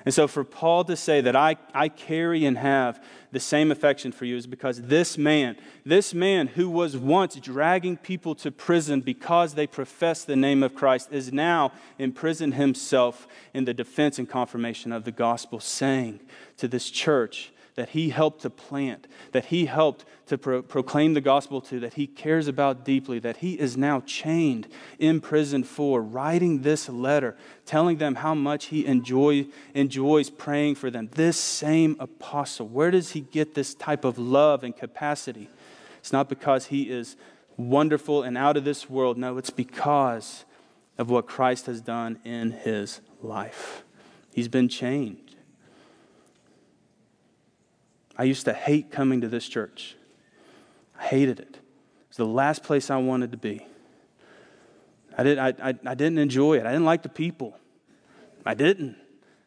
And 0.04 0.12
so 0.12 0.26
for 0.26 0.42
Paul 0.42 0.84
to 0.84 0.96
say 0.96 1.20
that 1.20 1.36
I, 1.36 1.56
I 1.72 1.88
carry 1.88 2.44
and 2.44 2.58
have 2.58 3.02
the 3.30 3.40
same 3.40 3.70
affection 3.70 4.12
for 4.12 4.24
you 4.24 4.36
is 4.36 4.46
because 4.46 4.82
this 4.82 5.16
man, 5.16 5.56
this 5.84 6.12
man 6.12 6.48
who 6.48 6.68
was 6.68 6.96
once 6.96 7.36
dragging 7.36 7.96
people 7.96 8.34
to 8.36 8.50
prison 8.50 9.00
because 9.00 9.54
they 9.54 9.66
professed 9.66 10.26
the 10.26 10.36
name 10.36 10.62
of 10.62 10.74
Christ, 10.74 11.12
is 11.12 11.32
now 11.32 11.72
imprisoned 11.98 12.54
himself 12.54 13.28
in 13.54 13.64
the 13.64 13.74
defense 13.74 14.18
and 14.18 14.28
confirmation 14.28 14.92
of 14.92 15.04
the 15.04 15.12
gospel, 15.12 15.60
saying 15.60 16.20
to 16.56 16.66
this 16.66 16.90
church, 16.90 17.51
that 17.74 17.90
he 17.90 18.10
helped 18.10 18.42
to 18.42 18.50
plant, 18.50 19.06
that 19.32 19.46
he 19.46 19.66
helped 19.66 20.04
to 20.26 20.36
pro- 20.36 20.62
proclaim 20.62 21.14
the 21.14 21.20
gospel 21.20 21.60
to, 21.60 21.80
that 21.80 21.94
he 21.94 22.06
cares 22.06 22.48
about 22.48 22.84
deeply, 22.84 23.18
that 23.18 23.38
he 23.38 23.58
is 23.58 23.76
now 23.76 24.00
chained 24.00 24.68
in 24.98 25.20
prison 25.20 25.64
for, 25.64 26.02
writing 26.02 26.62
this 26.62 26.88
letter, 26.88 27.36
telling 27.64 27.96
them 27.96 28.16
how 28.16 28.34
much 28.34 28.66
he 28.66 28.84
enjoy, 28.84 29.46
enjoys 29.74 30.28
praying 30.30 30.74
for 30.74 30.90
them. 30.90 31.08
This 31.12 31.36
same 31.36 31.96
apostle, 31.98 32.68
where 32.68 32.90
does 32.90 33.12
he 33.12 33.20
get 33.20 33.54
this 33.54 33.74
type 33.74 34.04
of 34.04 34.18
love 34.18 34.64
and 34.64 34.76
capacity? 34.76 35.48
It's 35.98 36.12
not 36.12 36.28
because 36.28 36.66
he 36.66 36.90
is 36.90 37.16
wonderful 37.56 38.22
and 38.22 38.36
out 38.36 38.56
of 38.56 38.64
this 38.64 38.90
world. 38.90 39.16
No, 39.16 39.38
it's 39.38 39.50
because 39.50 40.44
of 40.98 41.10
what 41.10 41.26
Christ 41.26 41.66
has 41.66 41.80
done 41.80 42.18
in 42.24 42.52
his 42.52 43.00
life. 43.22 43.84
He's 44.34 44.48
been 44.48 44.68
chained. 44.68 45.36
I 48.16 48.24
used 48.24 48.44
to 48.44 48.52
hate 48.52 48.90
coming 48.90 49.20
to 49.22 49.28
this 49.28 49.48
church. 49.48 49.96
I 50.98 51.04
hated 51.04 51.40
it. 51.40 51.56
It 51.56 52.08
was 52.08 52.16
the 52.16 52.26
last 52.26 52.62
place 52.62 52.90
I 52.90 52.98
wanted 52.98 53.32
to 53.32 53.38
be. 53.38 53.66
I, 55.16 55.22
did, 55.22 55.38
I, 55.38 55.48
I, 55.48 55.74
I 55.84 55.94
didn't 55.94 56.18
enjoy 56.18 56.58
it. 56.58 56.66
I 56.66 56.72
didn't 56.72 56.84
like 56.84 57.02
the 57.02 57.08
people. 57.08 57.58
I 58.44 58.54
didn't. 58.54 58.96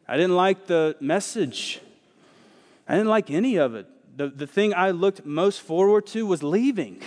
I 0.08 0.16
didn't 0.16 0.36
like 0.36 0.66
the 0.66 0.96
message. 1.00 1.80
I 2.88 2.94
didn't 2.94 3.08
like 3.08 3.30
any 3.30 3.56
of 3.56 3.74
it. 3.74 3.86
The, 4.16 4.28
the 4.28 4.46
thing 4.46 4.72
I 4.74 4.92
looked 4.92 5.24
most 5.24 5.60
forward 5.60 6.06
to 6.08 6.26
was 6.26 6.42
leaving. 6.42 7.02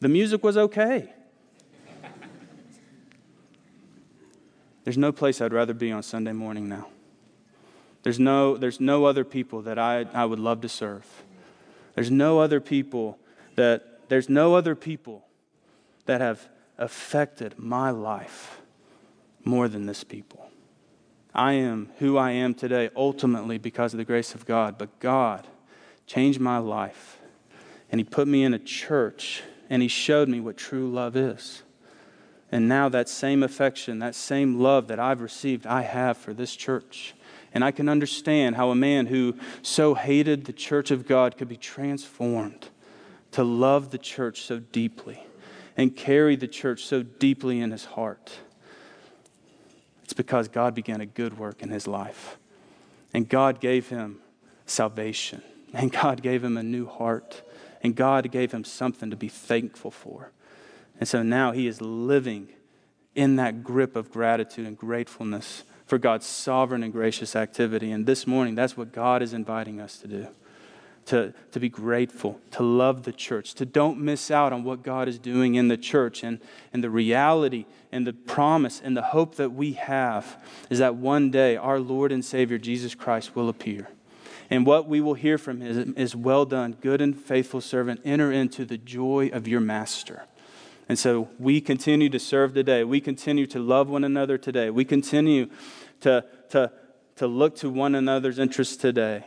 The 0.00 0.08
music 0.08 0.42
was 0.42 0.56
okay. 0.56 1.12
There's 4.84 4.98
no 4.98 5.12
place 5.12 5.40
I'd 5.40 5.52
rather 5.52 5.74
be 5.74 5.92
on 5.92 6.02
Sunday 6.02 6.32
morning 6.32 6.68
now. 6.68 6.86
There's 8.02 8.18
no, 8.18 8.56
there's 8.56 8.80
no 8.80 9.04
other 9.04 9.24
people 9.24 9.62
that 9.62 9.78
I, 9.78 10.06
I 10.14 10.24
would 10.24 10.38
love 10.38 10.60
to 10.62 10.68
serve. 10.68 11.06
There's 11.94 12.10
no 12.10 12.38
other 12.38 12.60
people 12.60 13.18
that, 13.56 14.08
there's 14.08 14.28
no 14.28 14.54
other 14.54 14.74
people 14.74 15.26
that 16.06 16.20
have 16.20 16.48
affected 16.78 17.58
my 17.58 17.90
life 17.90 18.60
more 19.44 19.68
than 19.68 19.86
this 19.86 20.04
people. 20.04 20.48
I 21.34 21.52
am 21.52 21.90
who 21.98 22.16
I 22.16 22.32
am 22.32 22.54
today 22.54 22.90
ultimately 22.96 23.58
because 23.58 23.94
of 23.94 23.98
the 23.98 24.04
grace 24.04 24.34
of 24.34 24.46
God, 24.46 24.78
but 24.78 24.98
God 25.00 25.46
changed 26.06 26.40
my 26.40 26.58
life 26.58 27.18
and 27.90 28.00
He 28.00 28.04
put 28.04 28.28
me 28.28 28.44
in 28.44 28.54
a 28.54 28.58
church 28.58 29.42
and 29.68 29.82
He 29.82 29.88
showed 29.88 30.28
me 30.28 30.40
what 30.40 30.56
true 30.56 30.90
love 30.90 31.16
is. 31.16 31.62
And 32.50 32.68
now 32.68 32.88
that 32.88 33.08
same 33.08 33.42
affection, 33.42 33.98
that 33.98 34.14
same 34.14 34.58
love 34.58 34.88
that 34.88 34.98
I've 34.98 35.20
received, 35.20 35.66
I 35.66 35.82
have 35.82 36.16
for 36.16 36.32
this 36.32 36.56
church. 36.56 37.14
And 37.54 37.64
I 37.64 37.70
can 37.70 37.88
understand 37.88 38.56
how 38.56 38.70
a 38.70 38.74
man 38.74 39.06
who 39.06 39.36
so 39.62 39.94
hated 39.94 40.44
the 40.44 40.52
church 40.52 40.90
of 40.90 41.06
God 41.06 41.36
could 41.36 41.48
be 41.48 41.56
transformed 41.56 42.68
to 43.32 43.44
love 43.44 43.90
the 43.90 43.98
church 43.98 44.42
so 44.42 44.58
deeply 44.58 45.22
and 45.76 45.94
carry 45.94 46.36
the 46.36 46.48
church 46.48 46.84
so 46.84 47.02
deeply 47.02 47.60
in 47.60 47.70
his 47.70 47.84
heart. 47.84 48.32
It's 50.04 50.12
because 50.12 50.48
God 50.48 50.74
began 50.74 51.00
a 51.00 51.06
good 51.06 51.38
work 51.38 51.62
in 51.62 51.70
his 51.70 51.86
life. 51.86 52.38
And 53.14 53.28
God 53.28 53.60
gave 53.60 53.88
him 53.88 54.20
salvation. 54.66 55.42
And 55.72 55.92
God 55.92 56.22
gave 56.22 56.42
him 56.42 56.56
a 56.56 56.62
new 56.62 56.86
heart. 56.86 57.42
And 57.82 57.94
God 57.94 58.30
gave 58.30 58.52
him 58.52 58.64
something 58.64 59.10
to 59.10 59.16
be 59.16 59.28
thankful 59.28 59.90
for. 59.90 60.32
And 60.98 61.08
so 61.08 61.22
now 61.22 61.52
he 61.52 61.66
is 61.66 61.80
living 61.80 62.48
in 63.14 63.36
that 63.36 63.62
grip 63.62 63.96
of 63.96 64.10
gratitude 64.10 64.66
and 64.66 64.76
gratefulness 64.76 65.64
for 65.88 65.98
God's 65.98 66.26
sovereign 66.26 66.84
and 66.84 66.92
gracious 66.92 67.34
activity. 67.34 67.90
And 67.90 68.06
this 68.06 68.26
morning, 68.26 68.54
that's 68.54 68.76
what 68.76 68.92
God 68.92 69.22
is 69.22 69.32
inviting 69.32 69.80
us 69.80 69.98
to 69.98 70.06
do 70.06 70.28
to, 71.08 71.32
to 71.52 71.58
be 71.58 71.70
grateful, 71.70 72.38
to 72.50 72.62
love 72.62 73.04
the 73.04 73.12
church, 73.12 73.54
to 73.54 73.64
don't 73.64 73.98
miss 73.98 74.30
out 74.30 74.52
on 74.52 74.62
what 74.62 74.82
God 74.82 75.08
is 75.08 75.18
doing 75.18 75.54
in 75.54 75.68
the 75.68 75.78
church. 75.78 76.22
And, 76.22 76.38
and 76.70 76.84
the 76.84 76.90
reality 76.90 77.64
and 77.90 78.06
the 78.06 78.12
promise 78.12 78.78
and 78.84 78.94
the 78.94 79.02
hope 79.02 79.36
that 79.36 79.54
we 79.54 79.72
have 79.72 80.36
is 80.68 80.80
that 80.80 80.96
one 80.96 81.30
day 81.30 81.56
our 81.56 81.80
Lord 81.80 82.12
and 82.12 82.22
Savior 82.22 82.58
Jesus 82.58 82.94
Christ 82.94 83.34
will 83.34 83.48
appear. 83.48 83.88
And 84.50 84.66
what 84.66 84.86
we 84.86 85.00
will 85.00 85.14
hear 85.14 85.38
from 85.38 85.62
him 85.62 85.94
is, 85.96 86.12
is 86.12 86.16
well 86.16 86.44
done, 86.44 86.76
good 86.78 87.00
and 87.00 87.18
faithful 87.18 87.62
servant. 87.62 88.02
Enter 88.04 88.30
into 88.30 88.66
the 88.66 88.78
joy 88.78 89.30
of 89.32 89.48
your 89.48 89.60
master. 89.60 90.24
And 90.88 90.98
so 90.98 91.28
we 91.38 91.60
continue 91.60 92.08
to 92.08 92.18
serve 92.18 92.54
today. 92.54 92.82
We 92.82 93.00
continue 93.00 93.46
to 93.48 93.58
love 93.58 93.88
one 93.88 94.04
another 94.04 94.38
today. 94.38 94.70
We 94.70 94.84
continue 94.84 95.50
to, 96.00 96.24
to, 96.50 96.72
to 97.16 97.26
look 97.26 97.56
to 97.56 97.68
one 97.68 97.94
another's 97.94 98.38
interests 98.38 98.76
today. 98.76 99.24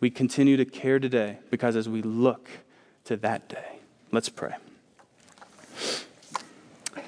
We 0.00 0.10
continue 0.10 0.56
to 0.56 0.64
care 0.64 0.98
today 0.98 1.38
because 1.50 1.76
as 1.76 1.88
we 1.88 2.02
look 2.02 2.48
to 3.04 3.16
that 3.18 3.48
day, 3.48 3.78
let's 4.10 4.28
pray. 4.28 4.54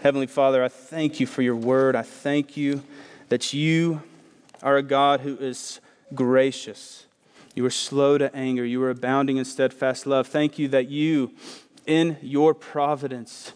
Heavenly 0.02 0.26
Father, 0.26 0.62
I 0.62 0.68
thank 0.68 1.18
you 1.18 1.26
for 1.26 1.42
your 1.42 1.56
word. 1.56 1.96
I 1.96 2.02
thank 2.02 2.56
you 2.56 2.82
that 3.30 3.52
you 3.52 4.02
are 4.62 4.76
a 4.76 4.82
God 4.82 5.20
who 5.20 5.36
is 5.36 5.80
gracious. 6.14 7.06
You 7.54 7.64
are 7.66 7.70
slow 7.70 8.18
to 8.18 8.34
anger. 8.34 8.64
You 8.64 8.82
are 8.84 8.90
abounding 8.90 9.38
in 9.38 9.44
steadfast 9.44 10.06
love. 10.06 10.26
Thank 10.26 10.58
you 10.58 10.68
that 10.68 10.88
you, 10.88 11.32
in 11.86 12.16
your 12.20 12.54
providence, 12.54 13.52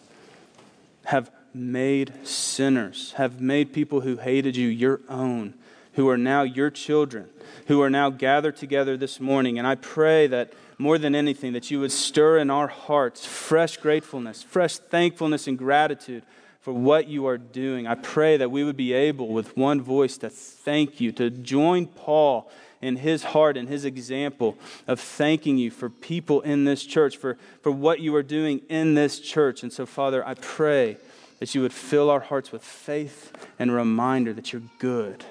have 1.07 1.31
made 1.53 2.13
sinners, 2.27 3.13
have 3.13 3.39
made 3.39 3.71
people 3.71 4.01
who 4.01 4.17
hated 4.17 4.57
you 4.57 4.67
your 4.67 4.99
own, 5.07 5.53
who 5.93 6.09
are 6.09 6.17
now 6.17 6.43
your 6.43 6.69
children, 6.69 7.29
who 7.67 7.81
are 7.81 7.89
now 7.89 8.09
gathered 8.09 8.57
together 8.57 8.97
this 8.97 9.21
morning. 9.21 9.57
And 9.57 9.65
I 9.65 9.75
pray 9.75 10.27
that 10.27 10.51
more 10.77 10.97
than 10.97 11.15
anything, 11.15 11.53
that 11.53 11.71
you 11.71 11.79
would 11.79 11.93
stir 11.93 12.39
in 12.39 12.49
our 12.49 12.67
hearts 12.67 13.25
fresh 13.25 13.77
gratefulness, 13.77 14.43
fresh 14.43 14.79
thankfulness 14.79 15.47
and 15.47 15.57
gratitude 15.57 16.23
for 16.59 16.73
what 16.73 17.07
you 17.07 17.25
are 17.25 17.37
doing. 17.37 17.87
I 17.87 17.95
pray 17.95 18.35
that 18.35 18.51
we 18.51 18.65
would 18.65 18.75
be 18.75 18.91
able, 18.91 19.29
with 19.29 19.55
one 19.55 19.81
voice, 19.81 20.17
to 20.17 20.29
thank 20.29 20.99
you, 20.99 21.13
to 21.13 21.29
join 21.29 21.87
Paul 21.87 22.51
in 22.81 22.97
his 22.97 23.23
heart 23.23 23.57
and 23.57 23.67
his 23.67 23.85
example 23.85 24.57
of 24.87 24.99
thanking 24.99 25.57
you 25.57 25.71
for 25.71 25.89
people 25.89 26.41
in 26.41 26.65
this 26.65 26.85
church, 26.85 27.17
for, 27.17 27.37
for 27.61 27.71
what 27.71 27.99
you 27.99 28.15
are 28.15 28.23
doing 28.23 28.61
in 28.69 28.93
this 28.93 29.19
church. 29.19 29.63
And 29.63 29.73
so, 29.73 29.85
Father, 29.85 30.25
I 30.25 30.35
pray 30.35 30.97
that 31.39 31.53
you 31.53 31.61
would 31.61 31.73
fill 31.73 32.09
our 32.09 32.19
hearts 32.19 32.51
with 32.51 32.63
faith 32.63 33.31
and 33.59 33.73
reminder 33.73 34.33
that 34.33 34.53
you're 34.53 34.63
good, 34.79 35.25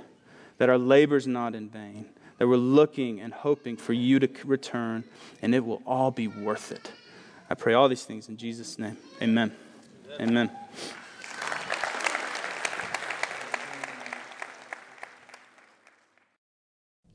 that 0.59 0.68
our 0.68 0.78
labor 0.78 1.16
is 1.16 1.26
not 1.26 1.55
in 1.55 1.68
vain, 1.68 2.07
that 2.38 2.47
we're 2.47 2.57
looking 2.57 3.20
and 3.20 3.32
hoping 3.32 3.76
for 3.76 3.92
you 3.92 4.18
to 4.18 4.28
return, 4.44 5.05
and 5.42 5.55
it 5.55 5.64
will 5.64 5.82
all 5.86 6.11
be 6.11 6.28
worth 6.28 6.72
it. 6.72 6.92
I 7.49 7.55
pray 7.55 7.74
all 7.74 7.88
these 7.88 8.05
things 8.05 8.28
in 8.28 8.36
Jesus' 8.36 8.78
name. 8.78 8.97
Amen. 9.22 9.55
Amen. 10.20 10.28
Amen. 10.28 10.51